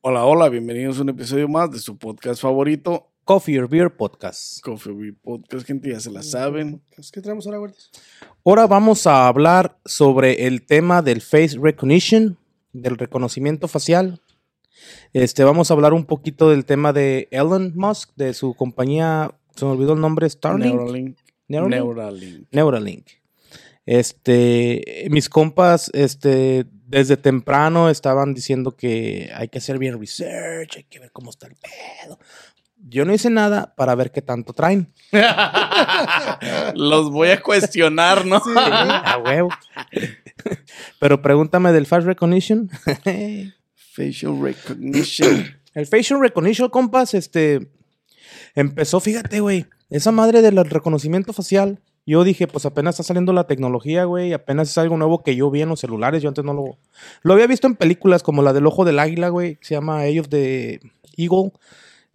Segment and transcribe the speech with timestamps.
[0.00, 4.60] Hola, hola, bienvenidos a un episodio más de su podcast favorito, Coffee or Beer Podcast.
[4.62, 5.66] Coffee Beer Podcast.
[5.66, 6.80] Gente, ya se la saben.
[7.12, 7.72] ¿Qué traemos ahora?
[8.44, 12.38] Ahora vamos a hablar sobre el tema del face recognition,
[12.72, 14.22] del reconocimiento facial.
[15.12, 19.64] Este, vamos a hablar un poquito del tema de Elon Musk, de su compañía, se
[19.64, 20.74] me olvidó el nombre, Starlink.
[20.74, 21.18] Neuralink.
[21.48, 21.84] Neuralink.
[21.84, 22.48] Neuralink.
[22.52, 23.06] Neuralink.
[23.84, 30.84] Este, mis compas, este, desde temprano estaban diciendo que hay que hacer bien research, hay
[30.84, 32.18] que ver cómo está el pedo.
[32.88, 34.92] Yo no hice nada para ver qué tanto traen.
[36.74, 38.40] Los voy a cuestionar, ¿no?
[38.56, 39.50] A huevo.
[40.98, 42.70] Pero pregúntame del face recognition.
[43.74, 45.60] Facial recognition.
[45.74, 47.68] El facial recognition, compas, este
[48.54, 51.80] empezó, fíjate, güey, esa madre del reconocimiento facial.
[52.08, 55.50] Yo dije, pues apenas está saliendo la tecnología, güey, apenas es algo nuevo que yo
[55.50, 56.78] vi en los celulares, yo antes no lo
[57.20, 60.28] lo había visto en películas como la del ojo del águila, güey, se llama of
[60.30, 60.80] the
[61.18, 61.52] Eagle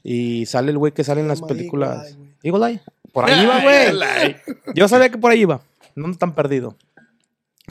[0.02, 2.08] y sale el güey que sale en las películas.
[2.08, 2.82] Eagle Eye, Eagle Eye.
[3.12, 4.36] Por ahí iba, güey.
[4.74, 5.62] Yo sabía que por ahí iba.
[5.94, 6.76] No tan perdido.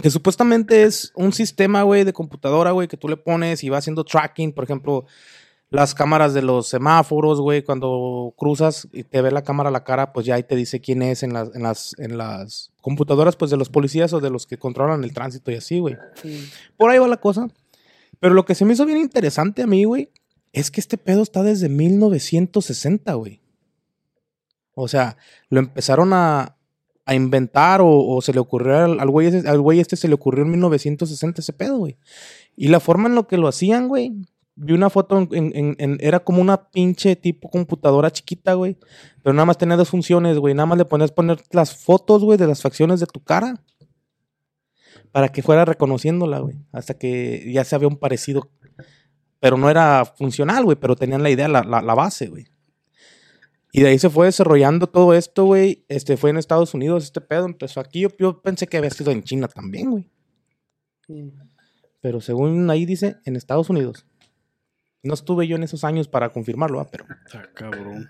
[0.00, 3.78] Que supuestamente es un sistema, güey, de computadora, güey, que tú le pones y va
[3.78, 4.52] haciendo tracking.
[4.52, 5.06] Por ejemplo,
[5.72, 9.84] las cámaras de los semáforos, güey, cuando cruzas y te ve la cámara a la
[9.84, 13.36] cara, pues ya ahí te dice quién es en las, en las, en las computadoras,
[13.36, 15.96] pues de los policías o de los que controlan el tránsito y así, güey.
[16.22, 16.48] Sí.
[16.76, 17.48] Por ahí va la cosa.
[18.20, 20.10] Pero lo que se me hizo bien interesante a mí, güey,
[20.52, 23.40] es que este pedo está desde 1960, güey.
[24.74, 25.16] O sea,
[25.48, 26.56] lo empezaron a,
[27.04, 30.08] a inventar o, o se le ocurrió al, al güey ese- al güey este se
[30.08, 31.96] le ocurrió en 1960 ese pedo, güey.
[32.56, 34.12] Y la forma en lo que lo hacían, güey.
[34.54, 38.76] Vi una foto en, en- en- en- era como una pinche tipo computadora chiquita, güey.
[39.22, 40.54] Pero nada más tenía dos funciones, güey.
[40.54, 43.62] Nada más le ponías poner las fotos, güey, de las facciones de tu cara.
[45.10, 46.56] Para que fuera reconociéndola, güey.
[46.72, 48.50] Hasta que ya se había un parecido.
[49.40, 50.76] Pero no era funcional, güey.
[50.78, 52.46] Pero tenían la idea, la, la- la base, güey.
[53.72, 55.86] Y de ahí se fue desarrollando todo esto, güey.
[55.88, 58.00] Este fue en Estados Unidos, este pedo empezó aquí.
[58.00, 60.10] Yo, yo pensé que había sido en China también, güey.
[62.02, 64.04] Pero según ahí dice, en Estados Unidos.
[65.02, 67.06] No estuve yo en esos años para confirmarlo, ah, pero.
[67.24, 68.08] Está cabrón.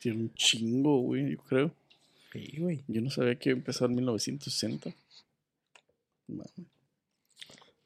[0.00, 1.74] Tiene un chingo, güey, yo creo.
[2.32, 2.84] Sí, güey.
[2.86, 4.94] Yo no sabía que empezó en 1960.
[6.28, 6.44] No.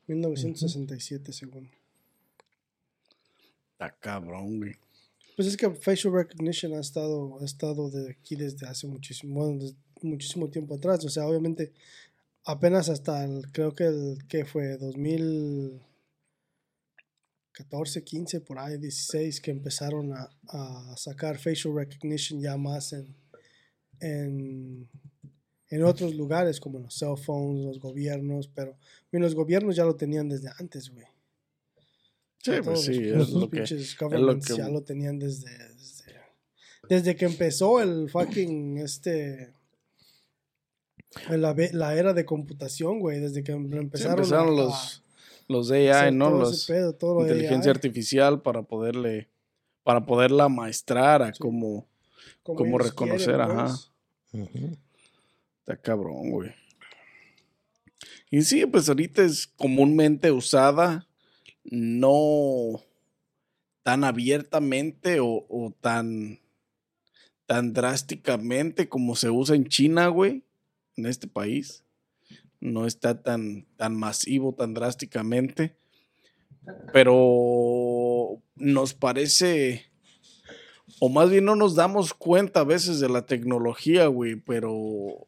[0.08, 1.70] 1967, según.
[3.72, 4.76] Está cabrón, güey.
[5.36, 9.60] Pues es que facial recognition ha estado, ha estado de aquí desde hace muchísimo, bueno,
[9.60, 11.04] desde muchísimo tiempo atrás.
[11.04, 11.72] O sea, obviamente,
[12.44, 14.76] apenas hasta el, creo que el que fue
[17.70, 23.14] 2014, 15, por ahí, 16, que empezaron a, a sacar facial recognition ya más en,
[24.00, 24.88] en,
[25.68, 28.76] en otros lugares, como los cell phones, los gobiernos, pero
[29.10, 31.06] bueno, los gobiernos ya lo tenían desde antes, güey.
[32.38, 33.56] Sí, Todos pues sí, los- es los lo que.
[33.58, 36.04] pinches lo que- ya lo tenían desde, desde,
[36.88, 39.54] desde que empezó el fucking este
[41.30, 45.01] la, la era de computación, güey, desde que lo Sí, empezaron, empezaron a- los,
[45.52, 46.30] los AI, hacer ¿no?
[46.30, 49.28] Los pedo, todo inteligencia AI, artificial para poderle.
[49.84, 51.88] Para poderla maestrar a cómo.
[52.42, 53.74] como cómo ellos reconocer, quieren, ajá.
[55.60, 56.54] Está cabrón, güey.
[58.30, 61.06] Y sí, pues ahorita es comúnmente usada,
[61.64, 62.80] no
[63.82, 66.40] tan abiertamente o, o tan,
[67.46, 70.44] tan drásticamente como se usa en China, güey,
[70.96, 71.84] en este país.
[72.62, 75.76] No está tan, tan masivo, tan drásticamente.
[76.92, 79.86] Pero nos parece,
[81.00, 85.26] o más bien no nos damos cuenta a veces de la tecnología, güey, pero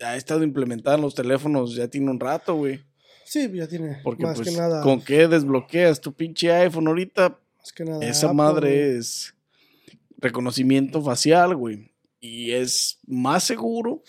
[0.00, 2.80] ha estado implementada en los teléfonos ya tiene un rato, güey.
[3.26, 7.38] Sí, ya tiene Porque más pues, que nada, ¿con qué desbloqueas tu pinche iPhone ahorita?
[7.58, 9.34] más que nada Esa Apple, madre es
[10.16, 11.92] reconocimiento facial, güey.
[12.20, 14.02] Y es más seguro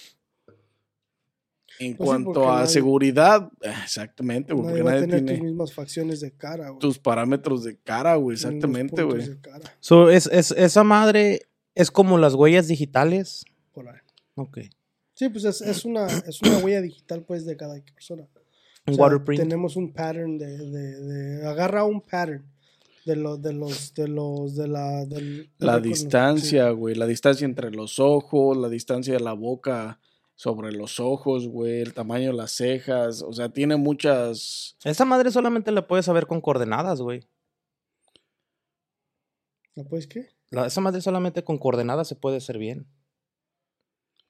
[1.79, 3.49] en Pues cuanto a nadie- seguridad.
[3.83, 4.65] Exactamente, güey.
[4.65, 6.79] nadie Porque va a nadie tener tiene tus mismas facciones de cara, güey.
[6.79, 8.35] tus parámetros de cara, güey.
[8.35, 9.29] Exactamente, güey.
[9.79, 11.41] So, es, es- esa madre
[11.75, 13.43] es como las huellas digitales.
[13.75, 13.83] ahí.
[14.35, 14.59] Ok.
[15.15, 18.23] Sí, pues es, es una es una huella digital pues de cada persona.
[18.85, 19.41] O Un sea, waterprint.
[19.43, 22.43] Tenemos un pattern de, de, de- agarra un pattern
[23.05, 26.95] de los de los de los de la del, La distancia, güey.
[26.95, 29.99] La distancia entre los ojos, la distancia de la boca
[30.35, 31.81] sobre los ojos, güey.
[31.81, 33.21] El tamaño de las cejas.
[33.21, 34.77] O sea, tiene muchas.
[34.83, 37.27] Esa madre solamente la puedes saber con coordenadas, güey.
[39.75, 40.27] ¿No puedes qué?
[40.49, 42.87] La- esa madre solamente con coordenadas se puede hacer bien.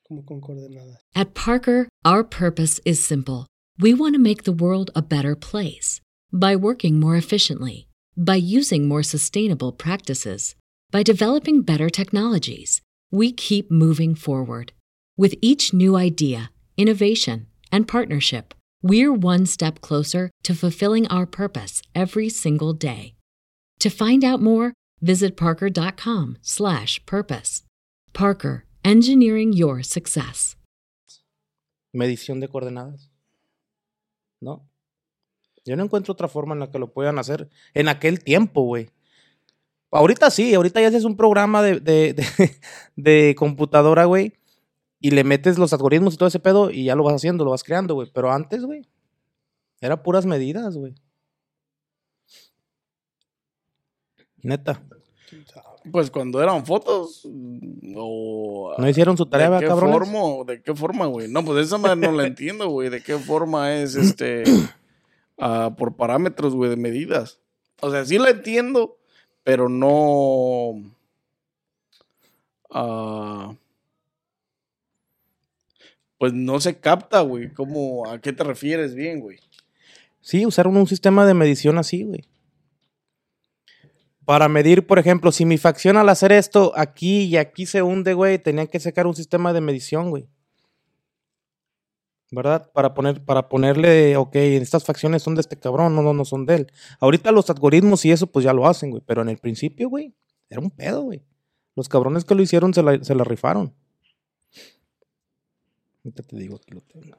[0.04, 1.06] Como con coordenadas.
[1.14, 3.48] At Parker, our purpose is simple.
[3.80, 6.02] We want to make the world a better place
[6.32, 10.56] by working more efficiently, By using more sustainable practices,
[10.92, 12.80] by developing better technologies,
[13.12, 14.72] we keep moving forward.
[15.18, 21.81] With each new idea, innovation, and partnership, we're one step closer to fulfilling our purpose
[21.94, 23.15] every single day.
[23.80, 27.63] To find out more, visit parker.com/purpose.
[28.13, 30.56] Parker, engineering your success.
[31.94, 33.12] medición de coordenadas.
[34.42, 34.68] ¿No?
[35.63, 38.89] Yo no encuentro otra forma en la que lo puedan hacer en aquel tiempo, güey.
[39.92, 42.15] Ahorita sí, ahorita ya haces un programa de, de,
[42.95, 44.33] de, computadora, güey,
[45.04, 47.52] y le metes los algoritmos y todo ese pedo y ya lo vas haciendo, lo
[47.52, 48.10] vas creando, güey.
[48.14, 48.88] Pero antes, güey,
[49.82, 50.96] era puras medidas, güey.
[54.42, 54.82] Neta.
[55.92, 57.28] Pues cuando eran fotos
[57.98, 58.76] o...
[58.78, 60.20] No hicieron su tarea, ¿De ¿verdad, qué forma?
[60.48, 61.28] ¿De qué forma, güey?
[61.28, 62.88] No, pues esa madre no la entiendo, güey.
[62.88, 64.46] ¿De qué forma es este...
[65.38, 67.42] ah, por parámetros, güey, de medidas.
[67.82, 69.00] O sea, sí la entiendo,
[69.44, 70.82] pero no...
[72.72, 73.54] ah,
[76.18, 77.51] pues no se capta, güey.
[77.54, 79.39] ¿Cómo, ¿A qué te refieres bien, güey?
[80.21, 82.24] Sí, usaron un sistema de medición así, güey.
[84.25, 88.13] Para medir, por ejemplo, si mi facción al hacer esto aquí y aquí se hunde,
[88.13, 90.30] güey, tenían que sacar un sistema de medición, güey.
[92.31, 92.71] ¿Verdad?
[92.74, 96.45] Para, poner, para ponerle, ok, estas facciones son de este cabrón, no, no, no son
[96.45, 96.71] de él.
[97.00, 99.04] Ahorita los algoritmos y eso, pues ya lo hacen, güey.
[99.06, 100.15] Pero en el principio, güey,
[100.50, 101.21] era un pedo, güey.
[101.75, 103.74] Los cabrones que lo hicieron se la, se la rifaron.
[106.04, 107.18] Ahorita te digo, aquí lo tengo.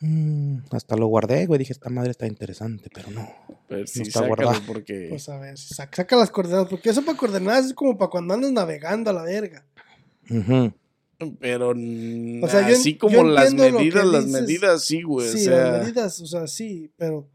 [0.00, 1.58] Mm, hasta lo guardé, güey.
[1.58, 3.28] Dije, esta madre está interesante, pero no.
[3.68, 4.62] Pero sí, está sácalo guardado.
[4.66, 5.06] porque...
[5.08, 8.34] Pues a ver, saca, saca las coordenadas, porque eso para coordenadas es como para cuando
[8.34, 9.64] andas navegando a la verga.
[10.28, 10.72] Ujú.
[11.40, 14.40] Pero O sea, así yo como las que medidas, las dices.
[14.42, 15.28] medidas, sí, güey.
[15.28, 17.26] sí, o sea, las medidas, o sea, sí, pero.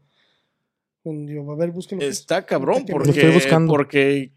[1.04, 2.04] yo, a ver, búsquenlo.
[2.06, 2.20] pues.
[2.20, 3.72] está cabrón que Lo estoy porque, buscando.
[3.72, 4.30] porque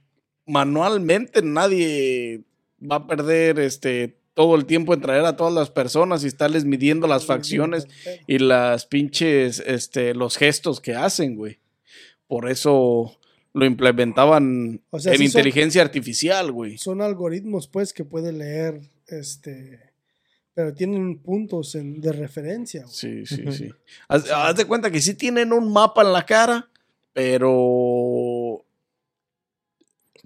[0.47, 2.43] manualmente nadie
[2.81, 6.63] va a perder este todo el tiempo en traer a todas las personas y estarles
[6.65, 7.87] midiendo las facciones
[8.27, 11.57] y las pinches, este, los gestos que hacen, güey.
[12.27, 13.17] Por eso
[13.53, 16.77] lo implementaban O sea, en sí son- inteligencia artificial, güey.
[16.77, 19.79] Son algoritmos, pues, que puede leer, este.
[20.53, 22.81] Pero tienen puntos en- de referencia.
[22.83, 22.93] güey.
[22.93, 23.69] Sí, sí, sí.
[24.07, 26.69] Haz, haz de cuenta que sí tienen un mapa en la cara,
[27.13, 27.53] pero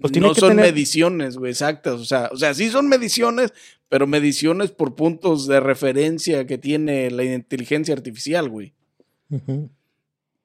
[0.00, 1.94] Pues tiene no que son tener- mediciones, güey, exactas.
[1.94, 3.52] O sea, o sea, sí son mediciones,
[3.88, 8.72] pero mediciones por puntos de referencia que tiene la inteligencia artificial, güey.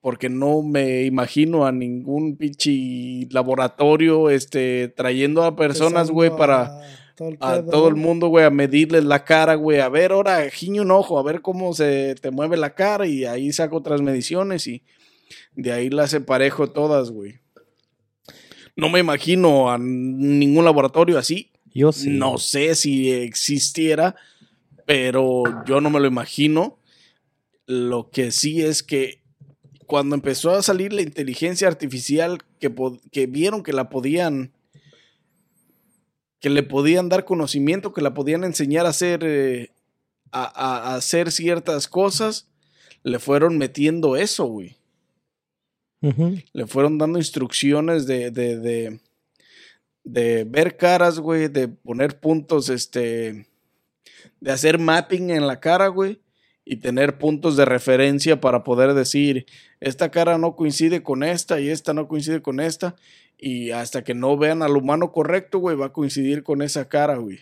[0.02, 6.82] Porque no me imagino a ningún pinche laboratorio este, trayendo a personas, güey, para a
[7.16, 9.80] todo el, a todo el mundo, güey, a medirles la cara, güey.
[9.80, 13.26] A ver, ahora giñe un ojo, a ver cómo se te mueve la cara y
[13.26, 14.84] ahí saco otras mediciones y
[15.56, 17.40] de ahí las emparejo todas, güey.
[18.76, 21.52] No me imagino a ningún laboratorio así.
[21.74, 22.10] Yo sí.
[22.10, 24.16] No sé si existiera,
[24.86, 26.80] pero yo no me lo imagino.
[27.66, 29.22] Lo que sí es que
[29.86, 32.74] cuando empezó a salir la inteligencia artificial, que,
[33.12, 34.52] que vieron que la podían,
[36.40, 39.72] que le podían dar conocimiento, que la podían enseñar a hacer, eh,
[40.32, 42.50] a hacer ciertas cosas,
[43.04, 44.75] le fueron metiendo eso, güey
[46.54, 49.00] Le fueron dando instrucciones de, de, de,
[50.04, 53.48] de ver caras, güey, de poner puntos, este,
[54.40, 56.22] de hacer mapping en la cara, güey,
[56.64, 59.46] y tener puntos de referencia para poder decir,
[59.80, 62.96] esta cara no coincide con esta y esta no coincide con esta,
[63.38, 67.18] y hasta que no vean al humano correcto, güey, va a coincidir con esa cara,
[67.18, 67.40] güey.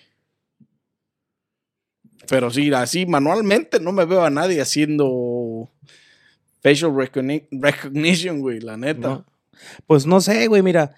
[2.28, 5.70] Pero sí, así manualmente no me veo a nadie haciendo
[6.64, 9.08] facial recogni- recognition, güey, la neta.
[9.10, 9.26] No.
[9.86, 10.96] Pues no sé, güey, mira.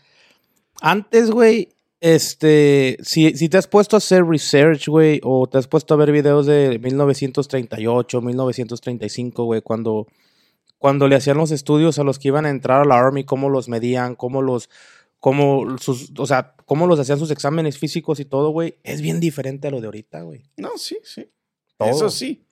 [0.82, 1.70] Antes, güey,
[2.02, 5.98] este, si, si te has puesto a hacer research, güey, o te has puesto a
[5.98, 10.08] ver videos de 1938, 1935, güey, cuando,
[10.78, 13.50] cuando le hacían los estudios a los que iban a entrar a la Army, cómo
[13.50, 14.70] los medían, cómo los,
[15.20, 19.20] cómo sus, o sea, cómo los hacían sus exámenes físicos y todo, güey, es bien
[19.20, 20.44] diferente a lo de ahorita, güey.
[20.58, 21.30] No, sí, sí.
[21.78, 21.90] Todo.
[21.90, 22.45] Eso sí.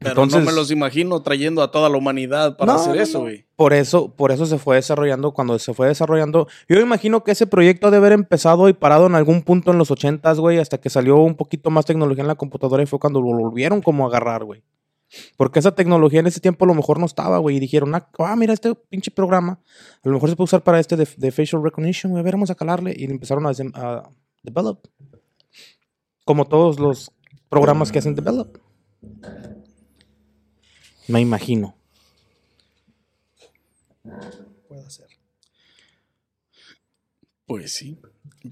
[0.00, 3.18] Pero Entonces- no me los imagino trayendo a toda la humanidad para No, hacer eso,
[3.18, 3.24] no.
[3.24, 3.46] güey.
[3.56, 7.48] Por eso, por eso se fue desarrollando, cuando se fue desarrollando, yo imagino que ese
[7.48, 10.78] proyecto ha de haber empezado y parado en algún punto en los ochentas, güey, hasta
[10.78, 14.04] que salió un poquito más tecnología en la computadora y fue cuando lo volvieron como
[14.04, 14.62] a agarrar, güey.
[15.36, 18.08] Porque esa tecnología en ese tiempo a lo mejor no estaba, güey, y dijeron, ah,
[18.20, 19.58] ah, mira este pinche programa,
[20.04, 22.34] a lo mejor se puede usar para este de, de facial recognition, güey, a ver,
[22.34, 24.10] vamos a calarle, y empezaron a, a
[24.44, 24.86] develop.
[26.24, 27.10] Como todos los
[27.48, 28.58] programas que hacen develop.
[31.08, 31.74] Me imagino.
[34.68, 35.06] puede hacer.
[37.46, 37.98] Pues sí.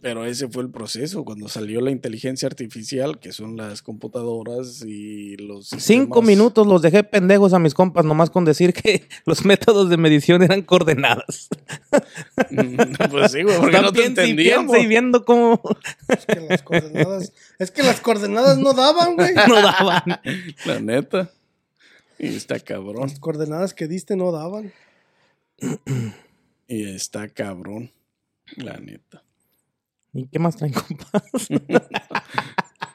[0.01, 5.37] Pero ese fue el proceso cuando salió la inteligencia artificial, que son las computadoras y
[5.37, 5.69] los.
[5.69, 9.97] Cinco minutos los dejé pendejos a mis compas nomás con decir que los métodos de
[9.97, 11.49] medición eran coordenadas.
[13.11, 14.77] pues sí, güey, porque no te y entendíamos.
[14.77, 15.61] y viendo cómo
[16.09, 19.35] Es que las coordenadas, es que las coordenadas no daban, güey.
[19.49, 20.03] no daban.
[20.65, 21.31] La neta.
[22.19, 23.09] Y está cabrón.
[23.09, 24.73] Las coordenadas que diste no daban.
[26.69, 27.91] Y está cabrón.
[28.57, 29.23] La neta.
[30.13, 31.23] ¿Y qué más traen, compas?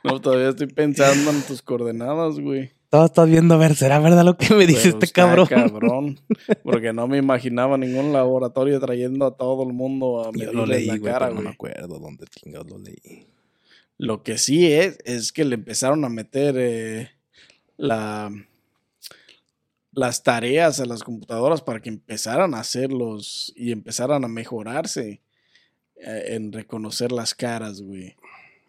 [0.04, 2.72] No, todavía estoy pensando en tus coordenadas, güey.
[2.90, 5.46] Todo estás viendo, a ver, ¿será verdad lo que me dice Pero este está cabrón?
[5.48, 6.20] cabrón.
[6.64, 10.66] Porque no me imaginaba ningún laboratorio trayendo a todo el mundo a Yo medirles lo
[10.66, 11.72] leí, la güey, cara, pero no me güey.
[11.72, 13.28] acuerdo dónde chingados lo leí.
[14.00, 17.12] Lo que sí es, es que le empezaron a meter eh,
[17.78, 18.32] la,
[19.92, 25.22] las tareas a las computadoras para que empezaran a hacerlos y empezaran a mejorarse
[25.96, 28.16] eh, en reconocer las caras, güey.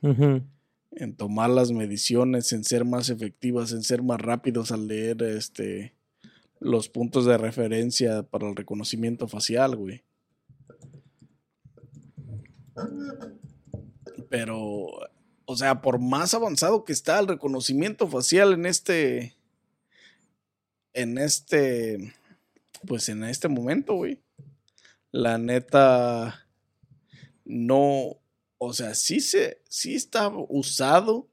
[0.03, 5.95] En tomar las mediciones, en ser más efectivas, en ser más rápidos al leer este
[6.63, 10.03] los puntos de referencia para el reconocimiento facial, güey.
[14.29, 14.87] Pero,
[15.45, 19.35] o sea, por más avanzado que está el reconocimiento facial en este,
[20.93, 22.15] en este,
[22.87, 24.21] pues en este momento, güey.
[25.11, 26.47] La neta,
[27.45, 28.19] no,
[28.59, 31.29] o sea, sí se, sí está usado,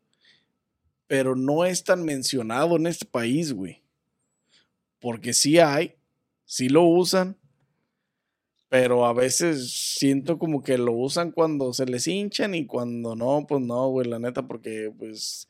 [1.08, 3.82] pero no es tan mencionado en este país, güey.
[5.00, 5.96] Porque sí hay,
[6.46, 7.38] sí lo usan,
[8.68, 13.46] pero a veces siento como que lo usan cuando se les hinchan y cuando no,
[13.48, 15.48] pues no, güey, la neta, porque pues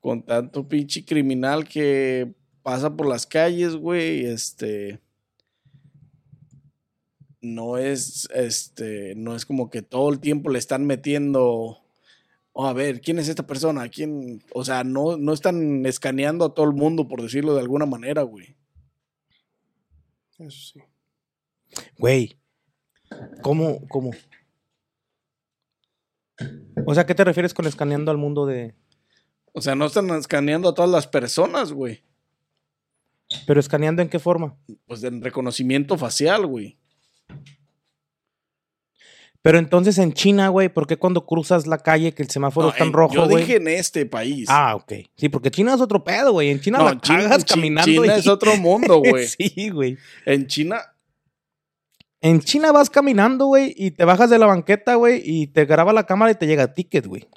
[0.00, 2.34] con tanto pinche criminal que
[2.66, 5.00] pasa por las calles, güey, este
[7.40, 11.78] no es este no es como que todo el tiempo le están metiendo
[12.52, 13.88] "Oh, a ver, ¿quién es esta persona?
[13.88, 14.42] ¿Quién?
[14.52, 18.22] O sea, no, no están escaneando a todo el mundo, por decirlo de alguna manera,
[18.22, 18.56] güey.
[20.36, 20.80] Eso sí.
[21.98, 22.36] Güey,
[23.42, 24.10] ¿cómo, cómo?
[26.84, 28.74] O sea, ¿qué te refieres con escaneando al mundo de...?
[29.52, 32.02] O sea, no están escaneando a todas las personas, güey.
[33.46, 34.56] Pero escaneando en qué forma?
[34.86, 36.78] Pues en reconocimiento facial, güey.
[39.42, 42.72] Pero entonces en China, güey, ¿por qué cuando cruzas la calle que el semáforo No,
[42.72, 43.44] está en en- rojo, Yo güey?
[43.44, 44.48] dije en este país.
[44.50, 44.92] Ah, ok.
[45.16, 46.50] Sí, porque China es otro pedo, güey.
[46.50, 47.90] En China No, la China- cagas caminando.
[47.90, 49.26] China y- es otro mundo, güey.
[49.28, 49.98] sí, güey.
[50.24, 50.80] En China,
[52.22, 55.92] En China vas caminando, güey, y te bajas de la banqueta, güey, y te graba
[55.92, 57.28] la cámara y te llega ticket, güey.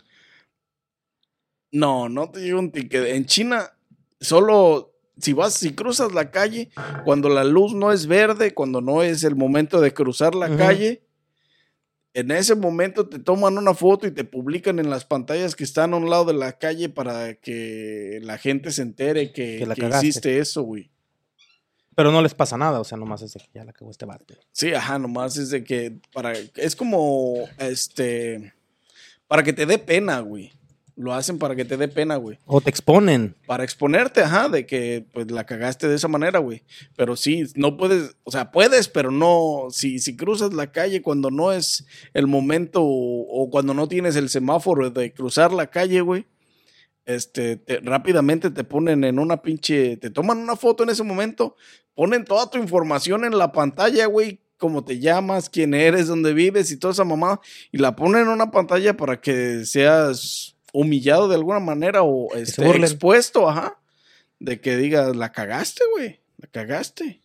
[1.72, 3.06] no, no te llega un ticket.
[3.08, 3.72] En China,
[4.20, 4.89] solo
[5.20, 6.70] si vas, si cruzas la calle,
[7.06, 11.04] cuando la luz no es verde, cuando no es el momento de cruzar la calle,
[12.14, 15.94] en ese momento te toman una foto y te publican en las pantallas que están
[15.94, 19.76] a un lado de la calle para que la gente se entere que, Que la
[19.76, 20.90] que hiciste eso, güey.
[21.96, 24.06] Pero no les pasa nada, o sea, nomás es de que ya la cagó este
[24.06, 24.34] vato.
[24.54, 28.54] Sí, ajá, nomás es de que para es como este
[29.28, 30.52] para que te dé pena, güey.
[31.02, 32.38] Lo hacen para que te dé pena, güey.
[32.46, 33.34] O te exponen.
[33.46, 36.62] Para exponerte, ajá, de que pues la cagaste de esa manera, güey.
[36.98, 41.32] Pero sí, no puedes, o sea, puedes, pero no, si, si cruzas la calle cuando
[41.32, 46.02] no es el momento o, o cuando no tienes el semáforo de cruzar la calle,
[46.02, 46.26] güey,
[47.06, 51.56] este, te- rápidamente te ponen en una pinche, te toman una foto en ese momento,
[51.96, 56.72] ponen toda tu información en la pantalla, güey, cómo te llamas, quién eres, dónde vives
[56.72, 57.40] y toda esa mamá,
[57.72, 62.68] y la ponen en una pantalla para que seas humillado de alguna manera o este,
[62.78, 63.80] expuesto, ajá,
[64.40, 67.22] de que digas, la cagaste, güey, la cagaste.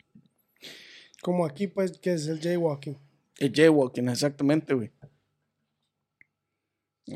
[1.22, 2.98] Como aquí, pues, que es el jaywalking.
[3.38, 4.90] El jaywalking, exactamente, güey.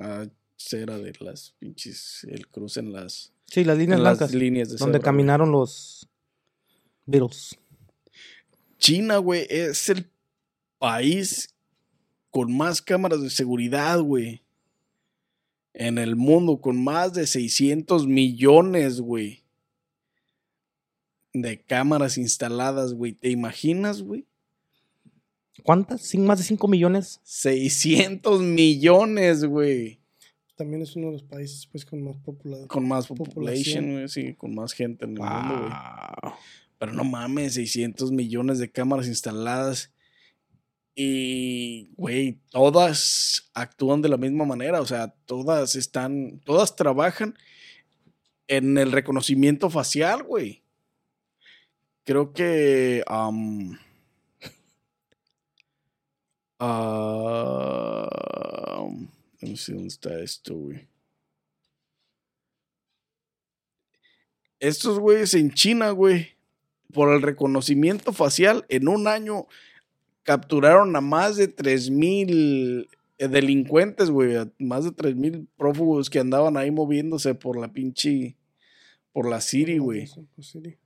[0.01, 4.35] Ah, cera de las pinches, el cruce en las, Sí, las líneas en las blancas.
[4.35, 5.05] líneas de donde cebra, güey.
[5.05, 6.09] caminaron los
[7.07, 7.59] Beatles.
[8.79, 10.11] China, güey, es el
[10.79, 11.55] país
[12.31, 14.43] con más cámaras de seguridad, güey.
[15.79, 19.45] En el mundo, con más de 600 millones, güey.
[21.33, 23.13] De cámaras instaladas, güey.
[23.13, 24.27] ¿Te imaginas, güey?
[25.63, 26.03] ¿Cuántas?
[26.03, 27.21] ¿Sin más de 5 millones?
[27.23, 30.01] 600 millones, güey.
[30.57, 32.67] También es uno de los países, pues, con más popularidad.
[32.67, 33.29] Con más Población.
[33.29, 34.09] population, güey.
[34.09, 36.33] Sí, con más gente en el mundo, güey.
[36.81, 39.93] Pero no mames, 600 millones de cámaras instaladas.
[41.01, 44.81] Y, güey, todas actúan de la misma manera.
[44.81, 47.39] O sea, todas están, todas trabajan
[48.49, 50.65] en el reconocimiento facial, güey.
[52.05, 53.05] Creo que
[56.59, 58.09] Ah,
[59.41, 60.89] let me see dónde está esto, güey.
[64.59, 66.33] Estos güeyes en China, güey,
[66.93, 69.47] por el reconocimiento facial, en un año
[70.23, 76.57] capturaron a más de 3000 eh, delincuentes, güey, a más de 3000 prófugos que andaban
[76.57, 78.37] ahí moviéndose por la pinche
[79.13, 80.09] por la City, güey.
[80.35, 80.79] Pues, Siri.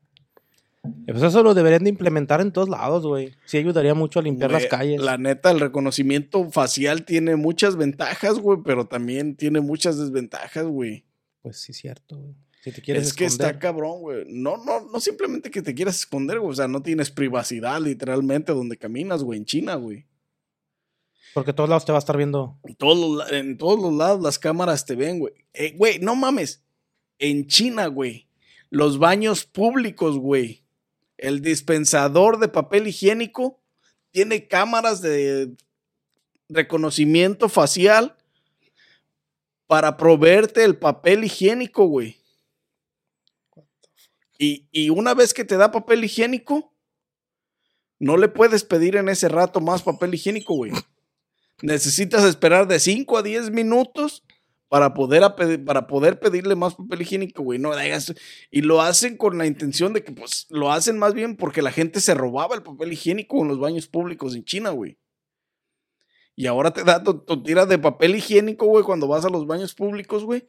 [1.07, 3.35] Pues eso lo deberían de implementar en todos lados, güey.
[3.45, 5.01] Sí ayudaría mucho a limpiar las calles.
[5.01, 11.05] La neta, el reconocimiento facial tiene muchas ventajas, güey, pero también tiene muchas desventajas, güey.
[11.43, 12.35] Pues sí, cierto, güey.
[12.63, 14.25] Si te quieres Es que está cabrón, güey.
[14.29, 16.53] No, no, no simplemente que te quieras esconder, güey.
[16.53, 20.07] O sea, no tienes privacidad literalmente donde caminas, güey, en China, güey.
[21.35, 22.59] Porque todos lados te va a estar viendo.
[22.63, 25.33] En todos, los, la- en todos los lados las cámaras te ven, güey.
[25.55, 26.63] Eh, güey, no mames.
[27.19, 28.29] En China, güey.
[28.71, 30.63] Los baños públicos, güey.
[31.19, 33.61] El dispensador de papel higiénico
[34.13, 35.53] tiene cámaras de
[36.49, 38.17] reconocimiento facial
[39.67, 42.19] para proveerte el papel higiénico, güey.
[44.45, 46.75] Y, una vez que te da papel higiénico,
[48.01, 50.73] no le puedes pedir en ese rato más papel higiénico, güey.
[51.63, 54.25] Necesitas esperar de 5 a 10 minutos
[54.69, 55.23] para poder,
[55.65, 57.61] para poder pedirle más papel higiénico, güey.
[57.61, 57.71] No
[58.51, 61.71] Y lo hacen con la intención de que, pues, lo hacen más bien porque la
[61.71, 64.99] gente se robaba el papel higiénico en los baños públicos en China, güey.
[66.35, 69.47] Y ahora te da tu, tu tira de papel higiénico, güey, cuando vas a los
[69.47, 70.45] baños públicos, güey.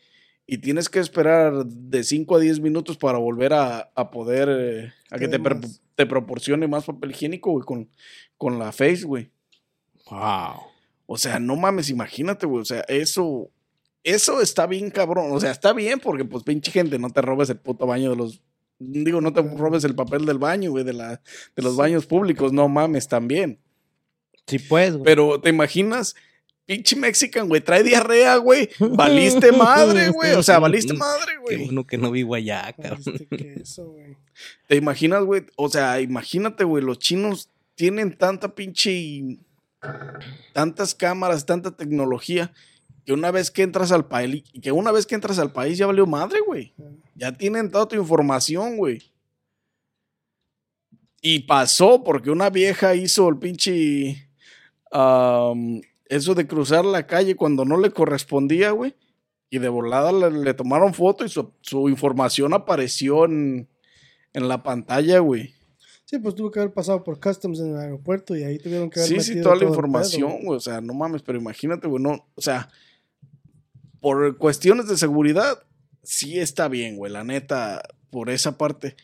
[0.45, 4.93] Y tienes que esperar de 5 a 10 minutos para volver a, a poder, eh,
[5.09, 5.39] a que te,
[5.95, 7.89] te proporcione más papel higiénico, güey, con,
[8.37, 9.31] con la face, güey.
[10.09, 10.73] Wow.
[11.05, 12.61] O sea, no mames, imagínate, güey.
[12.61, 13.49] O sea, eso,
[14.03, 15.31] eso está bien cabrón.
[15.31, 18.15] O sea, está bien porque, pues, pinche gente, no te robes el puto baño de
[18.17, 18.41] los.
[18.79, 21.21] Digo, no te robes el papel del baño, güey, de, la,
[21.55, 22.51] de los baños públicos.
[22.51, 23.59] No mames, también.
[24.47, 25.05] Sí, pues, güey.
[25.05, 26.15] Pero, ¿te imaginas?
[26.65, 28.69] Pinche Mexican, güey, trae diarrea, güey.
[28.79, 30.31] Valiste madre, güey.
[30.33, 31.65] O sea, valiste madre, Qué güey.
[31.65, 33.01] bueno que no vivo allá, cabrón.
[33.29, 34.15] Que eso, güey.
[34.67, 35.45] ¿Te imaginas, güey?
[35.57, 39.39] O sea, imagínate, güey, los chinos tienen tanta pinche.
[40.53, 42.53] tantas cámaras, tanta tecnología,
[43.05, 45.85] que una vez que entras al país, que una vez que entras al país ya
[45.87, 46.73] valió madre, güey.
[47.15, 49.11] Ya tienen toda tu información, güey.
[51.21, 54.29] Y pasó porque una vieja hizo el pinche.
[54.91, 55.81] am,
[56.15, 58.95] eso de cruzar la calle cuando no le correspondía, güey.
[59.49, 63.67] Y de volada le, le tomaron foto y su, su información apareció en,
[64.33, 65.53] en la pantalla, güey.
[66.05, 68.99] Sí, pues tuvo que haber pasado por customs en el aeropuerto y ahí tuvieron que
[68.99, 70.57] haber Sí, sí, toda la información, pedo, güey.
[70.57, 72.27] O sea, no mames, pero imagínate, güey, no.
[72.35, 72.69] O sea,
[73.99, 75.63] por cuestiones de seguridad,
[76.03, 78.95] sí está bien, güey, la neta, por esa parte.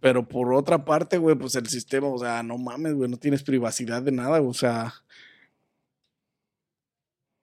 [0.00, 3.42] Pero por otra parte, güey, pues el sistema, o sea, no mames, güey, no tienes
[3.42, 4.94] privacidad de nada, o sea.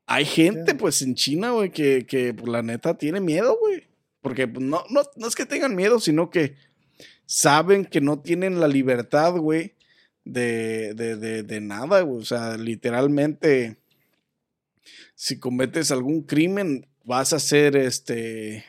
[0.08, 3.84] Hay gente, pues, en China, güey, que, que pues, la neta tiene miedo, güey.
[4.22, 6.56] Porque pues, no, no, no es que tengan miedo, sino que
[7.26, 9.74] saben que no tienen la libertad, güey,
[10.24, 12.22] de, de, de, de nada, güey.
[12.22, 13.78] O sea, literalmente,
[15.16, 18.66] si cometes algún crimen, vas a ser, este,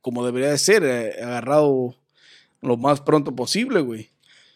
[0.00, 1.96] como debería de ser, eh, agarrado
[2.60, 4.10] lo más pronto posible, güey.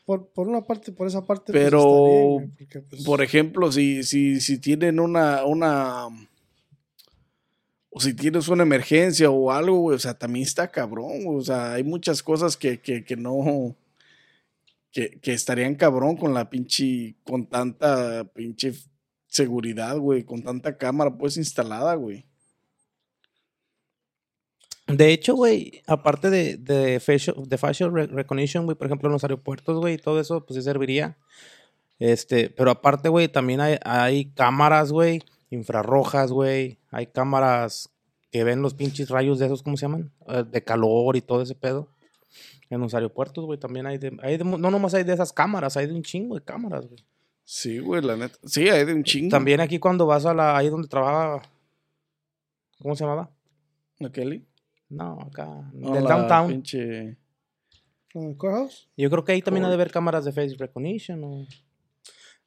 [0.04, 1.52] Por, por una parte, por esa parte.
[1.52, 6.08] pues, Pero, bien, porque, pues, Por ejemplo, si, si, si tienen una, una,
[7.90, 11.74] o si tienes una emergencia o algo, güey, o sea, también está cabrón, o sea,
[11.74, 13.76] hay muchas cosas que, que, que no,
[14.92, 18.74] que, que estarían cabrón con la pinche, con tanta pinche
[19.26, 22.24] seguridad, güey, con tanta cámara pues instalada, güey.
[24.86, 29.14] De hecho, güey, aparte de, de, facial, de facial re- recognition, güey, por ejemplo, en
[29.14, 31.16] los aeropuertos, güey, todo eso, pues sí serviría.
[31.98, 36.78] Este, pero aparte, güey, también hay, hay cámaras, güey, infrarrojas, güey.
[36.90, 37.88] Hay cámaras
[38.30, 40.10] que ven los pinches rayos de esos, ¿cómo se llaman?
[40.28, 41.88] Eh, de calor y todo ese pedo.
[42.68, 45.76] En los aeropuertos, güey, también hay de, hay de- No nomás hay de esas cámaras,
[45.76, 47.02] hay de un chingo de cámaras, güey.
[47.44, 48.36] Sí, güey, la neta.
[48.44, 49.30] Sí, hay de un chingo.
[49.30, 50.56] También aquí cuando vas a la...
[50.56, 51.42] Ahí donde trabaja...
[52.80, 53.30] ¿Cómo se llamaba?
[53.98, 54.44] ¿La Kelly?
[54.94, 55.70] No, acá.
[55.74, 56.48] No, del la downtown.
[56.50, 57.16] pinche-.
[58.96, 61.22] Yo creo que ahí también ha de haber cámaras de face recognition.
[61.24, 61.46] o-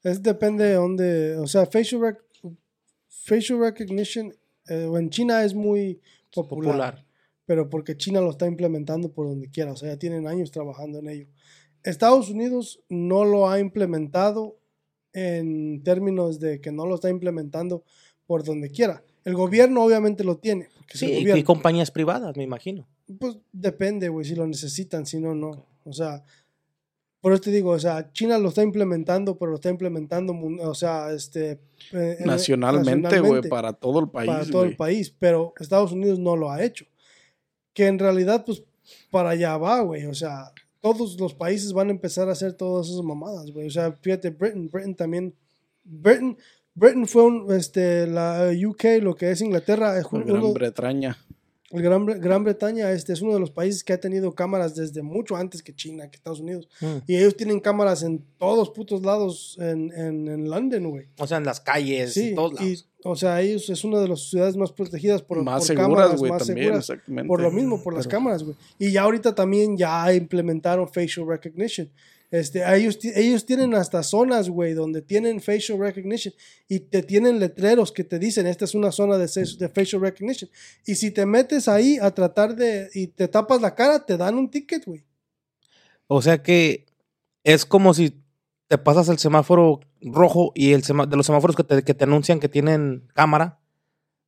[0.03, 2.23] Es depende de dónde, o sea, facial, rec-
[3.09, 4.33] facial recognition
[4.69, 5.99] eh, en China es muy
[6.33, 7.05] popular, popular.
[7.45, 10.99] pero porque China lo está implementando por donde quiera, o sea, ya tienen años trabajando
[10.99, 11.27] en ello.
[11.83, 14.57] Estados Unidos no lo ha implementado
[15.13, 17.83] en términos de que no lo está implementando
[18.25, 19.03] por donde quiera.
[19.25, 22.87] El gobierno obviamente lo tiene, el Sí, y- y compañías privadas, me imagino.
[23.19, 25.65] Pues depende, güey, si lo necesitan, si no, no.
[25.83, 26.23] O sea,
[27.19, 30.75] Por eso te digo, o sea, China lo está implementando, pero lo está implementando, o
[30.75, 31.59] sea, este...
[31.91, 34.77] eh, en- Nacionalmente, güey, para todo el país, para todo el güey.
[34.77, 36.85] país, pero Estados Unidos no lo ha hecho.
[37.73, 38.63] Que en realidad, pues,
[39.09, 42.87] para allá va, güey, o sea, todos los países van a empezar a hacer todas
[42.87, 43.65] esas mamadas, güey.
[43.67, 45.33] O sea, fíjate, Britain, Britain también,
[45.83, 46.37] Britain,
[46.79, 51.17] Britain fue un, este, la UK, lo que es Inglaterra, es uno- Gran Bretaña.
[51.71, 55.01] el Gran, Gran Bretaña este, es uno de los países que ha tenido cámaras desde
[55.01, 56.69] mucho antes que China, que Estados Unidos.
[56.79, 56.85] Mm.
[57.07, 61.07] Y ellos tienen cámaras en todos putos lados en, en, en London, güey.
[61.17, 62.69] O sea, en las calles, Sí, en todos lados.
[62.69, 65.87] y, o sea, ellos es una de las ciudades más protegidas por, más por seguras,
[65.89, 66.89] cámaras, güey, más también, seguras.
[66.89, 67.27] exactamente.
[67.27, 68.55] Por lo mismo, por las Pero- cámaras, güey.
[68.77, 71.89] Y ya ahorita también ya implementaron facial recognition.
[72.29, 76.33] Este, ellos, ellos tienen hasta zonas, güey, donde tienen facial recognition
[76.67, 79.27] y te tienen letreros que te dicen, esta es una zona de,
[79.73, 80.49] facial recognition.
[80.85, 84.35] Y si te metes ahí a tratar de, y te tapas la cara, te dan
[84.35, 85.05] un ticket, güey.
[86.07, 86.85] O sea que
[87.43, 88.21] es como si
[88.67, 92.39] te pasas el semáforo rojo y el de los semáforos que te, que te anuncian
[92.41, 93.59] que tienen cámara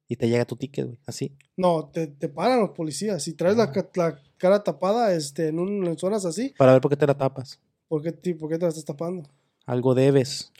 [0.07, 0.99] y te llega tu ticket, güey.
[1.05, 1.35] Así.
[1.57, 3.21] No, te, te paran los policías.
[3.23, 6.81] Si traes la, ca- la cara tapada este, en, un- en zonas así, Para ver
[6.81, 7.59] por qué te la tapas.
[7.89, 9.29] ¿Por qué, ti- por qué te la estás tapando?
[9.65, 10.51] Algo debes.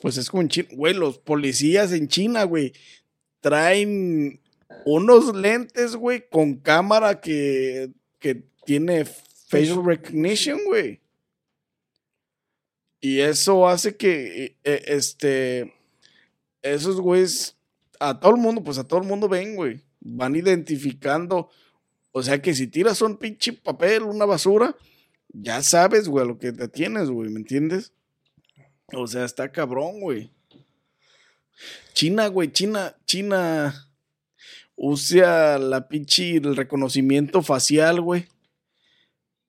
[0.00, 2.72] Pues es como en China, güey, los policías en China, güey,
[3.40, 4.40] traen
[4.86, 11.00] unos lentes, güey, con cámara que, que tiene facial recognition, güey.
[13.00, 15.74] Y eso hace que, eh, este,
[16.62, 17.56] esos güeyes,
[18.00, 21.50] a todo el mundo, pues a todo el mundo ven, güey, van identificando,
[22.12, 24.74] o sea que si tiras un pinche papel, una basura,
[25.42, 27.92] ya sabes, güey, lo que te tienes, güey, ¿me entiendes?
[28.92, 30.30] O sea, está cabrón, güey.
[31.94, 33.88] China, güey, China, China
[34.76, 38.26] usa la pinche, el reconocimiento facial, güey.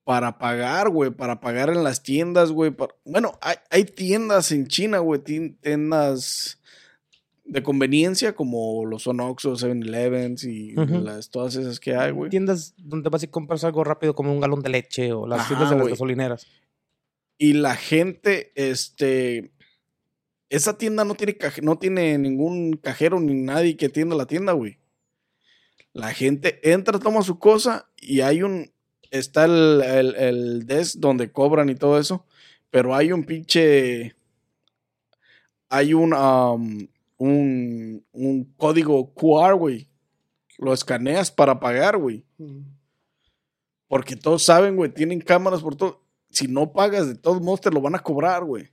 [0.03, 2.73] Para pagar, güey, para pagar en las tiendas, güey.
[3.03, 6.56] Bueno, hay, hay tiendas en China, güey, tien- tiendas
[7.47, 12.29] de conveniencia como los son Oxxo, 7-Elevens y las, todas esas que hay, güey.
[12.29, 15.47] Tiendas donde vas y compras algo rápido como un galón de leche o las Ajá,
[15.49, 16.47] tiendas de las gasolineras.
[17.37, 19.51] y la gente, este,
[20.49, 24.51] esa tienda no tiene, caje- no tiene ningún cajero ni nadie que atienda la tienda,
[24.53, 24.77] güey.
[25.93, 28.71] La gente entra, toma su cosa y hay un,
[29.09, 32.25] está el, el, el desk donde cobran y todo eso,
[32.69, 34.15] pero hay un pinche,
[35.69, 39.89] hay un, um, un, un código QR, güey.
[40.57, 42.25] Lo escaneas para pagar, güey.
[42.37, 42.61] Mm.
[43.87, 46.03] Porque todos saben, güey, tienen cámaras por todo.
[46.29, 48.69] Si no pagas, de todos modos te lo van a cobrar, güey.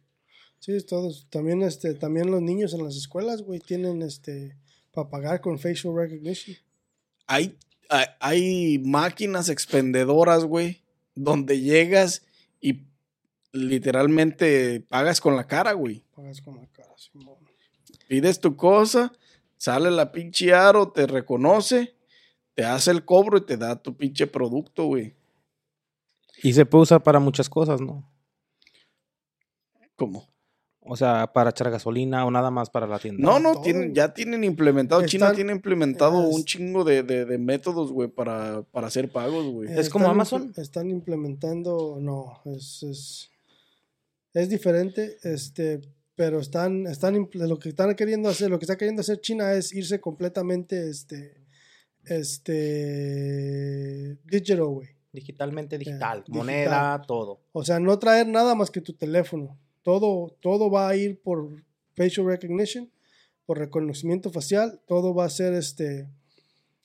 [0.59, 1.28] Sí, todos.
[1.30, 4.57] También, este, también los niños en las escuelas, güey, tienen este
[4.92, 6.57] para pagar con facial recognition.
[7.26, 7.57] Hay,
[7.88, 10.83] hay, hay máquinas expendedoras, güey,
[11.14, 12.22] donde llegas
[12.61, 12.83] y
[13.52, 16.02] literalmente pagas con la cara, güey.
[16.14, 17.37] Pagas con la cara, Simón.
[18.09, 19.12] Pides tu cosa,
[19.57, 21.95] sale la pinche aro, te reconoce,
[22.55, 25.14] te hace el cobro y te da tu pinche producto, güey.
[26.43, 28.09] Y se puede usar para muchas cosas, ¿no?
[29.97, 30.29] ¿Cómo?
[30.87, 33.23] O sea, para echar gasolina o nada más para la tienda.
[33.23, 37.38] No, no, tienen, ya tienen implementado, China tiene implementado es- un chingo de, de- de
[37.38, 39.71] métodos, güey, para, para hacer pagos, güey.
[39.79, 40.53] ¿Es como Amazon?
[40.59, 43.31] Están implementando, no, es, es,
[44.35, 45.81] es diferente, este,
[46.16, 49.72] pero están, están, lo que están queriendo hacer, lo que está queriendo hacer China es
[49.72, 51.37] irse completamente, este,
[52.05, 54.88] este, digital, güey.
[55.12, 56.24] Digitalmente digital.
[56.29, 57.40] Moneda, todo.
[57.53, 59.57] O sea, no traer nada más que tu teléfono.
[59.83, 61.62] Todo, todo va a ir por
[61.94, 62.90] facial recognition,
[63.46, 64.81] por reconocimiento facial.
[64.88, 66.09] Todo va a ser este.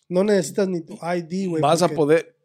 [0.07, 1.61] No necesitas ni tu ID, güey.
[1.61, 2.35] Vas a poder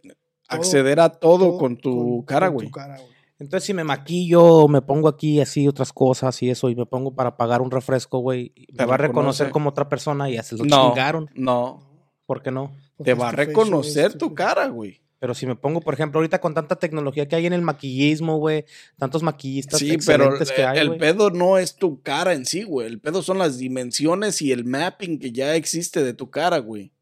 [0.49, 3.14] acceder a todo, todo con tu con- cara, con tu güey.
[3.45, 7.15] Entonces, si me maquillo, me pongo aquí así otras cosas y eso, y me pongo
[7.15, 9.51] para pagar un refresco, güey, me Te va a reconocer reconoce.
[9.53, 11.31] como otra persona y ya se lo No, chingaron.
[11.35, 11.81] no.
[12.27, 12.73] ¿Por qué no?
[13.03, 15.01] Te va a reconocer tu cara, güey.
[15.19, 18.39] Pero si me pongo, por ejemplo, ahorita con tanta tecnología que hay en el maquillismo,
[18.39, 18.65] güey,
[18.99, 22.87] tantos maquillistas Sí, pero que hay, el pedo no es tu cara en sí, güey.
[22.87, 26.93] El pedo son las dimensiones y el mapping que ya existe de tu cara, güey.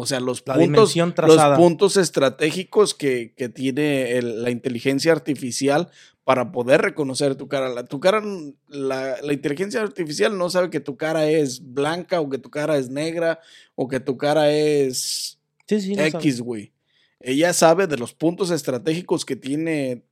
[0.00, 0.94] O sea, los La puntos,
[1.26, 5.88] los puntos estratégicos que, que tiene el- la inteligencia artificial
[6.22, 7.68] para poder reconocer tu cara.
[7.68, 8.22] La, tu cara,
[8.68, 12.76] la, la inteligencia artificial no sabe que tu cara es blanca o que tu cara
[12.78, 13.40] es negra
[13.74, 16.08] o que tu cara es Sí, sí, no sabe.
[16.10, 16.72] X, güey.
[17.18, 20.04] Ella sabe de los puntos estratégicos que tiene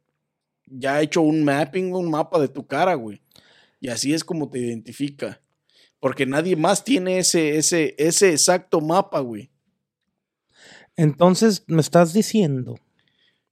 [0.67, 3.21] ya hecho un mapping, un mapa de tu cara, güey.
[3.79, 5.41] Y así es como te identifica.
[6.01, 9.49] Porque nadie más tiene ese, ese, ese exacto mapa, güey.
[10.97, 12.77] Entonces, me estás diciendo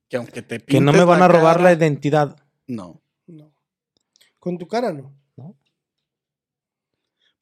[0.08, 2.36] Que aunque te que no me van a robar cara- la identidad.
[2.66, 3.00] No.
[3.26, 3.52] No.
[4.38, 5.14] Con tu cara no.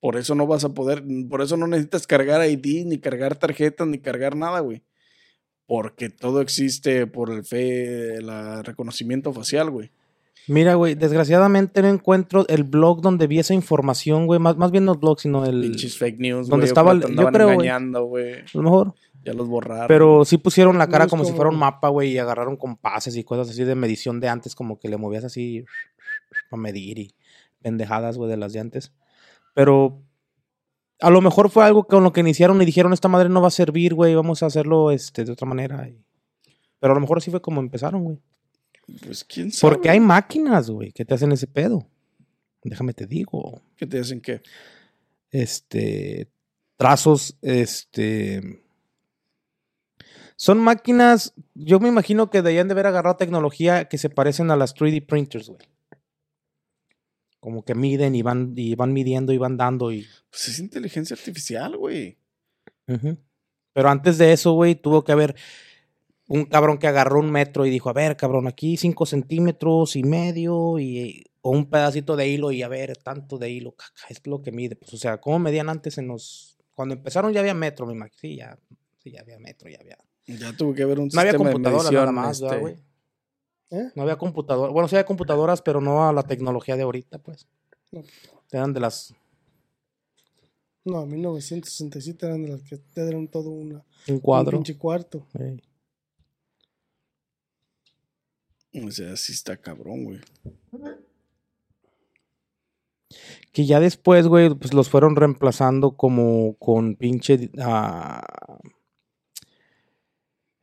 [0.01, 3.87] Por eso no vas a poder, por eso no necesitas cargar ID, ni cargar tarjetas,
[3.87, 4.83] ni cargar nada, güey.
[5.67, 9.93] Porque todo existe por el fe, el reconocimiento facial, güey.
[10.49, 14.41] Mira, güey, desgraciadamente no encuentro el blog donde vi esa información, güey.
[14.41, 15.61] Más, más bien no el blog, sino el.
[15.61, 18.41] Pinches fake news, Donde estaba el- yo creo, engañando, güey.
[18.41, 18.95] A lo mejor.
[19.25, 19.87] Ya los borraron.
[19.89, 23.17] Pero sí pusieron la cara No como si fuera un mapa, güey, y agarraron compases
[23.17, 25.65] y cosas así de medición de antes, como que le movías así
[26.51, 27.15] para medir y
[27.61, 28.93] pendejadas, güey, de las de antes.
[29.55, 30.03] Pero
[31.01, 33.49] a lo mejor fue algo con lo que iniciaron y dijeron, esta madre no va
[33.49, 35.89] a servir, güey, vamos a hacerlo este, de otra manera.
[35.89, 36.03] y-
[36.81, 38.19] Pero a lo mejor así fue como empezaron, güey.
[39.07, 39.75] Pues quién sabe.
[39.75, 41.87] Porque hay máquinas, güey, que te hacen ese pedo.
[42.65, 43.61] Déjame te digo.
[43.77, 44.41] ¿Qué te hacen qué?
[45.31, 46.29] este
[46.77, 48.62] trazos, este
[50.37, 54.57] son máquinas, yo me imagino que deberían de haber agarrado tecnología que se parecen a
[54.57, 55.69] las 3D printers, güey.
[57.41, 60.07] Como que miden y van, y van midiendo y van dando y...
[60.31, 62.19] Pues es inteligencia artificial, güey.
[63.73, 65.35] Pero antes de eso, güey, tuvo que haber
[66.29, 70.03] un cabrón que agarró un metro y dijo, a ver, cabrón, aquí 5 centímetros y
[70.03, 74.25] medio y o un pedacito de hilo y a ver, tanto de hilo, caca, es
[74.27, 74.77] lo que mide.
[74.77, 76.57] Pues, o sea, ¿cómo medían antes en los...
[76.75, 78.19] Cuando empezaron ya había metro, me imagino.
[78.19, 78.57] Sí, ya,
[78.99, 79.99] sí, ya había metro, ya había...
[80.27, 82.61] Ya tuvo que haber un No había sistema de computadoras medición, nada más, ¿verdad, este,
[82.61, 82.77] güey?
[83.71, 83.91] ¿Eh?
[83.95, 84.73] No había computadoras.
[84.73, 87.49] Bueno, sí había computadoras, pero no a la tecnología de ahorita, pues.
[87.91, 88.03] No.
[88.51, 89.15] Eran de las...
[90.85, 94.59] No, 1967 eran de las que te dieron todo una, Un un cuadro.
[94.59, 95.27] pinche cuarto.
[98.75, 100.21] O sea, sí está cabrón, güey.
[103.53, 107.51] Que ya después, güey, pues los fueron reemplazando como con pinche.
[107.59, 108.25] ah,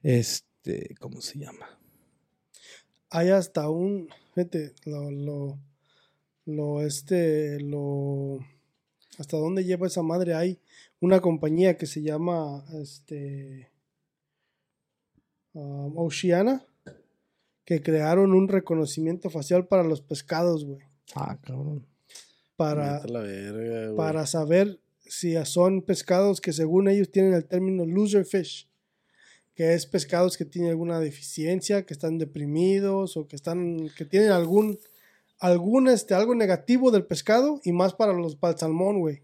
[0.03, 1.79] este, ¿cómo se llama?
[3.09, 5.59] Hay hasta un, fíjate, lo, lo,
[6.45, 8.39] lo, este, lo,
[9.17, 10.35] hasta dónde lleva esa madre.
[10.35, 10.59] Hay
[10.99, 13.71] una compañía que se llama, este,
[15.53, 16.65] um, Oceana,
[17.65, 20.79] que crearon un reconocimiento facial para los pescados, güey.
[21.15, 21.85] Ah, cabrón.
[22.55, 28.68] Para, verga, para saber si son pescados que según ellos tienen el término loser fish,
[29.59, 34.31] que es pescados que tienen alguna deficiencia, que están deprimidos o que están que tienen
[34.31, 34.79] algún
[35.37, 39.21] algún este algo negativo del pescado y más para los para el salmón, güey.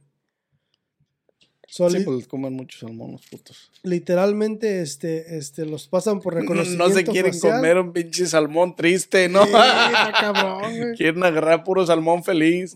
[1.69, 3.71] So, Sí, pues comen muchos salmón los putos.
[3.84, 7.56] literalmente este este los pasan por No, reconocimiento se quieren facial.
[7.56, 9.41] comer un pinche salmón triste, ¿no?
[9.41, 10.95] Sí, está cabrón, güey.
[10.98, 12.76] quieren agarrar puro salmón feliz.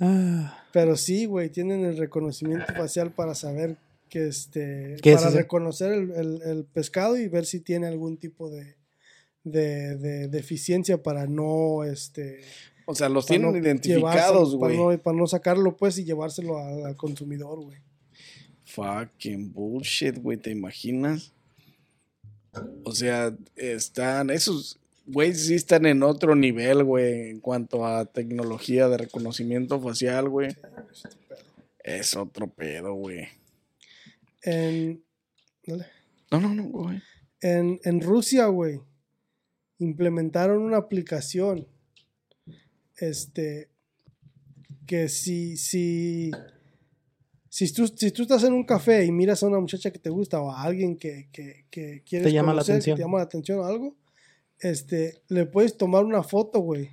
[0.00, 3.76] Ah, Pero sí, güey, tienen el reconocimiento facial para saber
[4.08, 4.96] que este.
[5.02, 8.76] ¿Qué es para reconocer el, el- el pescado y ver si tiene algún tipo de,
[9.44, 12.40] de, de deficiencia para no este.
[12.86, 14.96] O sea, los tienen no identificados, llevárselo- para güey.
[14.96, 17.78] no, para no sacarlo, pues, y llevárselo al, al consumidor, güey.
[18.64, 21.32] Fucking bullshit, güey, ¿te imaginas?
[22.84, 28.88] O sea, están, esos güeyes sí están en otro nivel, güey, en cuanto a tecnología
[28.88, 30.56] de reconocimiento facial, güey.
[31.84, 33.28] Es otro pedo, güey.
[34.42, 35.02] En,
[35.66, 35.86] dale.
[36.30, 37.02] No, no, no, güey.
[37.40, 38.80] en, en Rusia, güey,
[39.78, 41.66] implementaron una aplicación.
[42.96, 43.70] Este.
[44.86, 45.56] Que si.
[45.56, 46.30] si
[47.50, 50.10] si tú, si tú estás en un café y miras a una muchacha que te
[50.10, 52.96] gusta o a alguien que, que, que quieres Te llama la que atención.
[52.96, 53.96] te llama la atención o algo,
[54.60, 56.90] este, le puedes tomar una foto, güey.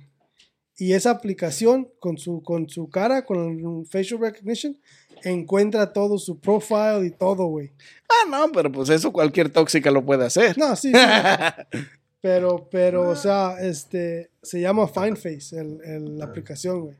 [0.78, 4.76] Y esa aplicación con su, con su cara, con el facial recognition,
[5.24, 7.70] encuentra todo su profile y todo, güey.
[8.08, 10.56] Ah, no, pero pues eso cualquier tóxica lo puede hacer.
[10.58, 10.98] No, sí, sí.
[12.22, 16.96] Pero, pero, o sea, este, se llama FindFace, el, el- la aplicación, güey.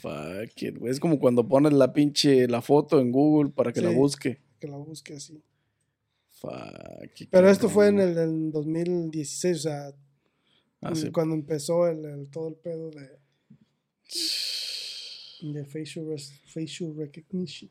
[0.00, 0.92] Fuck it, güey.
[0.92, 4.38] Es como cuando pones la pinche, la foto en Google para que la busque.
[4.58, 5.40] Que la busque así.
[6.40, 9.92] Fuck it, Pero esto fue en el, en 2016, o sea,
[10.82, 11.10] Ah, sí.
[11.10, 13.08] cuando empezó el, el- todo el pedo de,
[15.42, 16.06] de facial,
[16.46, 17.70] facial recognition.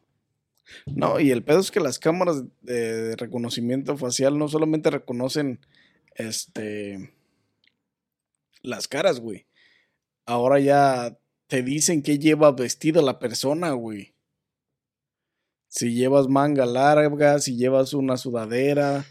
[0.86, 5.60] No, y el pedo es que las cámaras de reconocimiento facial no solamente reconocen
[6.16, 7.12] este
[8.62, 9.48] las caras, güey.
[10.26, 11.18] Ahora ya
[11.48, 14.14] te dicen que lleva vestida la persona, güey.
[15.68, 19.06] Si llevas manga larga, si llevas una sudadera,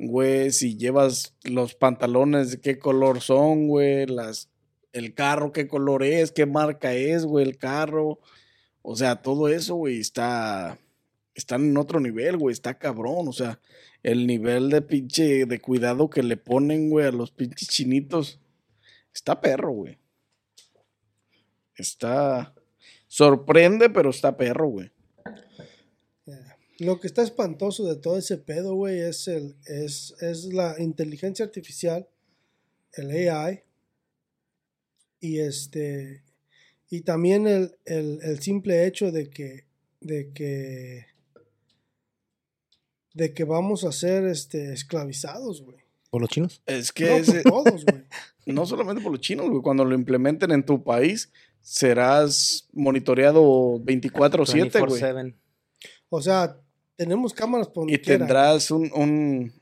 [0.00, 4.48] güey, si llevas los pantalones qué color son, güey, las
[4.92, 8.20] el carro qué color es, qué marca es, güey, el carro.
[8.82, 10.78] O sea, todo eso, güey, está
[11.34, 13.60] están en otro nivel, güey, está cabrón, o sea,
[14.02, 18.40] el nivel de pinche de cuidado que le ponen, güey, a los pinches chinitos
[19.12, 19.98] Está perro, güey.
[21.74, 22.54] Está.
[23.06, 24.90] Sorprende, pero está perro, güey.
[26.80, 31.44] Lo que está espantoso de todo ese pedo, güey, es, el, es, es la inteligencia
[31.44, 32.08] artificial,
[32.94, 33.62] el AI,
[35.20, 36.24] y este
[36.88, 39.66] y también el, el, el simple hecho de que
[40.00, 41.06] de que
[43.14, 45.78] de que vamos a ser este esclavizados, güey.
[46.10, 46.62] ¿Por los chinos?
[46.66, 48.04] Es que No, ese- por todos, güey.
[48.46, 49.62] no solamente por los chinos, güey.
[49.62, 55.02] Cuando lo implementen en tu país, serás monitoreado 24-7, güey.
[55.02, 55.34] 24/7.
[56.08, 56.58] O sea,
[57.00, 58.18] tenemos cámaras por donde Y quiera.
[58.18, 59.52] tendrás un, un-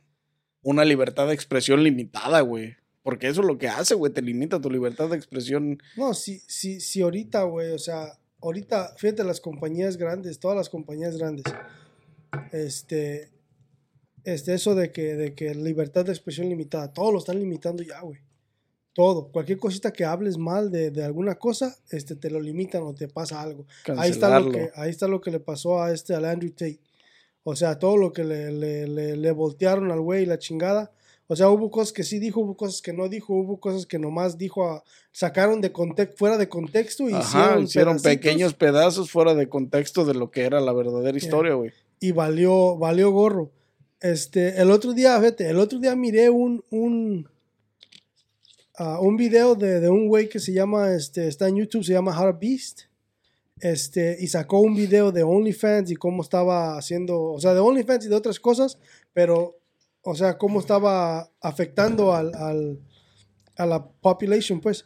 [0.62, 2.74] una libertad de expresión limitada, güey.
[3.04, 4.12] Porque eso es lo que hace, güey.
[4.12, 5.78] Te limita tu libertad de expresión.
[5.96, 10.68] No, si, si, si ahorita, güey, o sea, ahorita, fíjate, las compañías grandes, todas las
[10.68, 11.44] compañías grandes,
[12.50, 13.30] este,
[14.24, 18.00] este, eso de que, de que libertad de expresión limitada, todo lo están limitando ya,
[18.00, 18.18] güey.
[18.94, 19.28] Todo.
[19.30, 23.06] Cualquier cosita que hables mal de, de alguna cosa, este, te lo limitan o te
[23.06, 23.64] pasa algo.
[23.96, 26.80] Ahí está, lo que, ahí está lo que le pasó a este, al Andrew Tate.
[27.44, 30.90] O sea, todo lo que le, le, le, le voltearon al güey, la chingada.
[31.30, 33.98] O sea, hubo cosas que sí dijo, hubo cosas que no dijo, hubo cosas que
[33.98, 39.34] nomás dijo, a- sacaron de contexto, fuera de contexto y hicieron, hicieron pequeños pedazos fuera
[39.34, 41.70] de contexto de lo que era la verdadera historia, güey.
[42.00, 43.50] y valió, valió gorro.
[44.00, 47.28] Este, el otro día, fíjate, el otro día miré un, un,
[48.78, 51.92] ah, un video de, de un güey que se llama, este, está en YouTube, se
[51.92, 52.82] llama to Beast.
[53.60, 58.06] Este, y sacó un video de OnlyFans y cómo estaba haciendo, o sea, de OnlyFans
[58.06, 58.78] y de otras cosas,
[59.12, 59.58] pero,
[60.02, 62.78] o sea, cómo estaba afectando al, al-
[63.56, 64.84] a la population, pues.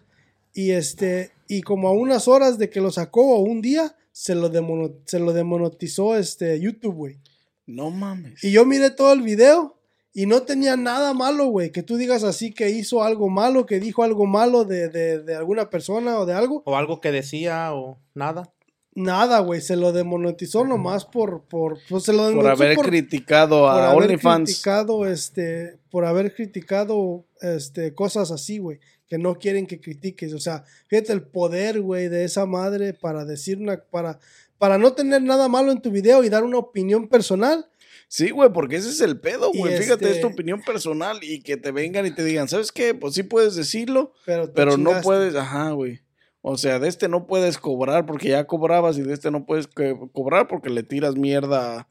[0.54, 4.34] Y este, y como a unas horas de que lo sacó, o un día, se
[4.34, 7.20] lo, demono- se lo demonetizó este YouTube, güey.
[7.66, 8.42] No mames.
[8.44, 9.78] Y yo miré todo el video
[10.12, 11.70] y no tenía nada malo, güey.
[11.70, 15.34] Que tú digas así que hizo algo malo, que dijo algo malo de, de, de
[15.34, 16.62] alguna persona o de algo.
[16.66, 18.51] O algo que decía o nada.
[18.94, 19.60] Nada, güey.
[19.60, 24.50] Se lo demonetizó nomás por, por, pues se lo por haber por- criticado a OnlyFans.
[24.50, 30.34] criticado, este, por haber criticado, este, cosas así, güey, que no quieren que critiques.
[30.34, 34.18] O sea, fíjate el poder, güey, de esa madre para decir una, para,
[34.58, 37.66] para no tener nada malo en tu video y dar una opinión personal.
[38.08, 39.74] Sí, güey, porque ese es el pedo, güey.
[39.78, 42.94] Fíjate, es tu este- opinión personal y que te vengan y te digan, ¿sabes qué?
[42.94, 46.00] Pues sí puedes decirlo, Pero, te pero no puedes, ajá, güey.
[46.44, 49.68] O sea, de este no puedes cobrar porque ya cobrabas y de este no puedes
[49.68, 51.88] co- cobrar porque le tiras mierda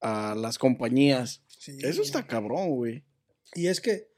[0.00, 1.42] a, a las compañías.
[1.58, 3.02] Sí, Eso está cabrón, güey.
[3.54, 4.08] Y es que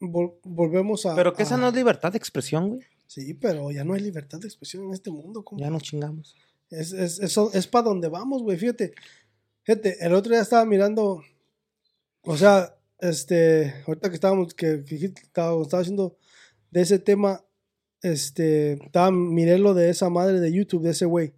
[0.00, 1.14] vol- volvemos a.
[1.14, 2.82] Pero que esa a- no es libertad de expresión, güey.
[3.06, 5.44] Sí, pero ya no hay libertad de expresión en este mundo.
[5.52, 6.34] Ya nos chingamos.
[6.70, 8.58] Es, es, eso es para donde vamos, güey.
[8.58, 8.92] Fíjate,
[9.62, 11.22] fíjate, el otro día estaba mirando,
[12.22, 16.16] o sea, este, ahorita que estábamos, que, que dijiste- estaba, estaba haciendo
[16.72, 17.44] de ese tema,
[18.02, 21.32] este, estaba, miré lo de esa madre de YouTube, de ese güey.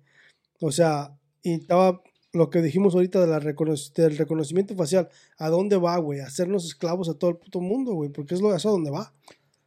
[0.61, 5.09] O sea, y estaba lo que dijimos ahorita de la reconoc- del reconocimiento facial.
[5.39, 6.21] ¿A dónde va, güey?
[6.21, 9.13] Hacernos esclavos a todo el puto mundo, güey, porque es lo eso a dónde va.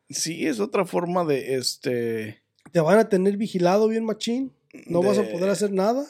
[0.09, 2.41] Sí, es otra forma de este.
[2.71, 4.51] Te van a tener vigilado bien machín.
[4.85, 6.05] No vas a de- poder hacer nada.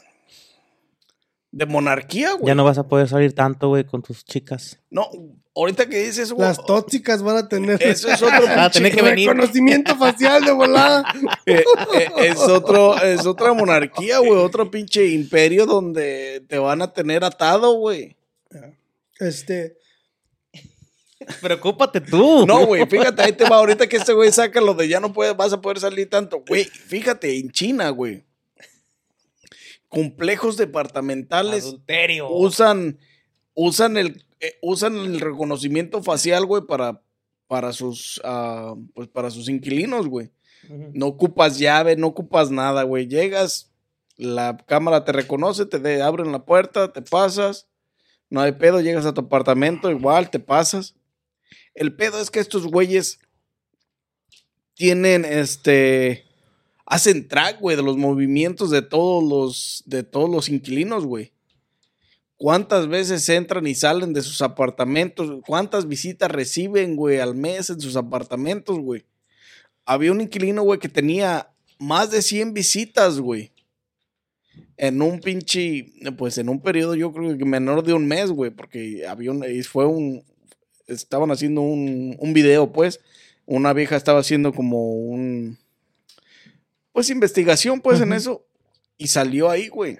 [1.51, 2.47] De monarquía, güey.
[2.47, 4.79] Ya no vas a poder salir tanto, güey, con tus chicas.
[4.89, 5.09] No,
[5.53, 8.39] ahorita que dices eso, güey, Las tóxicas van a tener Eso es otro
[8.73, 9.29] que venir.
[9.29, 11.03] reconocimiento facial de volada.
[11.45, 11.63] Eh,
[11.95, 17.23] eh, es otro, es otra monarquía, güey, otro pinche imperio donde te van a tener
[17.23, 18.15] atado, güey.
[19.19, 19.75] Este,
[21.41, 22.45] Preocúpate tú.
[22.45, 25.13] No, güey, fíjate, ahí te va ahorita que este güey saca lo de ya no
[25.13, 26.43] puedes, vas a poder salir tanto.
[26.47, 28.23] Güey, fíjate, en China, güey.
[29.91, 32.29] Complejos departamentales Adulterio.
[32.29, 32.97] usan,
[33.53, 37.03] usan el, eh, usan el reconocimiento facial, güey, para,
[37.47, 40.31] para sus, ah, pues para sus inquilinos, güey.
[40.93, 43.07] No ocupas llave, no ocupas nada, güey.
[43.07, 43.71] Llegas,
[44.15, 47.67] la cámara te reconoce, te de- abren la puerta, te pasas.
[48.29, 50.95] No hay pedo, llegas a tu apartamento, igual te pasas.
[51.73, 53.19] El pedo es que estos güeyes
[54.73, 56.25] tienen este.
[56.91, 61.31] Hacen track, güey, de los movimientos de todos los, de todos los inquilinos, güey.
[62.35, 65.41] ¿Cuántas veces entran y salen de sus apartamentos?
[65.47, 69.05] ¿Cuántas visitas reciben, güey, al mes en sus apartamentos, güey?
[69.85, 73.51] había un inquilino, güey, que tenía más de 100 visitas, güey.
[74.77, 78.51] En un pinche, pues en un periodo yo creo que menor de un mes, güey,
[78.51, 80.23] porque había un, fue un,
[80.87, 82.99] estaban haciendo un, un video, pues,
[83.45, 85.57] una vieja estaba haciendo como un,
[86.91, 88.45] pues investigación, pues, en eso,
[88.97, 89.99] y salió ahí, güey.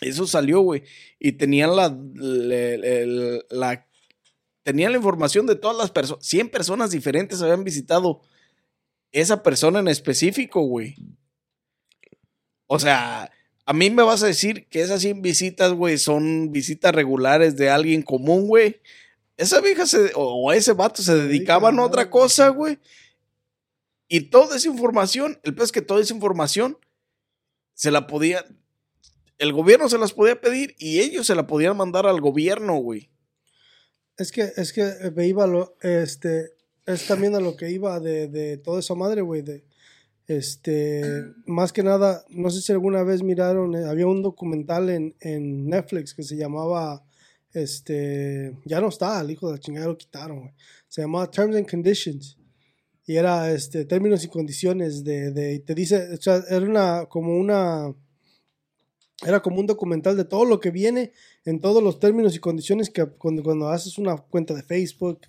[0.00, 0.82] Eso salió, güey.
[1.18, 3.86] Y tenían la, le- la
[4.62, 6.24] tenían la información de todas las personas.
[6.26, 8.20] 100 personas diferentes habían visitado
[9.12, 10.96] esa persona en específico, güey.
[12.66, 13.30] O sea,
[13.64, 17.70] a mí me vas a decir que esas 100 visitas, güey, son visitas regulares de
[17.70, 18.80] alguien común, güey.
[19.36, 22.78] Esa vieja se, o ese vato se dedicaban a otra cosa, güey.
[24.08, 26.78] Y toda esa información, el es que toda esa información
[27.74, 28.44] se la podía,
[29.38, 33.10] el gobierno se las podía pedir y ellos se la podían mandar al gobierno, güey.
[34.16, 36.52] Es que, es que me iba lo, este,
[36.86, 39.64] es también a lo que iba de, de toda esa madre, güey, de,
[40.26, 45.16] este, más que nada, no sé si alguna vez miraron, eh, había un documental en,
[45.20, 47.04] en, Netflix que se llamaba,
[47.52, 50.52] este, ya no está, el hijo de la chingada lo quitaron, güey.
[50.88, 52.38] Se llamaba Terms and Conditions.
[53.06, 57.36] Y era, este, términos y condiciones de, de te dice, o sea, era una, como
[57.36, 57.94] una,
[59.24, 61.12] era como un documental de todo lo que viene
[61.46, 65.20] en todos los términos y condiciones que cuando, cuando haces una cuenta de Facebook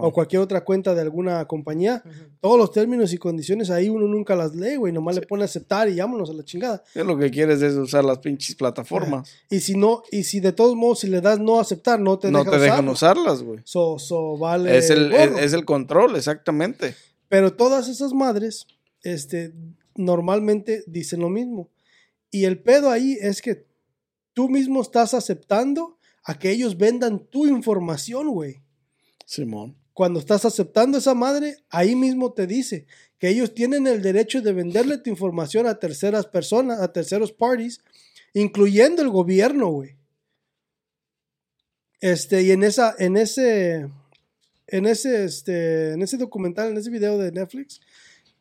[0.00, 2.02] o cualquier otra cuenta de alguna compañía,
[2.40, 5.88] todos los términos y condiciones ahí uno nunca las lee, güey, nomás le pone aceptar
[5.88, 6.82] y vámonos a la chingada.
[6.94, 9.30] Es lo que quieres es usar las pinches plataformas.
[9.50, 12.30] Y si no, y si de todos modos, si le das no aceptar, no te,
[12.30, 13.60] no te dejan usarlas, güey.
[13.64, 16.94] So, so vale es, el, es, el control, exactamente.
[17.28, 18.66] Pero todas esas madres,
[19.02, 19.52] este,
[19.94, 21.70] normalmente dicen lo mismo.
[22.30, 23.66] Y el pedo ahí es que
[24.32, 28.62] tú mismo estás aceptando a que ellos vendan tu información, güey.
[29.24, 29.76] Simón.
[29.92, 32.86] Cuando estás aceptando esa madre, ahí mismo te dice
[33.18, 37.80] que ellos tienen el derecho de venderle tu información a terceras personas, a terceros parties,
[38.34, 39.96] incluyendo el gobierno, güey.
[42.00, 43.88] Este, y en esa, en ese,
[44.66, 47.80] en ese, este, en ese documental, en ese video de Netflix,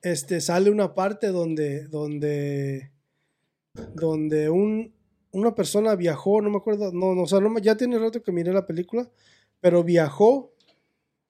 [0.02, 2.92] este, sale una parte donde, donde,
[3.94, 4.94] donde un,
[5.32, 8.54] una persona viajó, no me acuerdo, no, no, o sea, ya tiene rato que miré
[8.54, 9.10] la película,
[9.60, 10.54] pero viajó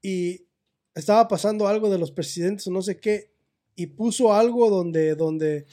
[0.01, 0.45] y
[0.93, 3.31] estaba pasando algo de los presidentes o no sé qué,
[3.75, 5.65] y puso algo donde, donde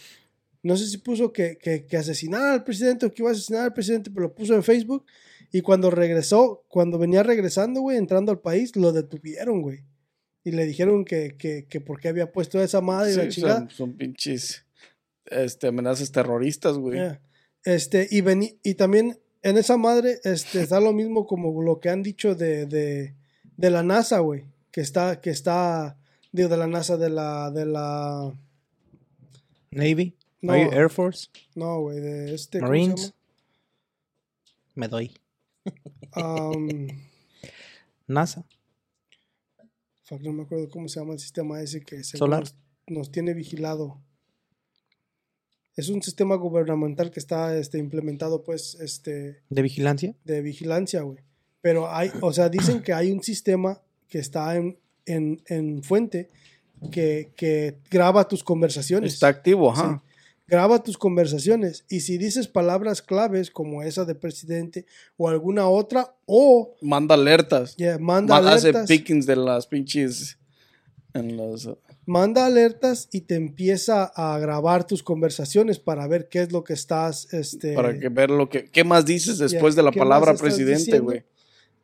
[0.62, 3.64] no sé si puso que, que, que asesinara al presidente o que iba a asesinar
[3.64, 5.04] al presidente, pero lo puso en Facebook,
[5.52, 9.84] y cuando regresó, cuando venía regresando, güey, entrando al país, lo detuvieron, güey.
[10.44, 13.68] Y le dijeron que, que, que por qué había puesto esa madre y la chingada.
[13.70, 14.64] Son, pinches
[15.26, 16.98] este, amenazas terroristas, güey.
[17.64, 18.24] Este, y,
[18.64, 22.66] y también en esa madre este, está lo mismo como lo que han dicho de,
[22.66, 23.14] de,
[23.56, 24.46] de la NASA, güey.
[24.70, 25.98] Que está, que está,
[26.32, 28.32] digo, de la NASA, de la, de la...
[29.70, 30.16] Navy.
[30.40, 31.28] No, Air Force.
[31.54, 32.60] No, güey, de este...
[32.60, 33.14] Marines.
[34.74, 35.14] Me doy.
[36.14, 36.88] Um,
[38.06, 38.44] NASA.
[40.04, 42.44] Fuck, no me acuerdo cómo se llama el sistema ese que Solar.
[42.86, 44.02] nos tiene vigilado
[45.76, 49.42] es un sistema gubernamental que está este, implementado, pues, este...
[49.48, 50.14] ¿De vigilancia?
[50.24, 51.18] De vigilancia, güey.
[51.62, 56.28] Pero hay, o sea, dicen que hay un sistema que está en, en, fuente
[56.90, 59.14] que, que, graba tus conversaciones.
[59.14, 60.02] Está activo, ajá.
[60.46, 64.86] Graba tus conversaciones y si dices palabras claves como esa de presidente
[65.16, 66.74] o alguna otra o...
[66.82, 67.76] Manda alertas.
[68.00, 68.84] manda, alertas.
[68.84, 70.38] Hace pickings de las pinches...
[71.14, 71.68] En los,
[72.06, 76.72] manda alertas y te empieza a grabar tus conversaciones para ver qué es lo que
[76.72, 77.74] estás, este...
[77.74, 81.24] Para que ver lo que, qué más dices después de la palabra presidente, güey.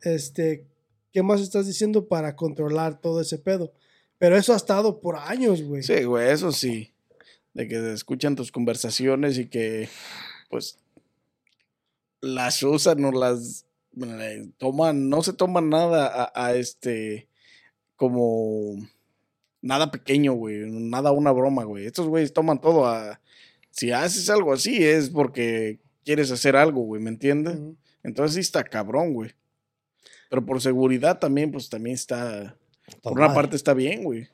[0.00, 0.66] Este,
[1.12, 3.72] ¿qué más estás diciendo para controlar todo ese pedo?
[4.18, 5.82] Pero eso ha estado por años, güey.
[5.82, 6.92] Sí, güey, eso sí.
[7.58, 9.88] De que escuchan tus conversaciones y que,
[10.48, 10.78] pues,
[12.20, 13.66] las usan o las
[14.00, 17.26] eh, toman, no se toman nada a este,
[17.96, 18.76] como
[19.60, 20.70] nada pequeño, güey.
[20.70, 21.86] Nada una broma, güey.
[21.86, 23.20] Estos güeyes toman todo a.
[23.72, 27.58] Si haces algo así es porque quieres hacer algo, güey, ¿me entiendes?
[28.04, 29.32] Entonces sí está cabrón, güey.
[30.30, 32.56] Pero por seguridad también, pues también está.
[33.02, 34.28] Por una parte está bien, güey.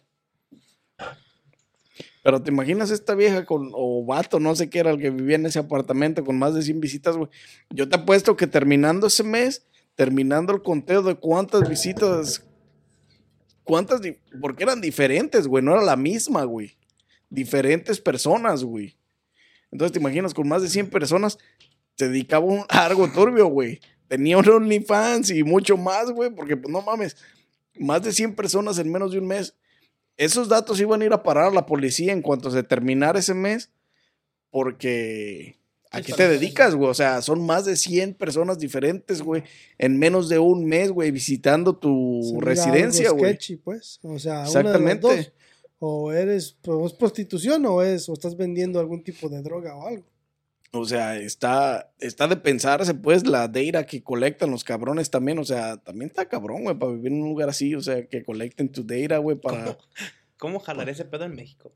[2.24, 5.36] Pero te imaginas esta vieja con, o vato, no sé qué era el que vivía
[5.36, 7.30] en ese apartamento con más de 100 visitas, güey.
[7.70, 12.42] Yo te apuesto que terminando ese mes, terminando el conteo de cuántas visitas
[13.64, 14.02] ¿Cuántas?
[14.40, 15.64] Porque eran diferentes, güey.
[15.64, 16.76] No era la misma, güey.
[17.30, 18.96] Diferentes personas, güey.
[19.72, 21.38] Entonces te imaginas, con más de 100 personas,
[21.96, 23.80] se dedicaba un, algo turbio, güey.
[24.06, 26.30] Tenía un OnlyFans y mucho más, güey.
[26.30, 27.16] Porque, pues no mames,
[27.78, 29.54] más de 100 personas en menos de un mes.
[30.16, 33.34] Esos datos iban a ir a parar a la policía en cuanto se terminara ese
[33.34, 33.70] mes.
[34.50, 35.56] Porque
[35.94, 36.90] ¿A qué te dedicas, güey?
[36.90, 39.44] O sea, son más de 100 personas diferentes, güey,
[39.78, 43.38] en menos de un mes, güey, visitando tu residencia, güey.
[43.62, 44.00] pues.
[44.02, 45.06] O sea, Exactamente.
[45.06, 45.32] Una de dos.
[45.78, 50.04] O eres pues, prostitución o es o estás vendiendo algún tipo de droga o algo.
[50.74, 55.38] O sea, está, está de pensarse, pues, la data que colectan los cabrones también.
[55.38, 57.74] O sea, también está cabrón, güey, para vivir en un lugar así.
[57.74, 59.78] O sea, que colecten tu data, güey, para.
[60.36, 61.72] ¿Cómo jalar ese pedo en México?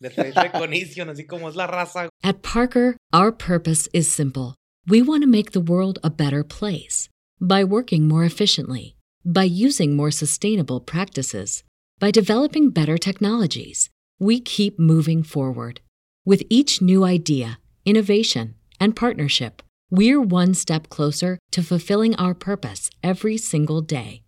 [0.00, 2.08] De recognition, así como es la raza.
[2.22, 4.56] At Parker, our purpose is simple.
[4.88, 7.08] We want to make the world a better place
[7.40, 11.62] by working more efficiently, by using more sustainable practices,
[12.00, 13.90] by developing better technologies.
[14.18, 15.80] We keep moving forward.
[16.24, 19.60] With each new idea, innovation, and partnership,
[19.90, 24.22] we're one step closer to fulfilling our purpose every single day.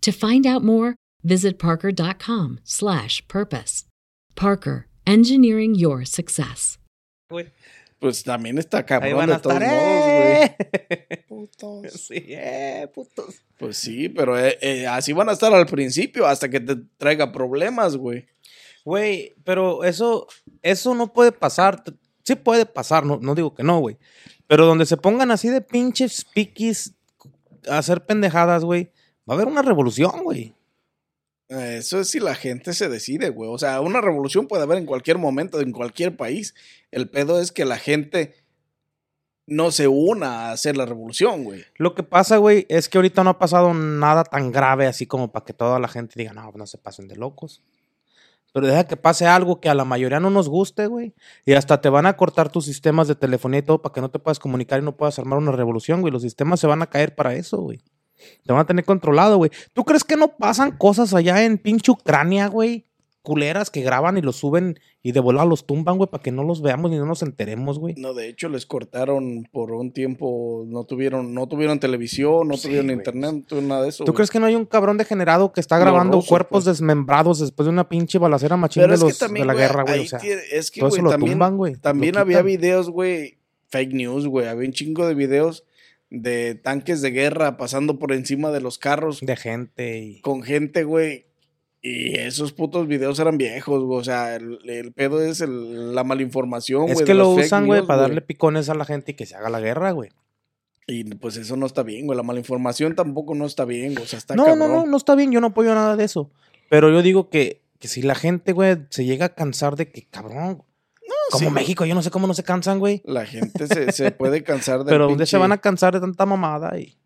[0.00, 3.84] To find out more, visit parker.com/purpose.
[4.34, 6.78] Parker, engineering your success.
[7.30, 7.50] Güey.
[7.98, 9.68] Pues también está Ahí cabrón van a de todos estar.
[9.68, 10.42] modos, güey.
[10.42, 10.56] ¡eh!
[11.28, 11.92] Putos.
[11.92, 13.42] Sí, eh, putos.
[13.58, 17.32] Pues sí, pero eh, eh, así van a estar al principio hasta que te traiga
[17.32, 18.26] problemas, güey.
[18.86, 20.28] Güey, pero eso,
[20.62, 21.82] eso no puede pasar.
[22.22, 23.98] Sí puede pasar, no, no digo que no, güey.
[24.46, 26.94] Pero donde se pongan así de pinches piquis
[27.68, 28.92] a hacer pendejadas, güey,
[29.28, 30.54] va a haber una revolución, güey.
[31.48, 33.50] Eh, Eso es si la gente se decide, güey.
[33.50, 36.54] O sea, una revolución puede haber en cualquier momento, en cualquier país.
[36.92, 38.36] El pedo es que la gente
[39.48, 41.64] no se una a hacer la revolución, güey.
[41.74, 45.32] Lo que pasa, güey, es que ahorita no ha pasado nada tan grave así como
[45.32, 47.64] para que toda la gente diga, no, no se pasen de locos.
[48.56, 51.14] Pero deja que pase algo que a la mayoría no nos guste, güey.
[51.44, 54.10] Y hasta te van a cortar tus sistemas de telefonía y todo para que no
[54.10, 56.10] te puedas comunicar y no puedas armar una revolución, güey.
[56.10, 57.82] Los sistemas se van a caer para eso, güey.
[58.46, 59.50] Te van a tener controlado, güey.
[59.74, 62.86] ¿Tú crees que no pasan cosas allá en pinche Ucrania, güey?
[63.26, 66.44] Culeras que graban y los suben y de volada los tumban, güey, para que no
[66.44, 67.96] los veamos ni no nos enteremos, güey.
[67.96, 72.68] No, de hecho, les cortaron por un tiempo, no tuvieron, no tuvieron televisión, no Sí,
[72.68, 72.98] tuvieron güey.
[72.98, 74.04] internet, no tuvieron nada de eso.
[74.04, 74.16] ¿Tú güey.
[74.18, 76.76] crees que no hay un cabrón degenerado que está grabando cuerpos pues.
[76.76, 79.52] desmembrados después de una pinche balacera machín Pero de, es que los, también, de la
[79.54, 80.00] güey, guerra, güey?
[80.04, 81.74] O sea, tiene- es que, todo eso güey, lo también, tumban, güey.
[81.74, 83.38] también había videos, güey,
[83.70, 84.46] fake news, güey.
[84.46, 85.64] Había un chingo de videos
[86.10, 90.20] de tanques de guerra pasando por encima de los carros de gente y...
[90.20, 91.26] con gente, güey.
[91.88, 94.00] Y esos putos videos eran viejos, güey.
[94.00, 96.92] O sea, el, el pedo es el- la malinformación, güey.
[96.94, 99.50] Es que lo usan, güey, para darle picones a la gente y que se haga
[99.50, 100.10] la guerra, güey.
[100.88, 102.16] Y pues eso no está bien, güey.
[102.16, 104.04] La malinformación tampoco no está bien, güey.
[104.04, 104.58] O sea, está No, cabrón.
[104.58, 106.30] no, no, no está bien, yo no apoyo nada de eso.
[106.70, 110.06] Pero yo digo que, que si la gente, güey, se llega a cansar de que,
[110.08, 110.62] cabrón,
[111.30, 111.54] como sí.
[111.54, 113.02] México, yo no sé cómo no se cansan, güey.
[113.04, 114.90] La gente se, se puede cansar de.
[114.90, 116.78] Pero ¿dónde se van a cansar de tanta mamada?
[116.78, 116.96] Y...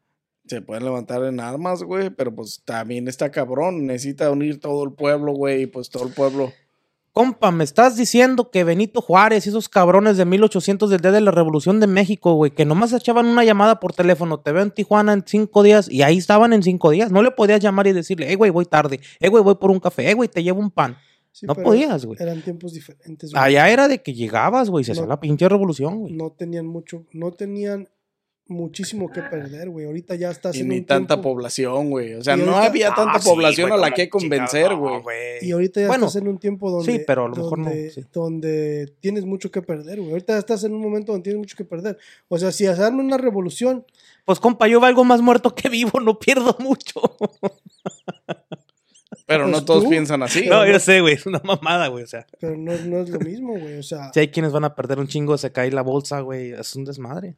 [0.50, 2.10] Se pueden levantar en armas, güey.
[2.10, 3.86] Pero pues también está cabrón.
[3.86, 5.62] Necesita unir todo el pueblo, güey.
[5.62, 6.52] Y pues todo el pueblo.
[7.12, 11.20] Compa, me estás diciendo que Benito Juárez y esos cabrones de 1800 del día de
[11.20, 14.70] la Revolución de México, güey, que nomás echaban una llamada por teléfono, te veo en
[14.70, 17.10] Tijuana en cinco días y ahí estaban en cinco días.
[17.10, 19.80] No le podías llamar y decirle, eh, güey, voy tarde, eh, güey, voy por un
[19.80, 20.96] café, eh, güey, te llevo un pan.
[21.32, 22.16] Sí, No podías, güey.
[22.20, 23.32] Eran tiempos diferentes.
[23.32, 23.42] güey.
[23.42, 25.08] Allá era de que llegabas, güey, se hacía No.
[25.08, 26.12] la pinche revolución, güey.
[26.12, 27.88] No tenían mucho, no tenían
[28.50, 29.86] muchísimo que perder, güey.
[29.86, 32.14] Ahorita ya estás Y en ni un tanta tiempo- población, güey.
[32.14, 34.94] O sea, no había tanta Ah, sí, población a la que convencer, güey.
[35.02, 35.04] no.
[35.40, 36.92] Y ahorita ya Bueno, estás en un tiempo donde.
[36.92, 38.04] sí, pero a lo mejor no, donde, sí.
[38.12, 40.10] donde tienes mucho que perder, güey.
[40.10, 41.96] Ahorita ya estás en un momento donde tienes mucho que perder.
[42.28, 43.84] O sea, si hacerme una revolución,
[44.26, 47.00] Pues compa, yo valgo más muerto que vivo, no pierdo mucho.
[49.26, 49.90] Pero no Pues todos tú.
[49.90, 50.46] piensan así.
[50.48, 52.26] no, yo sé, güey, es una mamada, güey, o sea.
[52.40, 53.78] pero no, no es lo mismo, güey.
[53.78, 56.50] O sea, Si hay quienes van a perder un chingo, se cae la bolsa, güey,
[56.52, 57.36] es un desmadre.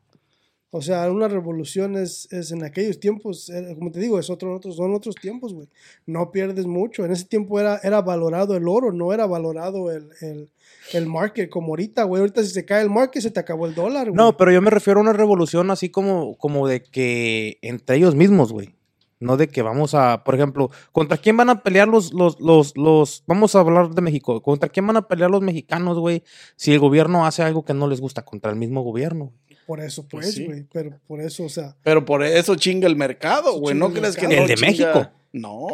[0.75, 4.57] O sea, una revolución es, es en aquellos tiempos, eh, como te digo, es otro,
[4.57, 5.69] otros, son otros tiempos, güey.
[6.07, 7.05] No pierdes mucho.
[7.05, 10.49] En ese tiempo era, era valorado el oro, no era valorado el, el,
[10.95, 12.21] el market como ahorita, güey.
[12.21, 14.17] Ahorita si se cae el market, se te acabó el dólar, güey.
[14.17, 18.15] No, pero yo me refiero a una revolución así como, como de que entre ellos
[18.15, 18.75] mismos, güey.
[19.21, 22.75] No de que vamos a, por ejemplo, ¿contra quién van a pelear los, los, los,
[22.79, 26.25] los, vamos a hablar de México, ¿contra quién van a pelear los mexicanos, güey?
[26.57, 29.33] Si el gobierno hace algo que no les gusta, contra el mismo gobierno.
[29.67, 30.45] Por eso, Pues pues, sí.
[30.47, 30.65] güey.
[30.73, 33.75] Pero por eso, o sea, Pero por eso chinga el mercado, güey.
[33.75, 34.67] ¿No el crees que no ¿El de chinga?
[34.71, 35.09] México?
[35.33, 35.67] No.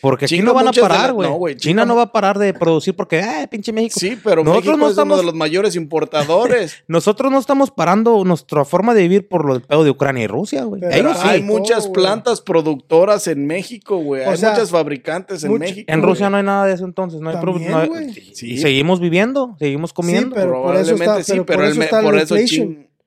[0.00, 1.28] Porque aquí Chinga no van a parar, güey.
[1.28, 3.98] no, China no va a parar de producir porque, eh, pinche México.
[3.98, 6.76] Sí, pero Nosotros México no es uno estamos- de los mayores importadores.
[6.86, 10.26] Nosotros no estamos parando nuestra forma de vivir por lo del pedo de Ucrania y
[10.28, 10.82] Rusia, güey.
[10.84, 11.44] Hay sí.
[11.44, 14.22] muchas plantas productoras en México, güey.
[14.24, 15.92] Hay sea, muchas fabricantes en mucho- México.
[15.92, 16.10] En güey.
[16.12, 20.32] Rusia no hay nada de eso entonces, no hay no hay- seguimos viviendo, seguimos comiendo.
[20.32, 22.36] pero por eso Probablemente está- sí, pero por el eso me- está por eso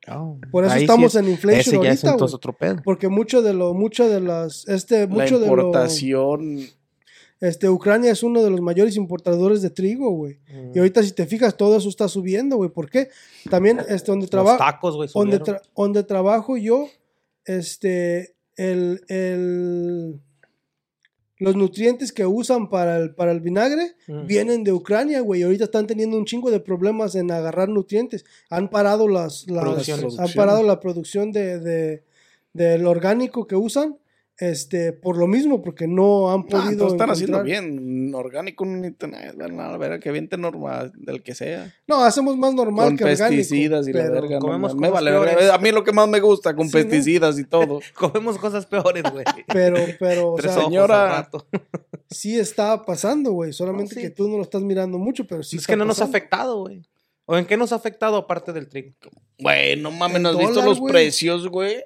[0.10, 2.38] Oh, Por eso sí estamos es- en inflation ese ya es ahorita, entonces güey.
[2.38, 2.82] otro pedo.
[2.84, 6.60] porque mucho de lo, mucho de las, este, la mucho de lo, importación.
[7.40, 10.40] este, Ucrania es uno de los mayores importadores de trigo, güey.
[10.74, 12.70] Y ahorita si te fijas, todo eso está subiendo, güey.
[12.72, 13.10] ¿Por qué?
[13.50, 15.10] También, este, donde Los trabajo, tacos, güey.
[15.14, 16.88] donde, tra- donde trabajo yo,
[17.46, 20.20] este, el, el,
[21.42, 24.26] los nutrientes que usan para el, para el vinagre Mm.
[24.28, 25.42] vienen de Ucrania, güey.
[25.42, 28.24] y Ahorita están teniendo un chingo de problemas en agarrar nutrientes.
[28.50, 29.46] Han parado las,
[30.20, 32.04] han parado la producción de, de-
[32.54, 33.98] del orgánico que usan,
[34.42, 36.88] este, por lo mismo, porque no han podido.
[36.88, 38.12] están haciendo encontrar- bien.
[38.14, 39.74] Orgánico, no necesitan nada.
[39.74, 41.74] A ver, que viente normal, del que sea.
[41.88, 43.38] No, hacemos más normal Con que orgánico.
[43.40, 44.36] pesticidas y la verga.
[44.36, 45.50] no comemos me vale peores.
[45.50, 46.84] A mí lo que más me gusta, con Sí, ¿no?
[46.84, 47.80] pesticidas y todo.
[47.96, 49.24] Comemos cosas peores, güey.
[49.48, 51.30] Pero, pero, o Tres sea, señora-
[52.10, 53.54] sí está pasando, güey.
[53.54, 54.08] Solamente No, sí.
[54.08, 56.06] que tú no lo estás mirando mucho, pero sí es está que no nos ha
[56.06, 56.18] pasando.
[56.18, 56.82] afectado, güey.
[57.26, 58.92] ¿O en qué nos ha afectado aparte del trigo?
[59.40, 60.92] Güey, no mames, El ¿no has visto los güey.
[60.92, 61.78] precios, güey?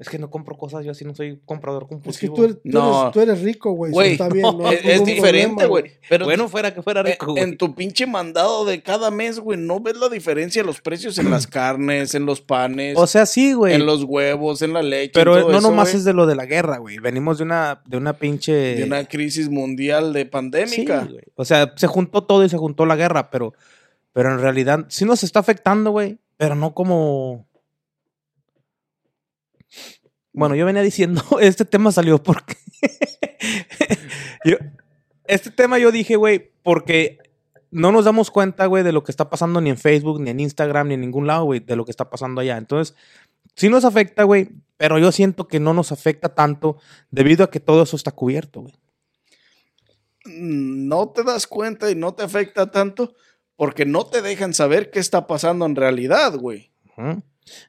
[0.00, 2.34] Es que no compro cosas, yo así no soy comprador Es que compulsivo.
[2.34, 3.00] tú eres, tú No.
[3.02, 3.92] eres, tú eres rico, güey.
[3.92, 5.84] Güey, Está bien, no Es, es diferente, güey.
[6.08, 7.42] Pero bueno, fuera que fuera en, rico, güey.
[7.44, 11.18] en tu pinche mandado de cada mes, güey, ¿no ves la diferencia en los precios
[11.18, 13.74] en las carnes, en los panes, O sea, sí, güey.
[13.74, 15.12] en los huevos, en la leche?
[15.12, 16.98] Pero en todo no eso, nomás es de lo de la guerra, güey.
[16.98, 18.52] Venimos de una, de una pinche.
[18.54, 21.04] de una crisis mundial de Sí, pandémica.
[21.04, 21.20] güey.
[21.34, 23.52] o sea, se juntó todo y se juntó la guerra, pero,
[24.14, 26.18] pero en realidad sí nos está afectando, güey.
[26.38, 27.46] Pero no como.
[30.32, 32.56] Bueno, yo venía diciendo, este tema salió porque.
[34.44, 34.56] Yo-
[35.24, 37.18] este tema yo dije, güey, porque
[37.70, 40.40] no nos damos cuenta, güey, de lo que está pasando ni en Facebook, ni en
[40.40, 42.56] Instagram, ni en ningún lado, güey, de lo que está pasando allá.
[42.56, 42.96] Entonces,
[43.54, 46.78] sí nos afecta, güey, pero yo siento que no nos afecta tanto
[47.12, 48.74] debido a que todo eso está cubierto, güey.
[50.26, 53.14] no te das cuenta y no te afecta tanto
[53.56, 56.72] porque no te dejan saber qué está pasando en realidad, güey.
[56.96, 57.22] Ujú.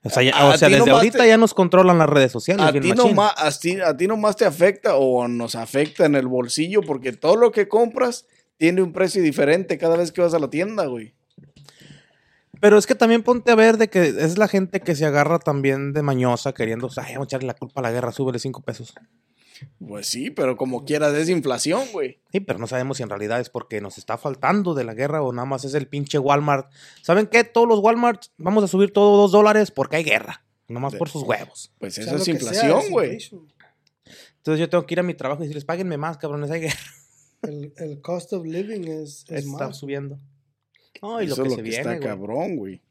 [0.04, 2.66] O sea, ya- o sea, desde nomás ahorita te- ya nos controlan las redes sociales.
[2.66, 6.28] A ti, nomás, a, ti, a ti nomás te afecta o nos afecta en el
[6.28, 8.26] bolsillo porque todo lo que compras
[8.58, 11.16] tiene un precio diferente cada vez que vas a la tienda, güey.
[12.60, 15.40] Pero es que también ponte a ver de que es la gente que se agarra
[15.40, 18.62] también de mañosa queriendo, ay, vamos a echarle la culpa a la guerra, súbele cinco
[18.62, 18.94] pesos.
[19.86, 22.20] Pues sí, pero como quieras es inflación, güey.
[22.32, 25.22] Sí, pero no sabemos si en realidad es porque nos está faltando de la guerra
[25.22, 26.72] o nada más es el pinche Walmart.
[27.02, 27.44] ¿Saben qué?
[27.44, 30.44] Todos los Walmart vamos a subir todo dos dólares porque hay guerra.
[30.68, 31.72] Nomás De- por sus huevos.
[31.80, 33.18] Pues O eso sea, es inflación, güey.
[34.38, 36.80] Entonces yo tengo que ir a mi trabajo y decirles, páguenme más, cabrones, hay guerra.
[37.44, 39.78] El, el cost of living es, es Está más.
[39.78, 40.20] subiendo.
[41.02, 42.08] No, y lo Eso que es se que viene, está güey.
[42.08, 42.82] cabrón, güey.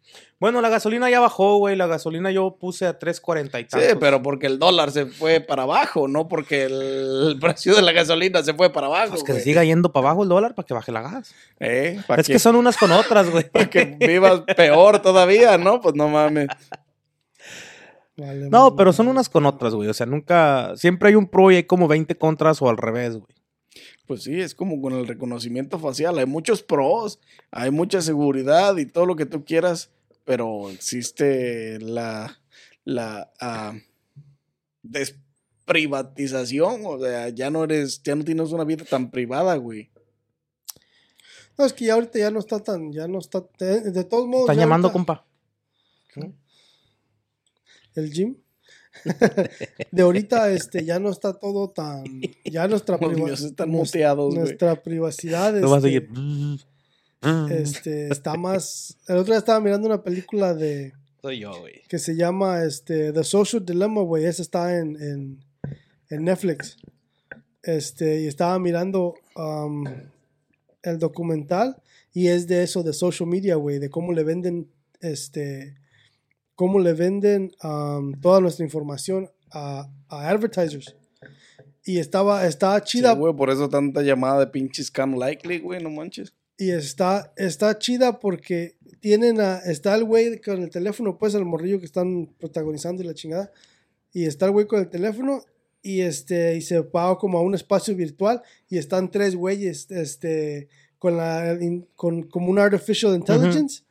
[0.41, 1.77] Bueno, la gasolina ya bajó, güey.
[1.77, 3.97] La gasolina yo puse a 3.40 y Sí, tantos.
[4.01, 8.43] pero porque el dólar se fue para abajo, no porque el, precio de la gasolina
[8.43, 9.11] se fue para abajo.
[9.11, 11.33] Pues que se siga yendo para abajo el dólar para que baje la gas.
[11.61, 13.45] Eh, Es que son unas con otras, güey.
[13.53, 15.81] para que vivas peor todavía, ¿no?
[15.81, 16.49] Pues no mames.
[18.17, 19.89] Vale, No, pero son unas con otras, güey.
[19.89, 20.73] O sea, nunca.
[20.77, 23.40] Siempre hay un pro y hay como 20 contras o al revés, güey.
[24.07, 26.19] Pues sí, es como con el reconocimiento facial.
[26.19, 29.91] Hay muchos pros, hay mucha seguridad y todo lo que tú quieras,
[30.25, 32.41] pero existe la,
[32.85, 33.75] la ah,
[34.83, 36.83] desprivatización.
[36.85, 39.91] O sea, ya no eres, ya no tienes una vida tan privada, güey.
[41.57, 44.27] No, es que ya ahorita ya no está tan, ya no está, de, de todos
[44.27, 44.45] modos.
[44.51, 45.27] Están llamando, ahorita- compa.
[47.95, 48.37] El gym.
[49.93, 52.05] De ahorita, este, ya no está todo tan,
[52.45, 54.35] ya nuestra Los priva- míos están muteados.
[54.35, 56.09] Nuestra privacidad, a este, seguir.
[57.51, 58.97] este, está más.
[59.09, 61.83] El otro día estaba mirando una película de Soy yo, güey.
[61.89, 64.25] que se llama este The Social Dilemma, güey.
[64.25, 65.45] Esa está en, en,
[66.09, 66.77] en Netflix.
[67.63, 69.85] Este, y estaba mirando um,
[70.83, 71.77] el documental
[72.13, 74.69] y es de eso, de social media, güey, de cómo le venden,
[75.01, 75.77] este,
[76.61, 80.95] cómo le venden um, toda nuestra información a, a advertisers.
[81.87, 85.83] Y estaba, estaba Sí, chida, güey, por eso tanta llamada de pinche scam likely, güey,
[85.83, 86.35] no manches.
[86.59, 91.47] Y está, está chida porque tienen a, está el güey con el teléfono, pues el
[91.47, 93.51] morrillo que están protagonizando y la chingada.
[94.13, 95.43] Y está el güey con el teléfono
[95.81, 100.69] y este, y se va como a un espacio virtual y están tres güeyes, este,
[100.99, 101.59] con la,
[101.97, 103.85] con, como un artificial intelligence,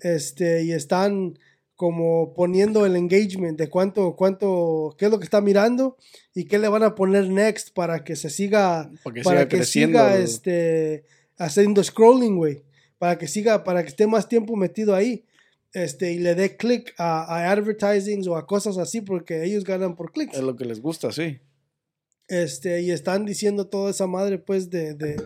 [0.00, 1.38] este, y están
[1.80, 5.96] como poniendo el engagement de cuánto, cuánto, qué es lo que está mirando
[6.34, 9.48] y qué le van a poner next para que se siga Para que para siga
[9.48, 9.98] que creciendo.
[9.98, 11.06] siga este
[11.38, 12.64] haciendo scrolling, güey.
[12.98, 15.24] Para que siga, para que esté más tiempo metido ahí.
[15.72, 19.96] Este, y le dé click a, a advertisings o a cosas así, porque ellos ganan
[19.96, 20.36] por clics.
[20.36, 21.38] Es lo que les gusta, sí.
[22.28, 24.92] Este, y están diciendo toda esa madre, pues, de.
[24.92, 25.16] de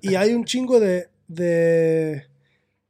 [0.00, 2.29] y hay un chingo de, de.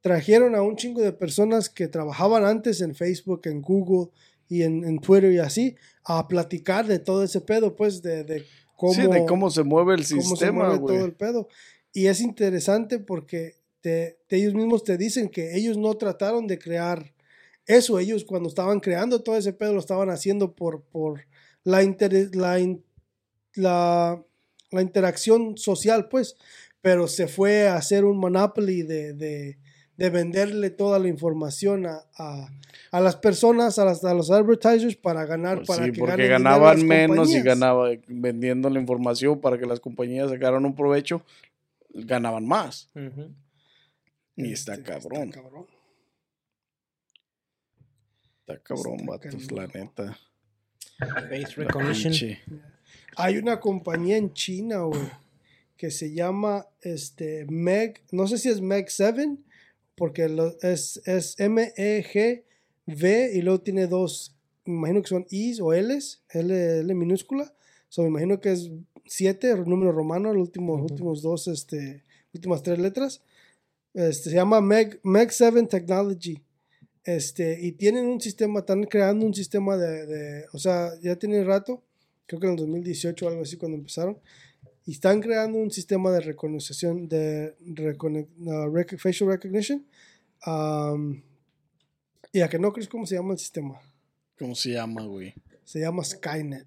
[0.00, 4.10] Trajeron a un chingo de personas que trabajaban antes en Facebook, en Google
[4.48, 8.44] y en, en Twitter y así, a platicar de todo ese pedo, pues, de, de
[8.76, 10.96] cómo sí, de cómo se mueve el cómo se sistema, mueve güey.
[10.96, 11.48] todo el pedo.
[11.92, 16.58] Y es interesante porque te, te- ellos mismos te dicen que ellos no trataron de
[16.58, 17.12] crear
[17.66, 17.98] eso.
[17.98, 21.26] Ellos cuando estaban creando todo ese pedo lo estaban haciendo por, por
[21.62, 22.82] la, inter- la, in-
[23.54, 24.22] la
[24.72, 26.36] la interacción social, pues,
[26.80, 29.58] pero se fue a hacer un monopoly de, de,
[30.00, 32.48] de venderle toda la información a, a,
[32.90, 36.26] a las personas, a, las, a los advertisers para ganar, Pues para sí, que porque
[36.26, 37.44] ganaban menos y compañías.
[37.44, 41.22] ganaba vendiendo la información para que las compañías sacaran un provecho,
[41.92, 42.90] ganaban más.
[44.36, 45.28] Y está Este, cabrón.
[45.28, 45.66] Está cabrón.
[48.46, 49.82] Está cabrón, Está vatos, la cabrón.
[49.96, 50.18] neta.
[51.28, 52.38] Face recognition.
[53.16, 55.02] Hay una compañía en China, güey,
[55.76, 59.36] que se llama este Meg, no sé si es Meg 7,
[60.00, 64.34] porque lo- es, es M-E-G-V y luego tiene dos,
[64.64, 67.52] me imagino que son I's o L's, L, L minúscula.
[67.90, 68.70] So, me imagino que es
[69.04, 70.84] 7, el número romano, los últimos, Ujú.
[70.90, 73.20] últimos dos, este, últimas tres letras.
[73.92, 76.40] Este, se llama Meg, Meg 7 Technology.
[77.04, 81.44] Este, y tienen un sistema, están creando un sistema de, de- o sea, ya tiene
[81.44, 81.82] rato,
[82.24, 84.16] creo que en el 2018 o algo así cuando empezaron,
[84.90, 89.86] y están creando un sistema de reconocimiento, de recone- uh, rec- facial recognition.
[90.46, 91.22] um,
[92.32, 93.80] y a que no crees cómo se llama el sistema.
[94.36, 95.32] ¿Cómo se llama, güey?
[95.64, 96.66] Se llama Skynet.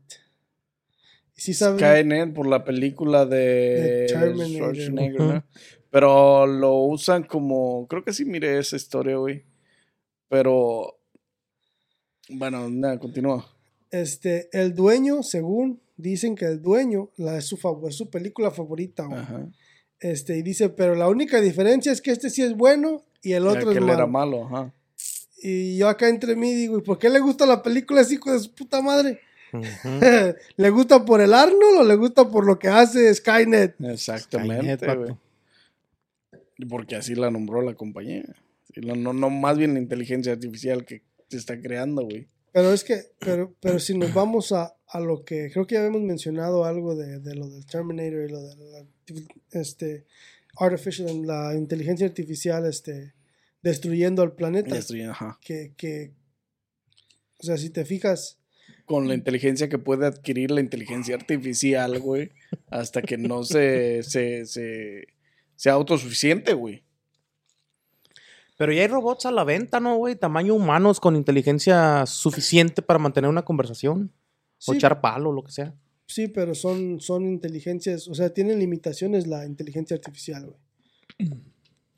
[1.36, 4.48] Y sí saben, Skynet por la película de, De Terminator.
[4.76, 5.20] Schwarzenegger.
[5.22, 5.44] ¿no?
[5.90, 7.88] Pero lo usan como.
[7.90, 9.44] Creo que sí miré esa historia, güey.
[10.30, 10.98] Pero.
[12.30, 13.46] Bueno, nada, continúa.
[13.92, 18.52] este, el dueño, según dicen que el dueño, la es su, favor, es su película
[18.52, 19.20] favorita, güey.
[19.20, 19.48] Ajá.
[20.00, 23.48] Este, y dice, pero la única diferencia es que este sí es bueno y el
[23.48, 24.46] otro es era malo.
[24.46, 24.74] ajá.
[25.42, 28.14] Y yo acá entre mí digo, ¿y por qué le gusta la película a ese
[28.16, 29.20] hijo de su puta madre?
[30.58, 33.76] ¿Le gusta por el Arnold o le gusta por lo que hace Skynet?
[33.82, 35.18] Exactamente, Skynet.
[36.70, 38.24] Porque así la nombró la compañía.
[38.76, 42.28] La- no, no, más bien la inteligencia artificial que se está creando, güey.
[42.54, 45.80] Pero es que, pero, pero si nos vamos a, a lo que, creo que ya
[45.80, 48.86] habíamos mencionado algo de, de lo del Terminator y lo de la,
[49.60, 50.06] este,
[50.56, 53.14] artificial, la inteligencia artificial, este,
[53.64, 54.76] destruyendo al planeta.
[54.76, 55.40] Destruyen, ajá.
[55.42, 56.14] Que, que,
[57.40, 58.38] o sea, si te fijas,
[58.86, 62.32] Con la inteligencia que puede adquirir la inteligencia artificial, güey.
[62.68, 65.08] Hasta que no se, se, se
[65.56, 66.84] sea autosuficiente, güey.
[68.58, 70.16] Pero ya hay robots a la venta, ¿no, güey?
[70.16, 74.12] Tamaño humanos con inteligencia suficiente para mantener una conversación.
[74.66, 75.76] O echar palo, lo que sea.
[76.06, 81.32] sí, pero son, son inteligencias, o sea, tienen limitaciones la inteligencia artificial, güey.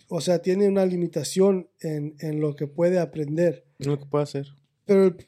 [0.08, 3.66] O sea, tiene una limitación en, en lo que puede aprender.
[3.80, 4.48] Es lo que puede hacer.
[4.86, 5.28] Pero el,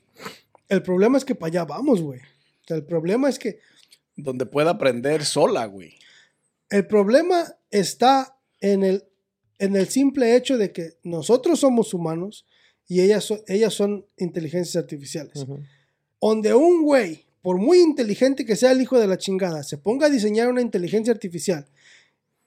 [0.69, 2.19] el problema es que para allá vamos, güey.
[2.19, 3.59] O sea, el problema es que
[4.15, 5.93] Donde pueda aprender sola, güey.
[6.69, 9.03] el problema está en el,
[9.59, 12.45] en el simple hecho de que nosotros somos humanos
[12.87, 15.35] y ellas, son- ellas son inteligencias artificiales.
[15.35, 15.59] Ujú.
[16.21, 20.07] Donde un güey, por muy inteligente que sea el hijo de la chingada, se ponga
[20.07, 21.65] a diseñar una inteligencia artificial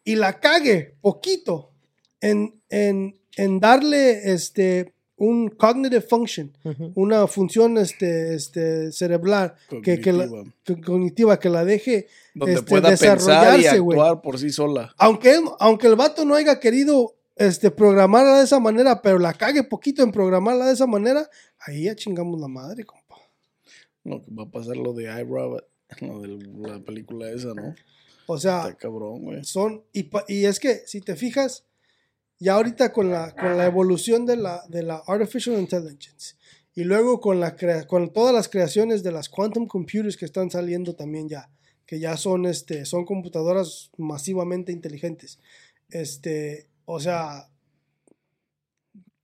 [0.04, 1.72] y la cague poquito
[2.20, 6.50] en, en, en darle este, un cognitive function,
[6.94, 9.54] una función este, este, cerebral
[9.84, 10.54] que, que la- Cognitiva.
[10.64, 13.98] que- cognitiva que la deje Donde este, pueda pensar y desarrollarse, güey.
[13.98, 14.94] actuar por sí sola.
[14.96, 19.34] aunque, él- aunque el vato no haya querido este, programarla de esa manera, pero la
[19.34, 23.16] cague poquito en programarla de esa manera, ahí ya chingamos la madre, compa.
[24.04, 25.66] Lo que va a pasar lo de iRobot,
[26.00, 26.28] lo de
[26.68, 27.74] la película esa, ¿no?
[28.26, 29.44] O sea, Está cabrón, güey.
[29.44, 31.64] son, y, pa- y es que si te fijas,
[32.40, 36.34] ya ahorita con la, con la evolución de la, de la Artificial Intelligence
[36.74, 40.50] y luego con, la crea- con todas las creaciones de las quantum computers que están
[40.50, 41.48] saliendo también ya,
[41.86, 45.38] que ya son, este, son computadoras masivamente inteligentes.
[45.90, 47.46] Este, o sea...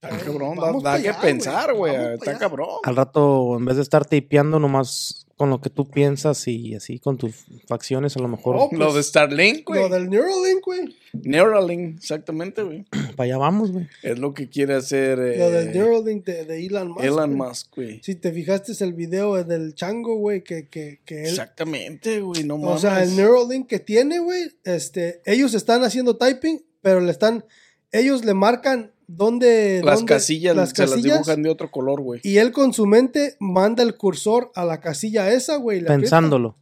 [0.03, 1.95] Está cabrón, da, da que pensar, güey.
[2.14, 2.39] Está allá.
[2.39, 2.69] cabrón.
[2.85, 6.99] Al rato, en vez de estar tapeando nomás con lo que tú piensas y así
[6.99, 9.82] con tus facciones, a lo mejor Oh, Lo de Starlink, güey.
[9.82, 10.97] Lo del Neuralink, güey.
[11.12, 12.84] Neuralink, exactamente, güey.
[13.16, 13.87] para allá vamos, güey.
[14.03, 17.05] Es lo que quiere hacer eh, Lo del Neuralink de, de Elon Musk.
[17.05, 17.34] Elon.
[17.34, 18.01] Musk, güey.
[18.03, 21.28] Si te fijaste es el video del chango, güey, que, que, que él...
[21.28, 22.45] Exactamente, güey.
[22.45, 22.80] No O mames.
[22.80, 27.45] sea, el Neuralink que tiene, güey, este, ellos están haciendo typing, pero le están,
[27.93, 29.81] ellos le marcan dónde...
[29.85, 32.21] Las dónde- casillas las se las casillas, dibujan de otro color, güey.
[32.23, 35.79] Y él con su mente manda el cursor a la casilla esa, güey.
[35.79, 35.97] aprieta.
[36.01, 36.57] Pensándolo.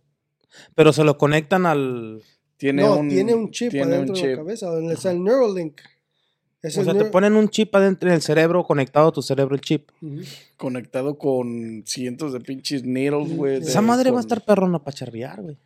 [0.74, 2.22] Pero se lo conectan al.
[2.56, 4.38] Tiene no, un, tiene un chip tiene adentro un de la chip.
[4.44, 5.80] cabeza, donde está el Neuralink.
[6.62, 9.54] Es O el sea, te ponen un chip adentro del cerebro conectado a tu cerebro,
[9.54, 9.90] el chip.
[10.56, 13.56] Conectado con cientos de pinches needles, güey.
[13.58, 15.58] Esa madre va a estar perrona para charbear, güey.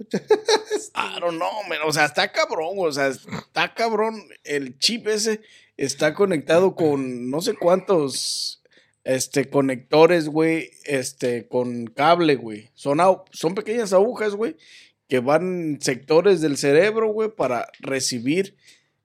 [0.00, 1.78] I don't know, man.
[1.86, 2.88] O sea, está cabrón, güey.
[2.88, 4.22] O sea, está cabrón.
[4.44, 5.40] El chip ese
[5.84, 8.62] está conectado con no sé cuántos
[9.04, 10.70] este, conectores, güey.
[10.84, 12.70] Este, con cable, güey.
[12.74, 12.98] Son,
[13.32, 14.56] son pequeñas agujas, güey.
[15.08, 18.54] que van sectores del cerebro, güey, para recibir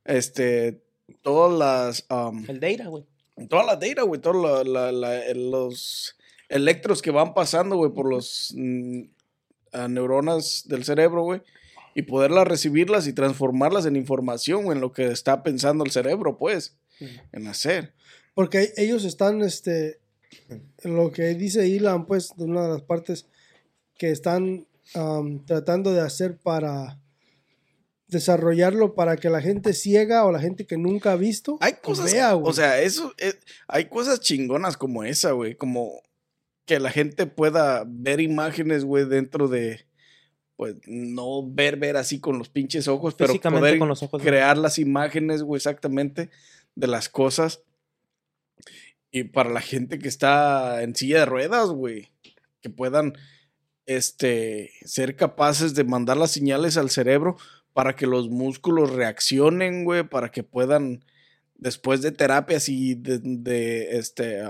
[0.04, 0.82] este
[1.24, 3.04] todas las um, El data, güey.
[3.50, 6.16] toda la data, güey, todos la- la- la- los
[6.50, 9.02] electros que van pasando, güey, por los mm,
[9.90, 11.42] neuronas del cerebro, güey,
[11.96, 16.38] y poderlas recibirlas y transformarlas en información, güey, en lo que está pensando el cerebro,
[16.38, 16.78] pues,
[17.32, 17.94] en hacer.
[18.36, 20.00] Porque ellos están, este,
[20.84, 23.28] lo que dice Elon, pues, de una de las partes
[23.98, 24.68] que están
[25.48, 27.00] tratando de hacer para
[28.08, 32.12] desarrollarlo para que la gente ciega o la gente que nunca ha visto Hay cosas,
[32.14, 32.50] vea, güey.
[32.50, 33.38] o sea, eso, es-
[33.68, 36.04] hay cosas chingonas como esa, güey, como
[36.66, 39.85] que la gente pueda ver imágenes, güey, dentro de,
[40.56, 44.22] pues, no ver, ver así con los pinches ojos, pero poder con los ojos.
[44.22, 46.30] crear las imágenes, güey, exactamente
[46.76, 47.62] de las cosas.
[49.12, 52.12] Y para la gente que está en silla de ruedas, güey,
[52.62, 53.14] que puedan
[53.86, 57.38] este, ser capaces de mandar las señales al cerebro
[57.74, 61.04] para que los músculos reaccionen, güey, para que puedan,
[61.56, 64.42] después de terapias y de, de, este,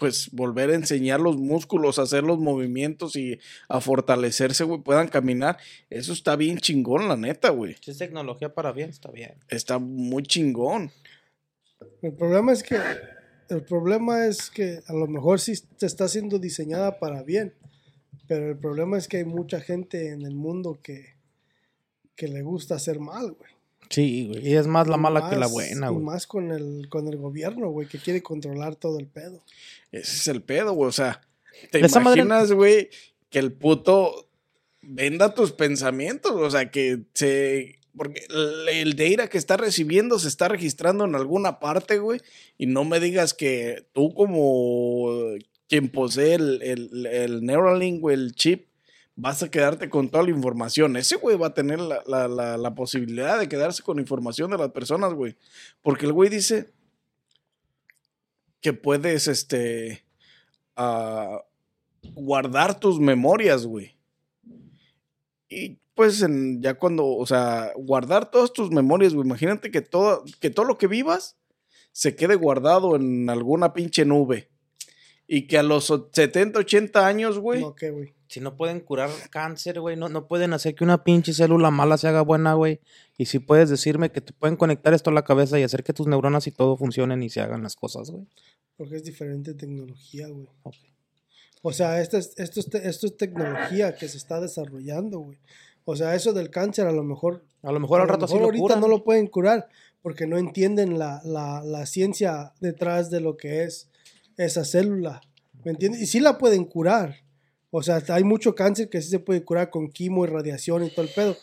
[0.00, 3.38] pues volver a enseñar los músculos, a hacer los movimientos y
[3.68, 5.58] a fortalecerse, güey, puedan caminar.
[5.90, 7.76] Eso está bien chingón, la neta, güey.
[7.80, 9.34] Si es tecnología para bien, está bien.
[9.48, 10.90] Está muy chingón.
[12.00, 12.76] El problema es que
[13.50, 17.52] el problema es que a lo mejor sí te está siendo diseñada para bien,
[18.26, 21.16] pero el problema es que hay mucha gente en el mundo que,
[22.16, 23.50] que le gusta hacer mal, güey.
[23.90, 24.48] Sí, güey.
[24.48, 26.04] Y es más la Y mala que la buena, y güey.
[26.04, 29.42] más con el, con el gobierno, güey, que quiere controlar todo el pedo.
[29.92, 30.88] Ese es el pedo, güey.
[30.88, 31.20] O sea,
[31.70, 32.88] ¿te Esa imaginas, güey,
[33.30, 34.28] que el puto
[34.80, 36.32] venda tus pensamientos?
[36.32, 37.76] O sea, que se...
[37.96, 42.20] Porque el, el data que está recibiendo se está registrando en alguna parte, güey.
[42.56, 45.08] Y no me digas que tú como
[45.68, 48.69] quien posee el, el, el Neuralink, güey, el chip,
[49.16, 50.96] vas a quedarte con toda la información.
[50.96, 55.12] Ese güey va a tener la, la, posibilidad de quedarse con información de las personas,
[55.14, 55.36] güey.
[55.82, 56.72] Porque el güey dice
[58.60, 60.04] que puedes, este,
[60.76, 61.42] ah,
[62.14, 63.96] guardar tus memorias, güey.
[65.48, 69.26] Y pues en- ya cuando, o sea, guardar todas tus memorias, güey.
[69.26, 71.36] Imagínate que todo, que todo lo que vivas
[71.92, 74.48] se quede guardado en alguna pinche nube.
[75.26, 77.60] Y que a los o- 70, 80 años, güey.
[77.60, 78.14] No, ¿qué, güey?
[78.30, 81.98] Si no pueden curar cáncer, güey, no, no pueden hacer que una pinche célula mala
[81.98, 82.78] se haga buena, güey.
[83.18, 85.92] Y si puedes decirme que te pueden conectar esto a la cabeza y hacer que
[85.92, 88.28] tus neuronas y todo funcionen y se hagan las cosas, güey.
[88.76, 90.46] Porque es diferente tecnología, güey.
[91.62, 95.38] O sea, esta es, esto, es, esto es tecnología que se está desarrollando, güey.
[95.84, 97.44] O sea, eso del cáncer a lo mejor...
[97.64, 98.80] A lo mejor al rato sí mejor lo ahorita curan.
[98.80, 99.68] no lo pueden curar
[100.02, 103.90] porque no entienden la, la, la ciencia detrás de lo que es
[104.36, 105.20] esa célula.
[105.64, 106.00] ¿Me entiendes?
[106.00, 107.16] Y sí la pueden curar.
[107.70, 110.90] O sea, hay mucho cáncer que sí se puede curar con quimo y radiación y
[110.90, 111.36] todo el pedo,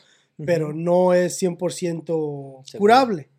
[0.46, 3.30] pero no es 100% curable.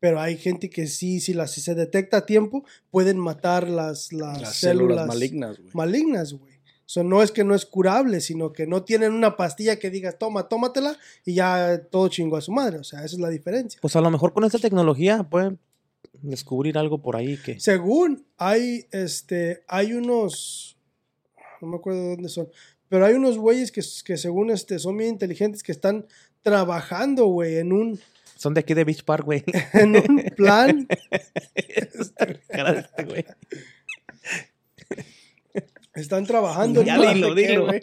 [0.00, 4.12] Pero hay gente que sí, si, la, si se detecta a tiempo, pueden matar las,
[4.12, 5.70] las, Las células, células malignas, güey.
[5.74, 6.60] malignas, güey.
[6.86, 10.18] So, no es que no es curable, sino que no tienen una pastilla que digas,
[10.18, 12.78] toma, tómatela y ya todo chingo a su madre.
[12.78, 13.78] O sea, esa es la diferencia.
[13.80, 15.60] Pues a lo mejor con esta tecnología pueden
[16.14, 17.60] descubrir algo por ahí que...
[17.60, 20.78] Según hay, este, hay unos,
[21.60, 22.48] no me acuerdo de dónde son,
[22.88, 26.06] pero hay unos güeyes que, que según este, son bien inteligentes que están
[26.42, 28.00] trabajando, güey, en un,
[28.36, 29.44] Son de aquí de Beach Park, güey.
[29.74, 30.88] en un plan,
[31.54, 33.24] este güey.
[35.94, 37.66] están trabajando en Ya un plan dilo, qué, dilo.
[37.66, 37.82] güey.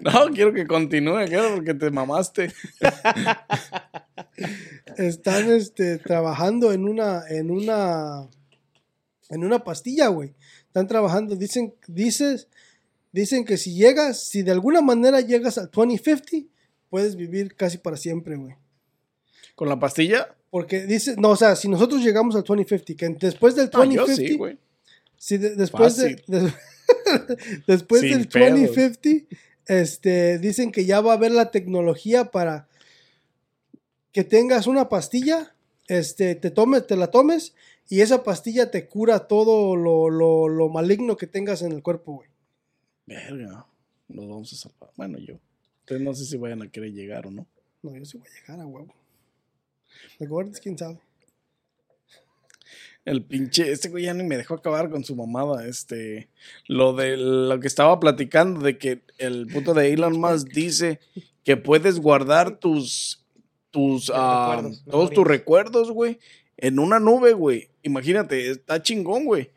[0.00, 2.52] No, quiero que continúe, quiero porque te mamaste.
[4.96, 8.28] están este, trabajando en una, en una,
[9.30, 10.34] en una pastilla, güey.
[10.66, 12.48] Están trabajando, dicen, dices,
[13.14, 16.48] dicen que si llegas, si de alguna manera llegas al 2050,
[16.90, 18.54] puedes vivir casi para siempre, güey.
[19.54, 20.34] ¿Con la pastilla?
[20.50, 24.00] Porque dice, no, o sea, si nosotros llegamos al 2050, que después del Ah, yo
[24.06, 24.58] 2050, sí, güey.
[25.16, 26.22] si de- después, de-
[27.66, 28.50] después Sin del pedos.
[28.50, 29.36] 2050,
[29.66, 32.68] este, dicen que ya va a haber la tecnología para
[34.12, 35.54] que tengas una pastilla,
[35.88, 37.54] este, te tomes, te la tomes
[37.88, 42.14] y esa pastilla te cura todo lo, lo, lo maligno que tengas en el cuerpo,
[42.14, 42.28] güey.
[43.06, 43.66] Verga,
[44.08, 44.90] nos vamos a salvar.
[44.96, 45.34] Bueno, yo.
[45.80, 47.46] Ustedes no sé si vayan a querer llegar o no.
[47.82, 48.94] No, yo sí voy a llegar a huevo.
[50.18, 50.98] Gordons, quién sabe.
[53.04, 55.66] El pinche, este güey ya ni me dejó acabar con su mamada.
[55.66, 56.30] Este,
[56.66, 61.00] lo de lo que estaba platicando de que el puto de Elon Musk dice
[61.44, 63.22] que puedes guardar tus,
[63.70, 66.18] tus, ah, recuerdos, todos tus recuerdos, güey,
[66.56, 67.68] en una nube, güey.
[67.82, 69.50] Imagínate, está chingón, güey.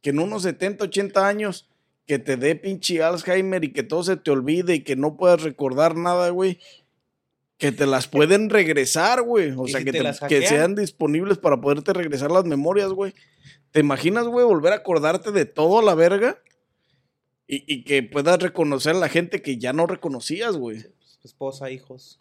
[0.00, 1.68] Que en unos 70, 80 años,
[2.06, 5.42] que te dé pinche Alzheimer y que todo se te olvide y que no puedas
[5.42, 6.58] recordar nada, güey.
[7.56, 9.52] Que te las pueden regresar, güey.
[9.56, 13.14] O ¿Y sea, si que, te que sean disponibles para poderte regresar las memorias, güey.
[13.70, 16.38] ¿Te imaginas, güey, volver a acordarte de todo la verga?
[17.46, 20.84] Y, y que puedas reconocer a la gente que ya no reconocías, güey.
[21.22, 22.20] Esposa, hijos.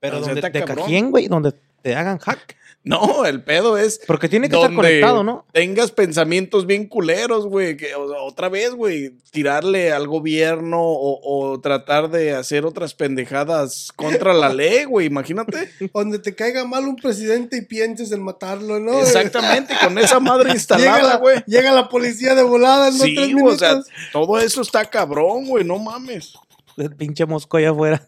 [0.00, 1.52] Pero donde te cajeen, güey, donde
[1.82, 2.56] te hagan hack.
[2.86, 5.44] No, el pedo es Porque tiene que estar conectado, ¿no?
[5.52, 7.76] Tengas pensamientos bien culeros, güey.
[7.76, 12.94] Que o sea, otra vez, güey, tirarle al gobierno o, o tratar de hacer otras
[12.94, 15.08] pendejadas contra la ley, güey.
[15.08, 15.68] Imagínate.
[15.92, 19.00] Donde te caiga mal un presidente y pienses en matarlo, ¿no?
[19.00, 21.42] Exactamente, con esa madre instalada, la, güey.
[21.48, 23.82] llega la policía de volada en dos, Sí, tres güey, o sea,
[24.12, 26.34] todo eso está cabrón, güey, no mames.
[26.76, 28.06] El pinche mosco allá afuera.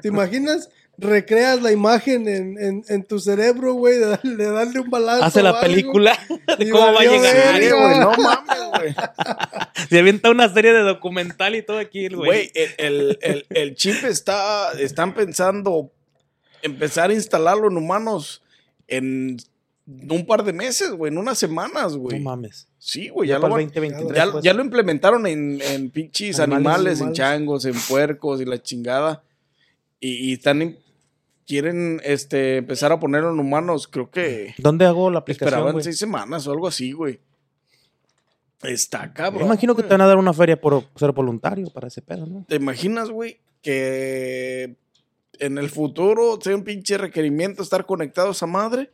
[0.00, 0.68] ¿Te imaginas?
[0.98, 5.24] Recreas la imagen en, en, en tu cerebro, güey, de darle, de darle un balazo.
[5.24, 5.60] Hace la algo.
[5.62, 6.18] película
[6.58, 7.58] de cómo va a llegar.
[7.58, 8.94] güey, no mames, güey.
[9.88, 12.26] Se avienta una serie de documental y todo aquí, güey.
[12.26, 15.90] Güey, el, el, el, el chip está, están pensando
[16.62, 18.42] empezar a instalarlo en humanos
[18.86, 19.38] en
[19.86, 22.20] un par de meses, güey, en unas semanas, No güey.
[22.20, 22.68] mames.
[22.78, 24.16] Sí, güey, Ya, ya, lo para el van- 2023.
[24.26, 24.44] ya, pues.
[24.44, 29.22] ya lo implementaron en, en pinches Animales, animales, en changos, en puercos y la chingada.
[30.00, 30.38] Y,
[31.46, 35.98] quieren este empezar a ponerlo en humanos, creo que ¿Dónde hago la aplicación, esperaban seis
[35.98, 37.20] semanas o algo así, güey.
[38.62, 39.42] Está cabrón.
[39.42, 42.26] Me imagino que te van a dar una feria por ser voluntario para ese pedo,
[42.26, 42.44] ¿no?
[42.48, 44.76] ¿Te imaginas, güey, que
[45.38, 48.90] en el futuro sea un pinche requerimiento estar conectado a esa madre?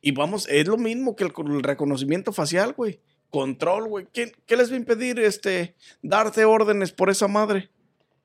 [0.00, 2.98] Y vamos, es lo mismo que el reconocimiento facial, güey.
[3.30, 4.06] Control, güey.
[4.12, 7.70] ¿Qué, qué les va a impedir este, darte órdenes por esa madre?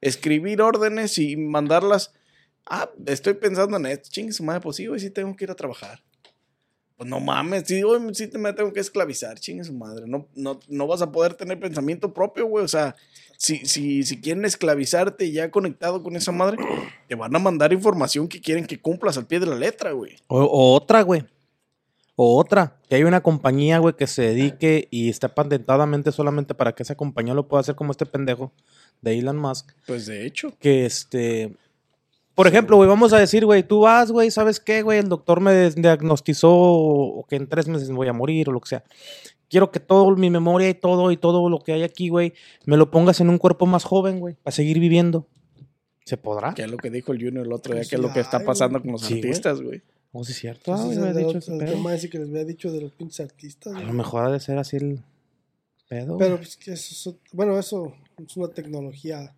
[0.02, 2.14] Escribir órdenes y mandarlas.
[2.66, 4.10] Ah, estoy pensando en esto.
[4.12, 6.02] Chingue su madre, pues sí, güey, sí tengo que ir a trabajar.
[6.96, 10.06] Pues no mames, sí, güey, sí me tengo que esclavizar, chingue su madre.
[10.06, 12.66] No, no, no vas a poder tener pensamiento propio, güey.
[12.66, 12.96] O sea,
[13.38, 16.58] si, si, si quieren esclavizarte ya conectado con esa madre,
[17.08, 20.18] te van a mandar información que quieren que cumplas al pie de la letra, güey.
[20.28, 21.24] O, o otra, güey.
[22.22, 26.74] O otra, que hay una compañía, güey, que se dedique y está patentadamente solamente para
[26.76, 28.52] que esa compañía lo pueda hacer como este pendejo
[29.00, 29.72] de Elon Musk.
[29.88, 30.52] Pues de hecho.
[30.60, 31.56] Que este.
[32.36, 35.00] Por ejemplo, güey, vamos a decir, güey, tú vas, güey, ¿sabes qué, güey?
[35.00, 38.68] El doctor me diagnosticó que en tres meses me voy a morir o lo que
[38.68, 38.84] sea.
[39.50, 42.34] Quiero que todo mi memoria y todo y todo lo que hay aquí, güey,
[42.66, 45.26] me lo pongas en un cuerpo más joven, güey, para seguir viviendo.
[46.04, 46.54] ¿Se podrá?
[46.54, 48.20] Que es lo que dijo el Junior el otro día, Pues que es lo que
[48.20, 49.24] está hay, pasando con los Sí, güey.
[49.26, 49.82] artistas, güey.
[50.12, 50.74] No, sí es cierto.
[50.74, 51.72] Ah, me había el, dicho otro- ese el pedo.
[51.74, 53.76] tema ese que les había dicho de los pinches artistas.
[53.76, 55.00] A lo mejor ha de ser así el
[55.88, 56.18] pedo.
[56.18, 57.96] Pero pues que eso, es- bueno, eso
[58.26, 59.36] es una tecnología.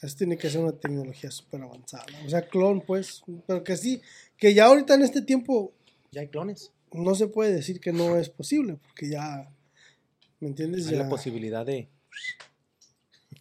[0.00, 2.04] Eso tiene que ser una tecnología súper avanzada.
[2.26, 3.22] O sea, clon, pues.
[3.46, 4.00] Pero que sí,
[4.36, 5.72] que ya ahorita en este tiempo
[6.12, 6.70] ya hay clones.
[6.92, 9.50] no se puede decir que no es posible, porque ya.
[10.40, 10.86] ¿Me entiendes?
[10.86, 11.88] Hay Ya la posibilidad de,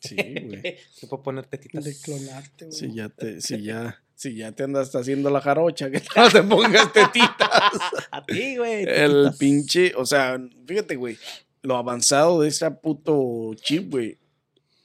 [0.02, 0.62] Sí, güey.
[0.94, 1.84] se puede poner tetitas.
[1.84, 2.78] de clonarte, güey.
[2.78, 6.44] Si ya te, si ya, si ya te andas haciendo la jarocha, que no te
[6.44, 7.72] pongas tetitas.
[8.12, 8.86] A ti, güey.
[8.88, 11.18] El pinche, o sea, fíjate, güey,
[11.62, 14.18] lo avanzado de ese puto chip, güey.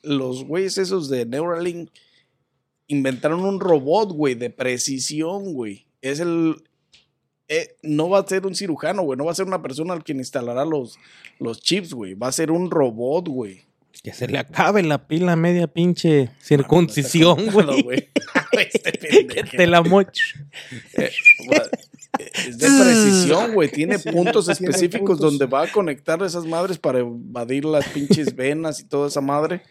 [0.03, 1.91] Los güeyes esos de Neuralink
[2.89, 5.87] inventaron un robot, güey, de precisión, güey.
[6.03, 6.57] Es el...
[7.49, 9.17] eh, no va a ser un cirujano, güey.
[9.19, 10.99] No va a ser una persona al quien instalará los,
[11.39, 12.15] los chips, güey.
[12.15, 13.63] Va a ser un robot, güey.
[14.03, 18.09] Que se le acabe la pila a media pinche circuncisión, Claro, güey.
[18.63, 19.57] Este pendejo.
[19.57, 20.09] te la moch.
[20.97, 21.11] Eh,
[22.47, 23.69] Es de precisión, güey.
[23.73, 25.21] Tiene Sí, puntos tiene específicos puntos.
[25.21, 29.63] donde va a conectar esas madres para evadir las pinches venas y toda esa madre.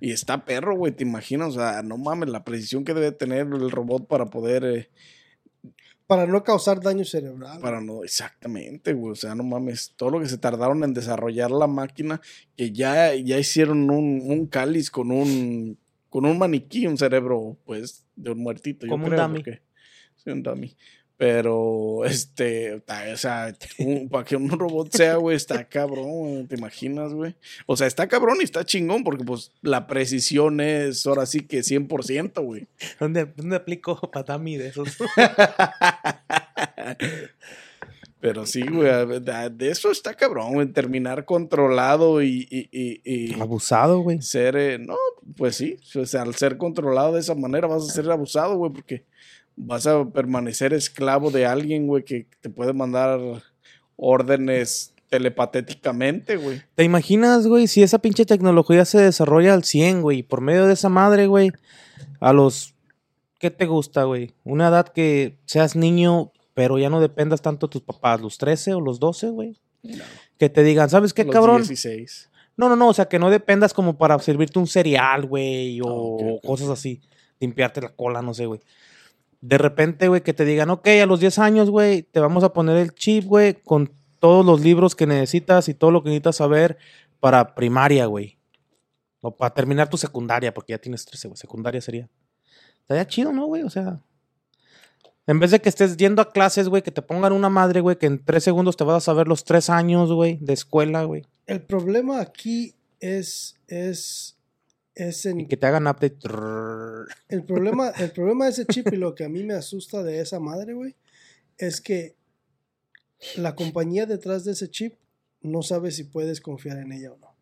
[0.00, 1.48] Y está perro, güey, te imaginas.
[1.50, 4.64] O sea, no mames, la precisión que debe tener el robot para poder.
[4.64, 4.88] eh,
[6.06, 7.60] Para no causar daño cerebral.
[7.60, 8.02] para no.
[8.04, 9.12] Exactamente, güey.
[9.12, 9.92] O sea, no mames.
[9.96, 12.20] Todo lo que se tardaron en desarrollar la máquina,
[12.56, 15.78] que ya, ya hicieron un, un cáliz con un.
[16.14, 18.86] Con un maniquí, un cerebro, pues, de un muertito.
[18.86, 19.38] yo Como un creo, dummy.
[19.42, 19.62] porque-
[20.14, 20.76] Sí, un dummy.
[21.16, 27.12] Pero, este, o sea, un- para que un robot sea, güey, está cabrón, ¿te imaginas,
[27.12, 27.34] güey?
[27.66, 31.64] O sea, está cabrón y está chingón porque, pues, la precisión es ahora sí que
[31.64, 32.68] 100%, güey.
[33.00, 34.88] ¿Dónde, ¿Dónde aplico patami de esos?
[38.24, 38.88] Pero sí, güey,
[39.20, 43.00] de eso está cabrón, güey, terminar controlado y, y, y-
[43.34, 44.22] y Abusado, güey.
[44.22, 44.96] ser, eh, no,
[45.36, 48.72] pues sí, o sea, al ser controlado de esa manera vas a ser abusado, güey,
[48.72, 49.04] porque
[49.56, 53.20] vas a permanecer esclavo de alguien, güey, que te puede mandar
[53.96, 56.62] órdenes telepatéticamente, güey.
[56.76, 60.72] ¿Te imaginas, güey, si esa pinche tecnología se desarrolla al 100, güey, por medio de
[60.72, 61.50] esa madre, güey,
[62.20, 62.74] a los...
[63.38, 64.32] ¿Qué te gusta, güey?
[64.44, 68.74] Una edad que seas niño, pero ya no dependas tanto de tus papás, los 13
[68.74, 69.60] o los 12, güey.
[70.38, 71.58] Que te digan, ¿sabes qué, Los cabrón?
[71.58, 72.30] 16.
[72.56, 76.40] No, no, no, o sea, que no dependas como para servirte un cereal, güey, o
[76.44, 77.02] cosas así.
[77.40, 78.60] Limpiarte la cola, no sé, güey.
[79.40, 82.52] De repente, güey, que te digan, ok, a los 10 años, güey, te vamos a
[82.52, 86.36] poner el chip, güey, con todos los libros que necesitas y todo lo que necesitas
[86.36, 86.78] saber
[87.20, 88.38] para primaria, güey.
[89.20, 91.36] O para terminar tu secundaria, porque ya tienes 13, güey.
[91.36, 92.08] Secundaria sería.
[92.80, 93.62] Estaría chido, ¿no, güey?
[93.62, 94.00] O sea.
[95.26, 97.96] En vez de que estés yendo a clases, güey, que te pongan una madre, güey,
[97.96, 101.24] que en tres segundos te vas a saber los tres años, güey, de escuela, güey.
[101.46, 104.36] El problema aquí es, es,
[104.94, 106.18] es en Y que te hagan update.
[107.28, 110.20] El problema, el problema de ese chip y lo que a mí me asusta de
[110.20, 110.94] esa madre, güey,
[111.56, 112.16] es que
[113.36, 114.94] la compañía detrás de ese chip
[115.40, 117.34] no sabe si puedes confiar en ella o no.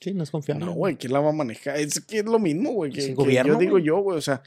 [0.00, 0.64] Sí, no es confiable.
[0.64, 1.76] No, güey, ¿quién la va a manejar?
[1.76, 2.90] Es que es lo mismo, güey.
[2.90, 4.16] Que, gobierno, yo digo yo, güey.
[4.16, 4.42] O sea,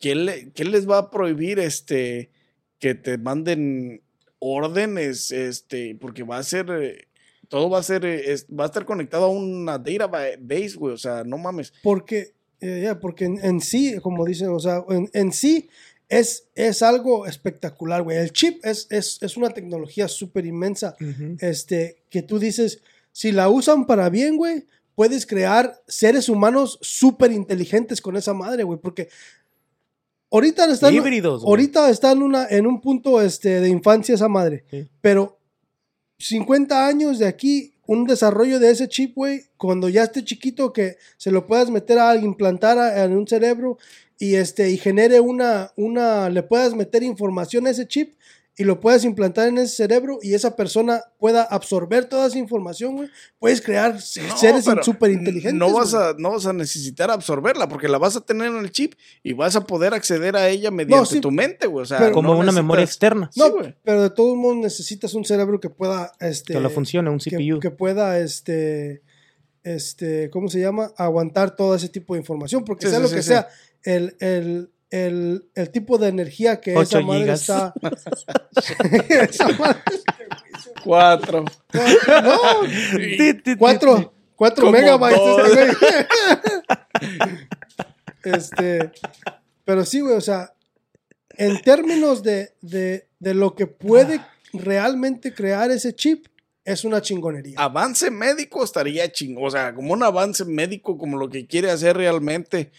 [0.00, 2.30] ¿quién, le- quién les va a prohibir este
[2.78, 4.02] que te manden
[4.38, 5.30] órdenes?
[5.30, 6.66] Este, porque va a ser.
[6.70, 7.08] eh,
[7.48, 8.04] todo va a ser.
[8.04, 10.94] eh, es- va a estar conectado a una database, güey.
[10.94, 11.72] O sea, no mames.
[11.82, 15.68] Porque, eh, ya, porque en, en sí, como dicen, o sea, en, en sí
[16.08, 18.18] es, es algo espectacular, güey.
[18.18, 20.96] El chip es, es, es una tecnología súper inmensa.
[21.40, 22.80] Este, que tú dices,
[23.12, 28.62] si la usan para bien, güey, puedes crear seres humanos súper inteligentes con esa madre,
[28.62, 29.08] güey, porque
[30.30, 31.50] ahorita está, en, Híbridos, güey.
[31.50, 34.88] ahorita está en, una, en un punto este, de infancia esa madre, Sí.
[35.00, 35.38] pero
[36.18, 40.96] 50 años de aquí, un desarrollo de ese chip, güey, cuando ya esté chiquito, que
[41.16, 43.78] se lo puedas meter a implantar a- en un cerebro
[44.18, 48.16] y, este, y genere una, una, le puedas meter información a ese chip
[48.58, 52.96] y lo puedas implantar en ese cerebro y esa persona pueda absorber toda esa información,
[52.96, 55.52] güey, puedes crear No, seres súper inteligentes.
[55.54, 56.02] No vas, güey.
[56.04, 59.34] a, no vas a necesitar absorberla porque la vas a tener en el chip y
[59.34, 61.82] vas a poder acceder a ella mediante sí, tu mente, güey.
[61.82, 63.28] O sea, pero- Como no una memoria externa.
[63.32, 63.74] Sí, No, güey.
[63.84, 67.60] pero de todos modos necesitas un cerebro que pueda, este, Que lo funcione, un CPU.
[67.60, 69.02] que pueda, este,
[69.64, 70.92] este, ¿cómo se llama?
[70.96, 73.28] Aguantar todo ese tipo de información, porque Sí, sea sí, lo sí, que sí.
[73.28, 73.48] sea,
[73.82, 77.40] el, el, el, el tipo de energía que esa madre gigas.
[77.40, 77.74] está...
[79.20, 79.80] esa madre-
[80.84, 81.44] Cuatro.
[81.72, 82.60] no,
[82.96, 85.18] Ti, ti, ti, cuatro, cuatro Como megabytes.
[85.18, 85.40] dos.
[85.48, 87.36] este güey.
[88.36, 88.90] este,
[89.64, 90.52] pero sí, güey, o sea,
[91.30, 94.20] en términos de, de, de lo que puede
[94.52, 96.26] realmente crear ese chip,
[96.64, 97.58] es una chingonería.
[97.60, 99.46] Avance médico estaría chingón.
[99.46, 102.72] O sea, como un avance médico, como lo que quiere hacer realmente.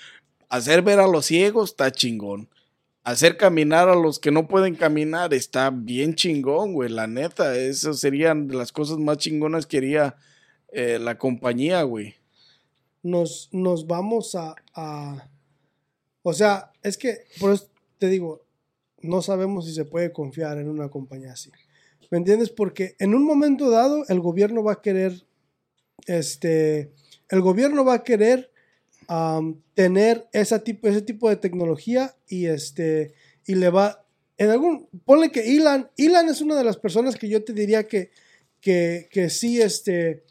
[0.49, 2.49] Hacer ver a los ciegos está chingón.
[3.03, 6.89] Hacer caminar a los que no pueden caminar está bien chingón, güey.
[6.89, 10.15] La neta, eso serían las cosas más chingonas que haría
[10.73, 12.15] eh, la compañía, güey.
[13.03, 15.29] nos, nos vamos a, a-
[16.23, 17.67] O sea, es que, por eso
[17.97, 18.41] te digo,
[19.01, 21.49] no sabemos si se puede confiar en una compañía así.
[22.11, 22.49] ¿Me entiendes?
[22.49, 25.25] Porque en un momento dado el gobierno va a querer,
[26.05, 26.91] este,
[27.29, 28.51] el gobierno va a querer
[29.07, 33.13] am, tener ese tipo, ese tipo de tecnología y este,
[33.45, 34.05] y le va,
[34.37, 37.87] en algún, ponle que Elon, Elon es una de las personas que yo te diría
[37.87, 38.11] que,
[38.59, 40.23] que, que sí, este,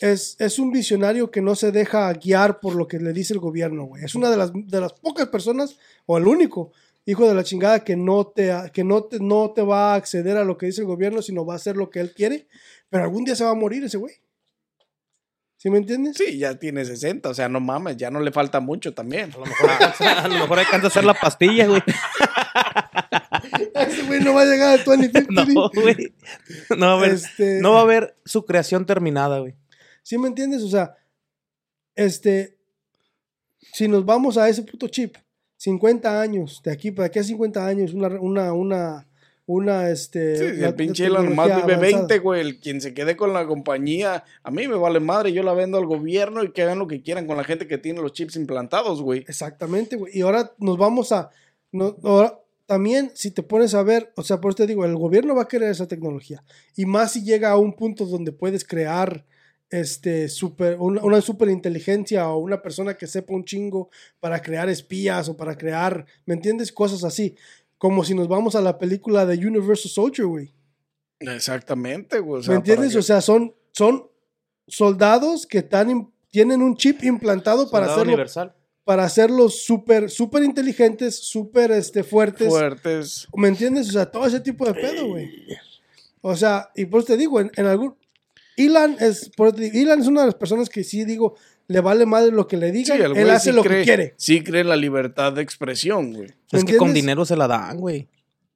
[0.00, 3.40] es, es un visionario que no se deja guiar por lo que le dice el
[3.40, 4.04] gobierno, güey.
[4.04, 5.76] Es una de las, de las pocas personas,
[6.06, 6.72] o el único
[7.04, 10.36] hijo de la chingada que no te, que no te, no te va a acceder
[10.36, 12.46] a lo que dice el gobierno, sino va a hacer lo que él quiere.
[12.88, 14.14] Pero algún día se va a morir ese güey.
[15.62, 16.16] ¿Sí me entiendes?
[16.16, 19.30] Sí, ya tiene 60, o sea, no mames, ya no le falta mucho también.
[19.34, 21.82] A lo mejor alcanza, a lo mejor alcanza a hacer la pastilla, güey.
[23.74, 25.44] Ese güey no va a llegar al 2050.
[25.52, 26.14] No, güey.
[26.78, 29.54] No va a haber, Este- no va a haber su creación terminada, güey.
[30.02, 30.62] ¿Sí me entiendes?
[30.62, 30.96] O sea,
[31.94, 32.56] este,
[33.74, 35.14] si nos vamos a ese puto chip,
[35.58, 39.06] 50 años, de aquí para aquí a 50 años, una, una, una,
[39.52, 40.36] una, este...
[40.36, 41.98] Sí, el pinche Elon tecnología vive avanzada.
[42.06, 42.40] 20, güey.
[42.40, 45.78] El quien se quede con la compañía, a mí me vale madre, yo la vendo
[45.78, 48.36] al gobierno y que hagan lo que quieran con la gente que tiene los chips
[48.36, 49.24] implantados, güey.
[49.26, 50.16] Exactamente, güey.
[50.16, 51.30] Y ahora nos vamos a...
[51.72, 54.94] no- ahora, también, si te pones a ver, o sea, por eso te digo, el
[54.96, 56.44] gobierno va a querer esa tecnología.
[56.76, 59.24] Y más si llega a un punto donde puedes crear
[59.70, 63.88] este, super, una, una superinteligencia o una persona que sepa un chingo
[64.20, 66.70] para crear espías o para crear, ¿me entiendes?
[66.72, 67.34] Cosas así.
[67.80, 70.52] Como si nos vamos a la película de Universal Soldier, güey.
[71.18, 72.40] Exactamente, güey.
[72.40, 72.94] o sea, ¿Me entiendes?
[72.94, 74.06] O sea, son, son
[74.68, 78.54] soldados que están tienen un chip implantado para hacerlo universal.
[78.84, 82.48] para hacerlos súper, súper inteligentes, súper este, fuertes.
[82.48, 83.26] fuertes.
[83.34, 83.88] ¿Me entiendes?
[83.88, 85.30] O sea, todo ese tipo de pedo, güey.
[86.20, 87.96] O sea, y por eso te digo, en, en algún...
[88.58, 91.34] Elon es, por Elon es una de las personas que sí digo,
[91.70, 93.78] le vale madre lo que le Sí, digan, el él güey hace sí lo cree,
[93.78, 94.14] que quiere.
[94.16, 96.28] Sí cree en la libertad de expresión, güey.
[96.50, 98.08] Es que con dinero se la dan, güey.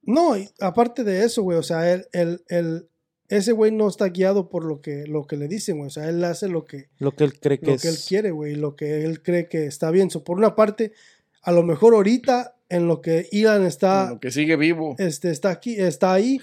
[0.02, 2.88] No, y aparte de eso, güey, o sea, él, él, él,
[3.28, 5.86] ese güey no está guiado por lo que, lo que le dicen, güey.
[5.86, 7.82] O sea, él hace lo que, Lo que él cree que lo es.
[7.82, 10.10] que él quiere, güey, lo que él cree que está bien.
[10.10, 10.92] So, por una parte,
[11.42, 14.96] a lo mejor ahorita en lo que Elon está, Lo que sigue vivo.
[14.98, 16.40] este, está aquí, está ahí,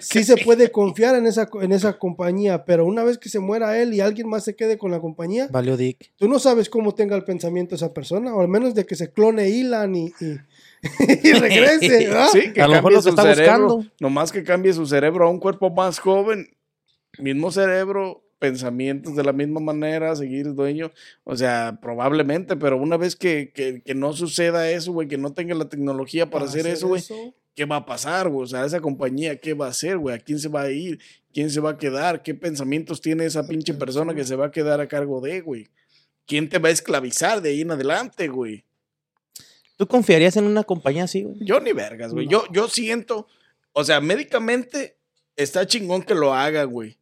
[0.00, 3.80] sí se puede confiar en esa, en esa compañía, pero una vez que se muera
[3.80, 6.12] él y alguien más se quede con la compañía, Valió Dick.
[6.16, 9.12] tú no sabes cómo tenga el pensamiento esa persona, o al menos de que se
[9.12, 10.38] clone Elon y, y,
[11.28, 12.28] y regrese, ¿verdad?
[12.32, 13.62] Sí, que A lo mejor cambie lo que está cerebro.
[13.76, 13.92] buscando.
[14.00, 16.48] Nomás que cambie su cerebro a un cuerpo más joven.
[17.18, 20.90] Mismo cerebro, pensamientos de la misma manera, seguir dueño.
[21.22, 25.32] O sea, probablemente, pero una vez que, que, que no suceda eso, güey, que no
[25.32, 27.02] tenga la tecnología para, hacer, eso, güey,
[27.54, 28.44] ¿qué va a pasar, güey?
[28.44, 30.14] O sea, esa compañía, ¿qué va a hacer, güey?
[30.14, 31.00] ¿A quién se va a ir?
[31.32, 32.22] ¿Quién se va a quedar?
[32.22, 35.68] ¿Qué pensamientos tiene esa pinche persona que se va a quedar a cargo de, güey?
[36.26, 38.64] ¿Quién te va a esclavizar de ahí en adelante, güey?
[39.76, 41.36] ¿Tú confiarías en una compañía así, güey?
[41.40, 42.26] Yo ni vergas, güey.
[42.26, 42.30] No.
[42.30, 43.26] Yo, yo siento,
[43.72, 44.96] o sea, médicamente
[45.36, 46.98] está chingón que lo haga, güey.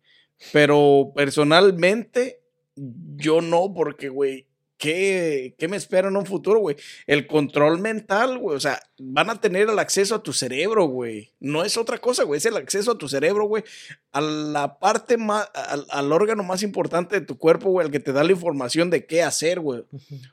[0.52, 2.40] Pero personalmente,
[2.74, 4.46] yo no, porque, güey,
[4.82, 6.74] ¿qué, ¿qué me espera en un futuro, güey?
[7.06, 8.56] El control mental, güey.
[8.56, 11.30] O sea, van a tener el acceso a tu cerebro, güey.
[11.38, 12.38] No es otra cosa, güey.
[12.38, 13.62] Es el acceso a tu cerebro, güey.
[14.10, 17.86] A la parte más, al, al órgano más importante de tu cuerpo, güey.
[17.86, 19.84] El que te da la información de qué hacer, güey.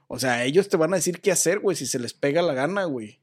[0.07, 2.55] O sea, ellos te van a decir qué hacer, güey, si se les pega la
[2.55, 3.19] gana, güey.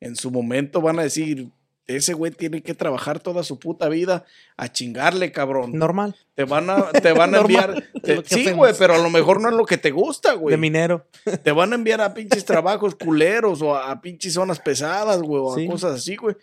[0.00, 1.50] En su momento van a decir,
[1.86, 4.24] ese güey tiene que trabajar toda su puta vida
[4.56, 5.72] a chingarle, cabrón.
[5.74, 6.14] Normal.
[6.34, 7.84] Te van a, te van a enviar.
[8.02, 10.52] te- sí, güey, pero a lo mejor no es lo que te gusta, güey.
[10.52, 11.06] De minero.
[11.42, 15.42] Te van a enviar a pinches trabajos culeros o a, a pinches zonas pesadas, güey,
[15.44, 15.66] o Sí.
[15.66, 16.36] a cosas así, güey.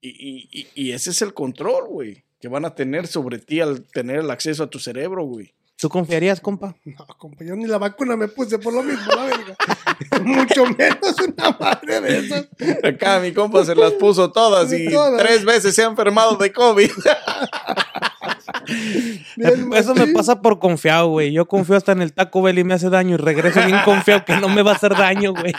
[0.00, 3.82] Y- y- y ese es el control, güey, que van a tener sobre ti al
[3.82, 5.52] tener el acceso a tu cerebro, güey.
[5.82, 6.76] ¿Tú confiarías, compa?
[6.84, 9.56] No, compa, yo ni la vacuna me puse por lo mismo, la verga.
[10.24, 12.46] Mucho menos una madre de esas.
[12.84, 15.20] Acá mi compa se las puso todas y Todas.
[15.20, 16.90] tres veces se ha enfermado de COVID.
[19.36, 21.32] Bien Eso me pasa por confiado, güey.
[21.32, 24.24] Yo confío hasta en el Taco Bell y me hace daño y regreso bien confiado
[24.24, 25.52] que no me va a hacer daño, güey.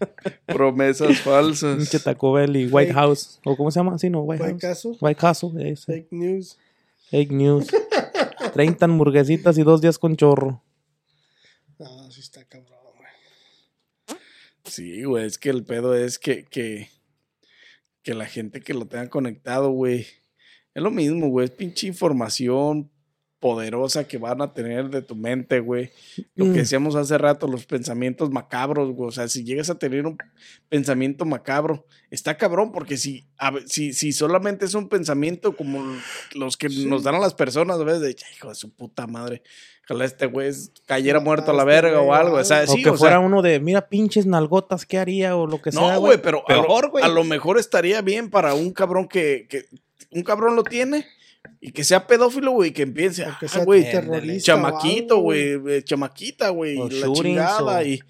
[0.00, 0.08] No,
[0.54, 1.76] Promesas falsas.
[1.76, 2.94] pinche Taco Bell y White Fake.
[2.94, 3.38] House.
[3.44, 3.98] ¿O cómo se llama?
[3.98, 4.72] Sí, no, White White House.
[4.82, 4.96] Castle.
[5.00, 5.76] White Castle.
[5.76, 6.56] Fake news.
[7.10, 7.66] Fake news.
[8.52, 10.62] 30 hamburguesitas y dos días con chorro.
[11.78, 14.18] No, sí está cabrón, güey.
[14.64, 16.88] Sí, güey, es que el pedo es que, que,
[18.02, 20.06] que la gente que lo tenga conectado, güey,
[20.74, 22.91] es lo mismo, güey, es pinche información
[23.42, 25.90] poderosa que van a tener de tu mente, güey.
[26.36, 26.52] Lo Mm.
[26.52, 29.08] que decíamos hace rato, los pensamientos macabros, güey.
[29.08, 30.16] O sea, si llegas a tener un
[30.68, 35.82] pensamiento macabro, está cabrón, porque si, a si, si solamente es un pensamiento como
[36.34, 39.08] los que nos dan a las personas, a veces de, "Ay, hijo de su puta
[39.08, 39.42] madre,
[39.86, 40.52] ojalá este güey
[40.86, 42.36] cayera muerto a la este verga o algo.
[42.36, 45.34] O sea, o sí, que o sea, fuera uno de, mira, pinches nalgotas, ¿qué haría?
[45.36, 45.80] O lo que sea.
[45.80, 47.02] no, güey, pero a lo- güey.
[47.04, 49.64] a lo mejor estaría bien para un cabrón que, que
[50.12, 51.06] un cabrón lo tiene
[51.64, 55.82] y que sea pedófilo, güey, que empiece, que ah, sea güey, terrorista chamaquito, güey, eh,
[55.84, 58.02] chamaquita, güey, la chingada y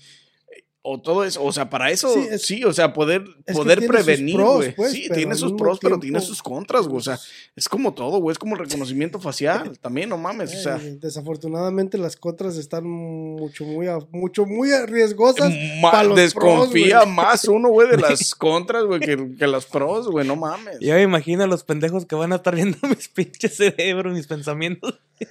[0.85, 3.23] o todo eso, o sea, para eso Sí, o sea, poder
[3.55, 4.75] poder prevenir, pros, güey.
[4.75, 7.21] pues, sí, tiene sus mismo pros, pero tiene sus contras, güey, o sea,
[7.55, 10.97] es como todo, güey, es como el reconocimiento facial, también no mames, o sea, Eh,
[11.01, 17.15] desafortunadamente las contras están mucho muy a- mucho muy riesgosas ma- pa' los desconfía pros,
[17.15, 20.79] más uno, güey, de las contras, güey, que, que las pros, güey, no mames.
[20.81, 24.27] Yo me imagino a los pendejos que van a estar viendo mis pinches cerebros, mis
[24.27, 24.99] pensamientos.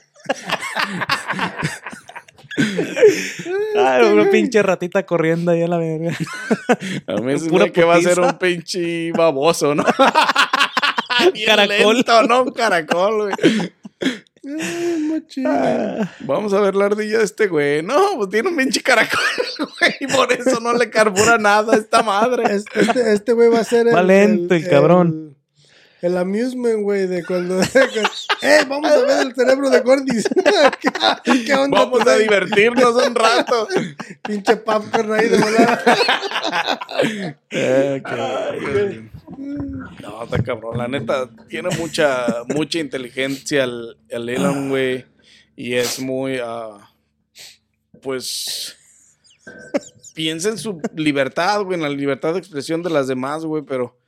[3.77, 6.15] Ay, una pinche ratita corriendo ahí a la verga.
[7.07, 9.83] A mí se Pura que va a ser un pinche baboso, ¿no?
[11.33, 11.95] Bien Caracol.
[11.95, 12.43] lento, ¿no?
[12.43, 13.71] Un caracol, güey.
[14.43, 15.43] Ay, machín.
[16.21, 17.83] Vamos a ver la ardilla de este güey.
[17.83, 19.19] No, pues tiene un pinche caracol,
[19.79, 19.93] güey.
[19.99, 22.55] Y por eso no le carbura nada a esta madre.
[22.55, 25.37] Es- Este este güey va a ser el, Va lento el cabrón.
[26.01, 27.61] El, amusement, güey, de cuando.
[27.61, 28.65] ¡Eh!
[28.67, 30.27] Vamos a ver el cerebro de Gordis.
[31.23, 31.79] ¿Qué, qué onda?
[31.79, 33.67] Vamos tu a divertirnos un rato.
[34.23, 35.83] Pinche popcorn ahí de volada.
[37.51, 39.09] Eh, qué-
[40.01, 40.77] No, está cabrón.
[40.77, 45.05] La neta, tiene mucha, mucha inteligencia el, el Elon, güey.
[45.55, 46.77] Y es muy, ah,
[48.01, 48.75] pues,
[50.15, 54.00] piensa en su libertad, güey, en la libertad de expresión de las demás, güey, pero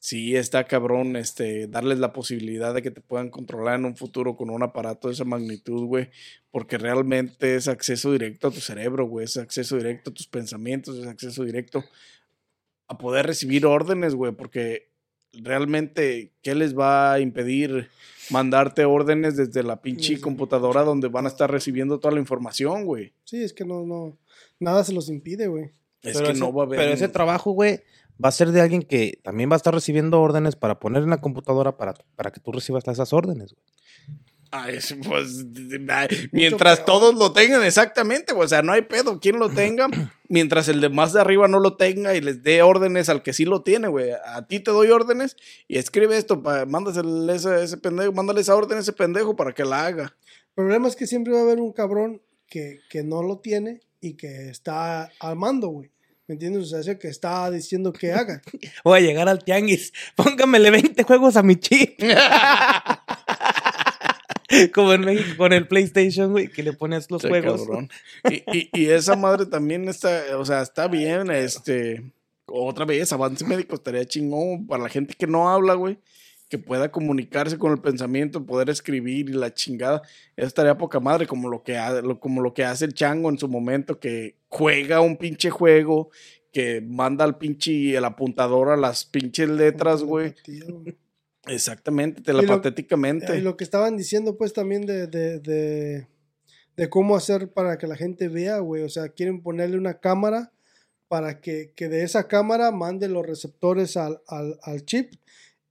[0.00, 4.36] sí está cabrón, este, darles la posibilidad de que te puedan controlar en un futuro
[4.36, 6.10] con un aparato de esa magnitud, güey,
[6.50, 10.96] porque realmente es acceso directo a tu cerebro, güey, es acceso directo a tus pensamientos,
[10.98, 11.84] es acceso directo
[12.86, 14.88] a poder recibir órdenes, güey, porque
[15.32, 17.88] realmente, ¿qué les va a impedir
[18.30, 20.20] mandarte órdenes desde la pinche Sí.
[20.20, 23.12] computadora donde van a estar recibiendo toda la información, güey?
[23.24, 24.16] Sí, es que no, no.
[24.60, 25.64] Nada se los impide, güey.
[26.02, 26.78] Es Pero que ese- no va a haber.
[26.78, 27.80] Pero ese trabajo, güey,
[28.22, 31.10] va a ser de alguien que también va a estar recibiendo órdenes para poner en
[31.10, 33.54] la computadora para, para que tú recibas esas órdenes.
[33.54, 33.64] güey.
[34.50, 35.44] Ay, pues,
[36.32, 39.88] mientras todos lo tengan, exactamente, güey, o sea, no hay pedo, quien lo tenga,
[40.28, 43.34] mientras el de más de arriba no lo tenga y les dé órdenes al que
[43.34, 45.36] sí lo tiene, güey, a ti te doy órdenes
[45.66, 49.52] y escribe esto, pa, mándasele ese, ese pendejo, mándale esa orden a ese pendejo para
[49.52, 50.16] que la haga.
[50.48, 53.80] El problema es que siempre va a haber un cabrón que, que no lo tiene
[54.00, 55.90] y que está al mando, güey.
[56.28, 56.64] ¿Me entiendes?
[56.64, 58.42] O sea, ese que está diciendo que haga.
[58.84, 59.94] Voy a llegar al tianguis.
[60.14, 61.98] Póngamele 20 juegos a mi chip.
[64.74, 67.62] Como en México con el PlayStation, güey, que le pones los juegos.
[67.62, 67.90] cabrón.
[68.30, 72.02] Y, y, y esa madre también está, o sea, está bien, este,
[72.46, 75.98] otra vez, avance médico estaría chingón para la gente que no habla, güey,
[76.48, 80.02] que pueda comunicarse con el pensamiento, poder escribir y la chingada.
[80.36, 83.28] Eso estaría poca madre, como lo que, ha- lo- como lo que hace el chango
[83.28, 86.10] en su momento, que juega un pinche juego,
[86.52, 90.34] que manda al pinche, el apuntador a las pinches letras, güey.
[91.46, 93.36] Exactamente, lo- telepatéticamente.
[93.38, 96.06] Y lo que estaban diciendo, pues, también de, de, de,
[96.76, 98.82] de cómo hacer para que la gente vea, güey.
[98.82, 100.52] O sea, quieren ponerle una cámara
[101.08, 105.12] para que, que de esa cámara mande los receptores al, al, al chip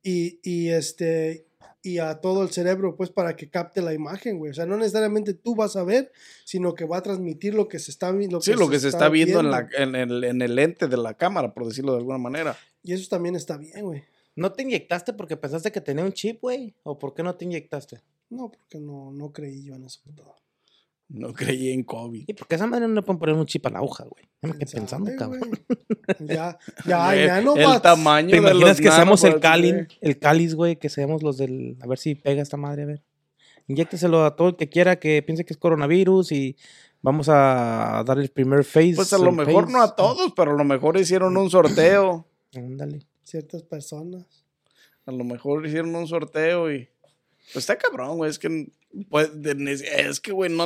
[0.04, 1.48] y, y, este
[1.82, 4.52] y a todo el cerebro, pues, para que capte la imagen, güey.
[4.52, 6.12] O sea, no necesariamente tú vas a ver,
[6.44, 8.42] sino que va a transmitir lo que se está viendo.
[8.42, 11.14] Sí, lo que se está viendo en, la, en, el, en el lente de la
[11.14, 12.58] cámara, por decirlo de alguna manera.
[12.84, 14.04] Y eso también está bien, güey.
[14.36, 16.76] ¿No te inyectaste porque pensaste que tenía un chip, güey?
[16.84, 18.02] ¿O por qué no te inyectaste?
[18.30, 20.02] No, porque no, no creí yo en eso.
[20.16, 20.36] todo.
[21.10, 22.26] No creí en COVID.
[22.28, 24.26] Y porque esa manera no le pueden poner un chip a la aguja, güey.
[24.42, 25.50] Ya me quedé ¿Quién pensando, cabrón.
[26.20, 29.74] Ya, ya, el, ya no el tamaño ¿Te de imaginas los que seamos el cáliz,
[29.74, 29.88] güey.
[30.02, 30.76] el cáliz, güey?
[30.76, 31.78] Que seamos los del...
[31.82, 33.04] A ver si pega esta madre, a ver.
[33.68, 36.58] Inyécteselo a todo el que quiera que piense que es coronavirus y
[37.02, 38.96] vamos a dar el primer phase.
[38.96, 42.28] Pues a lo mejor no a todos, pero a lo mejor hicieron un sorteo.
[42.56, 43.06] Ándale.
[43.24, 44.46] ciertas personas.
[45.06, 46.90] A lo mejor hicieron un sorteo y.
[47.54, 48.30] Pues está cabrón, güey.
[48.30, 48.70] Es que.
[49.10, 50.66] Pues, es que, güey, no.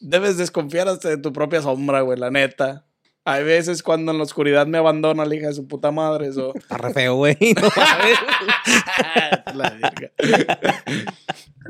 [0.00, 2.86] Debes desconfiar hasta de tu propia sombra, güey, la neta.
[3.24, 6.52] Hay veces cuando en la oscuridad me abandona la hija de su puta madre, eso.
[6.56, 7.36] Está re feo, güey.
[7.40, 7.68] No
[9.54, 10.12] la verga.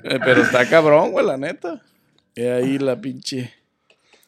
[0.05, 1.83] Eh, Pero está cabrón, güey, la neta.
[2.35, 3.53] Y ahí la pinche.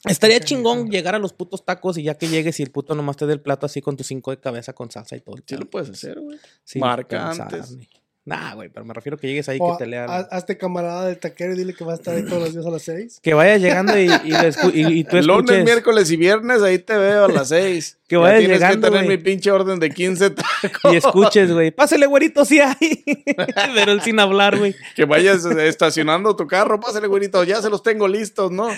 [0.04, 3.16] Estaría chingón llegar a los putos tacos y ya que llegues y el puto nomás
[3.16, 5.36] te dé el plato así con tu cinco de cabeza con salsa y todo.
[5.36, 6.38] el Sí lo puedes hacer, güey.
[6.62, 7.78] Sí, marca antes.
[8.26, 10.08] Nah, güey, pero me refiero que llegues ahí O que te lean.
[10.08, 12.64] ha- hazte camarada del taquero y dile que va a estar ahí todos los días
[12.64, 13.20] a las seis.
[13.22, 14.32] Que vaya llegando y, y,
[14.72, 15.64] y- y tú Lunes, escuches.
[15.64, 17.98] miércoles y viernes, ahí te veo a las seis.
[18.06, 20.92] Que Ya vaya tienes llegando, que tener mi pinche orden de 15 tacos.
[20.92, 21.70] Y escuches, güey.
[21.72, 22.76] Pásale, güerito, sí hay.
[23.74, 24.74] Pero él sin hablar, güey.
[24.94, 28.68] Que vayas estacionando tu carro, pásale, güerito, ya se los tengo listos, ¿no?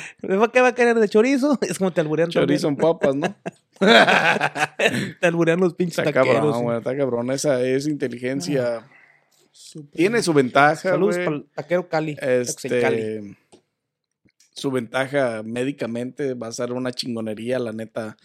[0.53, 1.59] ¿Qué va a querer de chorizo?
[1.63, 3.35] Es como te alburean Chorizo en papas, ¿no?
[3.79, 5.17] también.
[5.21, 6.37] Te alburean los pinches Está taqueros.
[6.43, 7.31] cabrón, güey, está cabrón.
[7.31, 8.83] Esa es inteligencia.
[9.93, 11.27] Tiene su ventaja, Saludos güey.
[11.27, 12.17] para el taquero Cali.
[12.21, 12.45] En
[12.81, 13.01] Cali.
[13.01, 13.37] Este,
[14.55, 18.17] su ventaja médicamente va a ser una chingonería, la neta.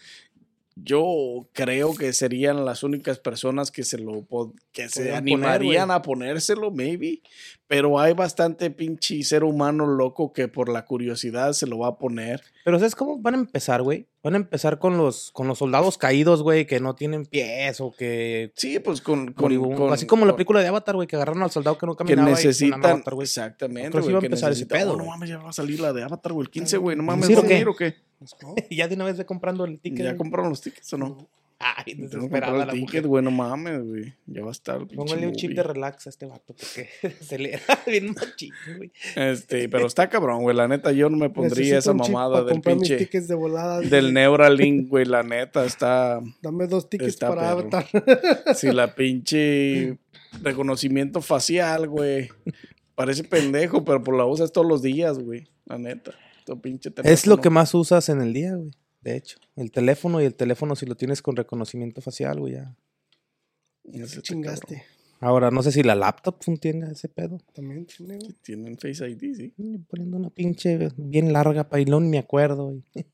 [0.76, 4.26] Yo creo que serían las únicas personas que se lo
[4.72, 7.20] que se Podrían animarían a ponérselo, maybe.
[7.66, 11.98] Pero hay bastante pinche ser humano loco que por la curiosidad se lo va a
[11.98, 12.42] poner.
[12.64, 14.08] Pero ¿sabes cómo van a empezar, güey?
[14.22, 17.90] Van a empezar con los, con los soldados caídos, güey, que no tienen pies o
[17.90, 18.52] que...
[18.56, 21.78] Sí, pues con, con, así como la película de Avatar, güey, que agarraron al soldado
[21.78, 23.24] que no que caminaba y a necesitan Avatar, güey.
[23.24, 25.52] exactamente que güey, iba a que empezar ese pedo, oh, no mames ya va a
[25.52, 27.68] salir la de Avatar güey el 15 güey no mames ¿Sí, ¿va o a salir
[27.68, 27.96] o qué.
[28.70, 30.04] Y ya de una vez ve comprando el ticket.
[30.04, 31.28] ya compraron los tickets o no
[31.64, 33.06] Ay, desesperada el la ticket mujer.
[33.06, 36.26] güey no mames güey ya va a estar Póngale un chip de relax a este
[36.26, 36.88] vato porque
[37.20, 38.90] se le bien machín, güey.
[39.14, 42.56] este pero está cabrón güey la neta yo no me pondría Necesito esa mamada del
[42.56, 43.80] mis pinche tickets de volada.
[43.80, 47.50] del Neuralink güey la neta está Dame dos tickets Está para.
[47.52, 47.86] Avatar.
[48.56, 49.98] si la pinche
[50.42, 52.28] reconocimiento facial güey
[52.96, 56.10] parece pendejo pero por la usas todos los días güey la neta
[56.44, 58.70] tu pinche Es lo que más usas en el día, güey.
[59.00, 62.76] De hecho, el teléfono y el teléfono si lo tienes con reconocimiento facial, güey, ya.
[63.84, 64.66] Ya está chingaste.
[64.76, 64.92] cabrón.
[65.20, 67.38] Ahora, no sé si la laptop tiene ese pedo.
[67.52, 68.32] También tiene, güey.
[68.42, 69.54] Tienen Face ID, sí.
[69.88, 72.66] Poniendo una pinche bien larga pailón, me acuerdo.
[72.66, 72.82] güey.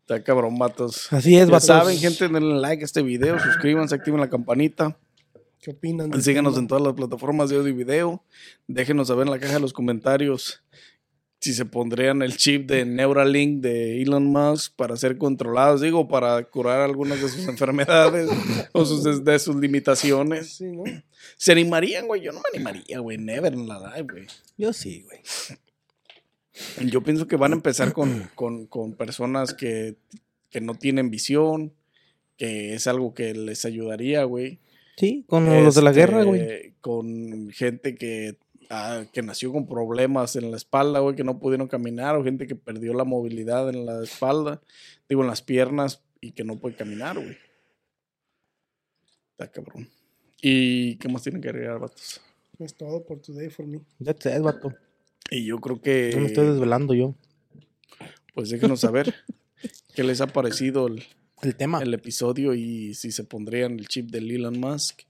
[0.00, 1.12] Está cabrón, vatos.
[1.12, 1.66] Así es, Ya vatos.
[1.66, 4.98] saben, gente, denle like a este video, suscríbanse, activen la campanita.
[5.60, 6.20] ¿Qué opinan?
[6.20, 6.62] Síganos tema?
[6.62, 8.24] en todas las plataformas de audio y video.
[8.66, 10.62] Déjenos saber en la caja de los comentarios
[11.42, 16.44] si se pondrían el chip de Neuralink de Elon Musk para ser controlados, digo, para
[16.44, 18.30] curar algunas de sus enfermedades
[18.70, 20.54] o sus, de, sus limitaciones.
[20.54, 20.84] Sí, ¿no?
[21.36, 22.20] ¿Se animarían, güey?
[22.20, 23.18] Yo no me animaría, güey.
[23.18, 24.26] Never en la live, güey.
[24.56, 25.20] Yo sí, güey.
[26.88, 29.96] Yo pienso que van a empezar con, con, con personas que,
[30.48, 31.72] que no tienen visión,
[32.36, 34.60] que es algo que les ayudaría, güey.
[34.96, 36.40] Sí, con los de la guerra, güey.
[36.40, 38.36] Este, Con gente que,
[38.72, 42.46] ah, que nació con problemas en la espalda, güey, que no pudieron caminar, o gente
[42.46, 44.60] que perdió la movilidad en la espalda,
[45.08, 47.36] digo, en las piernas, y que no puede caminar, güey.
[49.32, 49.88] Está cabrón.
[50.40, 52.20] ¿Y qué más tienen que agregar, vatos?
[52.58, 53.80] Es todo por today for me.
[54.02, 54.72] That's it, vato.
[55.30, 57.14] Y yo creo que, No me estoy desvelando yo.
[58.34, 59.14] pues déjenos saber
[59.94, 61.04] qué les ha parecido el,
[61.42, 61.80] El tema.
[61.82, 65.02] el episodio y si se pondrían el chip de Elon Musk.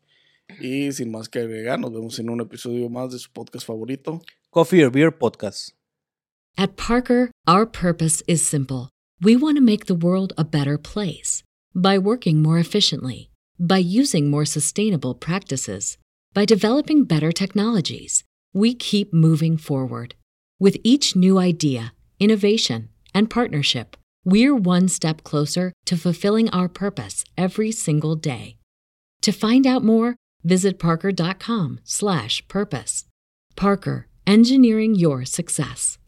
[0.60, 4.20] Y sin más que agregar, nos vemos en un episodio más de su podcast favorito.
[4.50, 5.72] Coffee or Beer Podcast.
[6.58, 8.90] At Parker, our purpose is simple.
[9.20, 11.42] We want to make the world a better place
[11.74, 15.96] by working more efficiently, by using more sustainable practices,
[16.34, 18.24] by developing better technologies.
[18.52, 20.14] We keep moving forward.
[20.60, 27.24] With each new idea, innovation, and partnership, we're one step closer to fulfilling our purpose
[27.36, 28.56] every single day.
[29.22, 33.04] To find out more, visit parker.com/purpose.
[33.56, 35.98] Parker, engineering your success.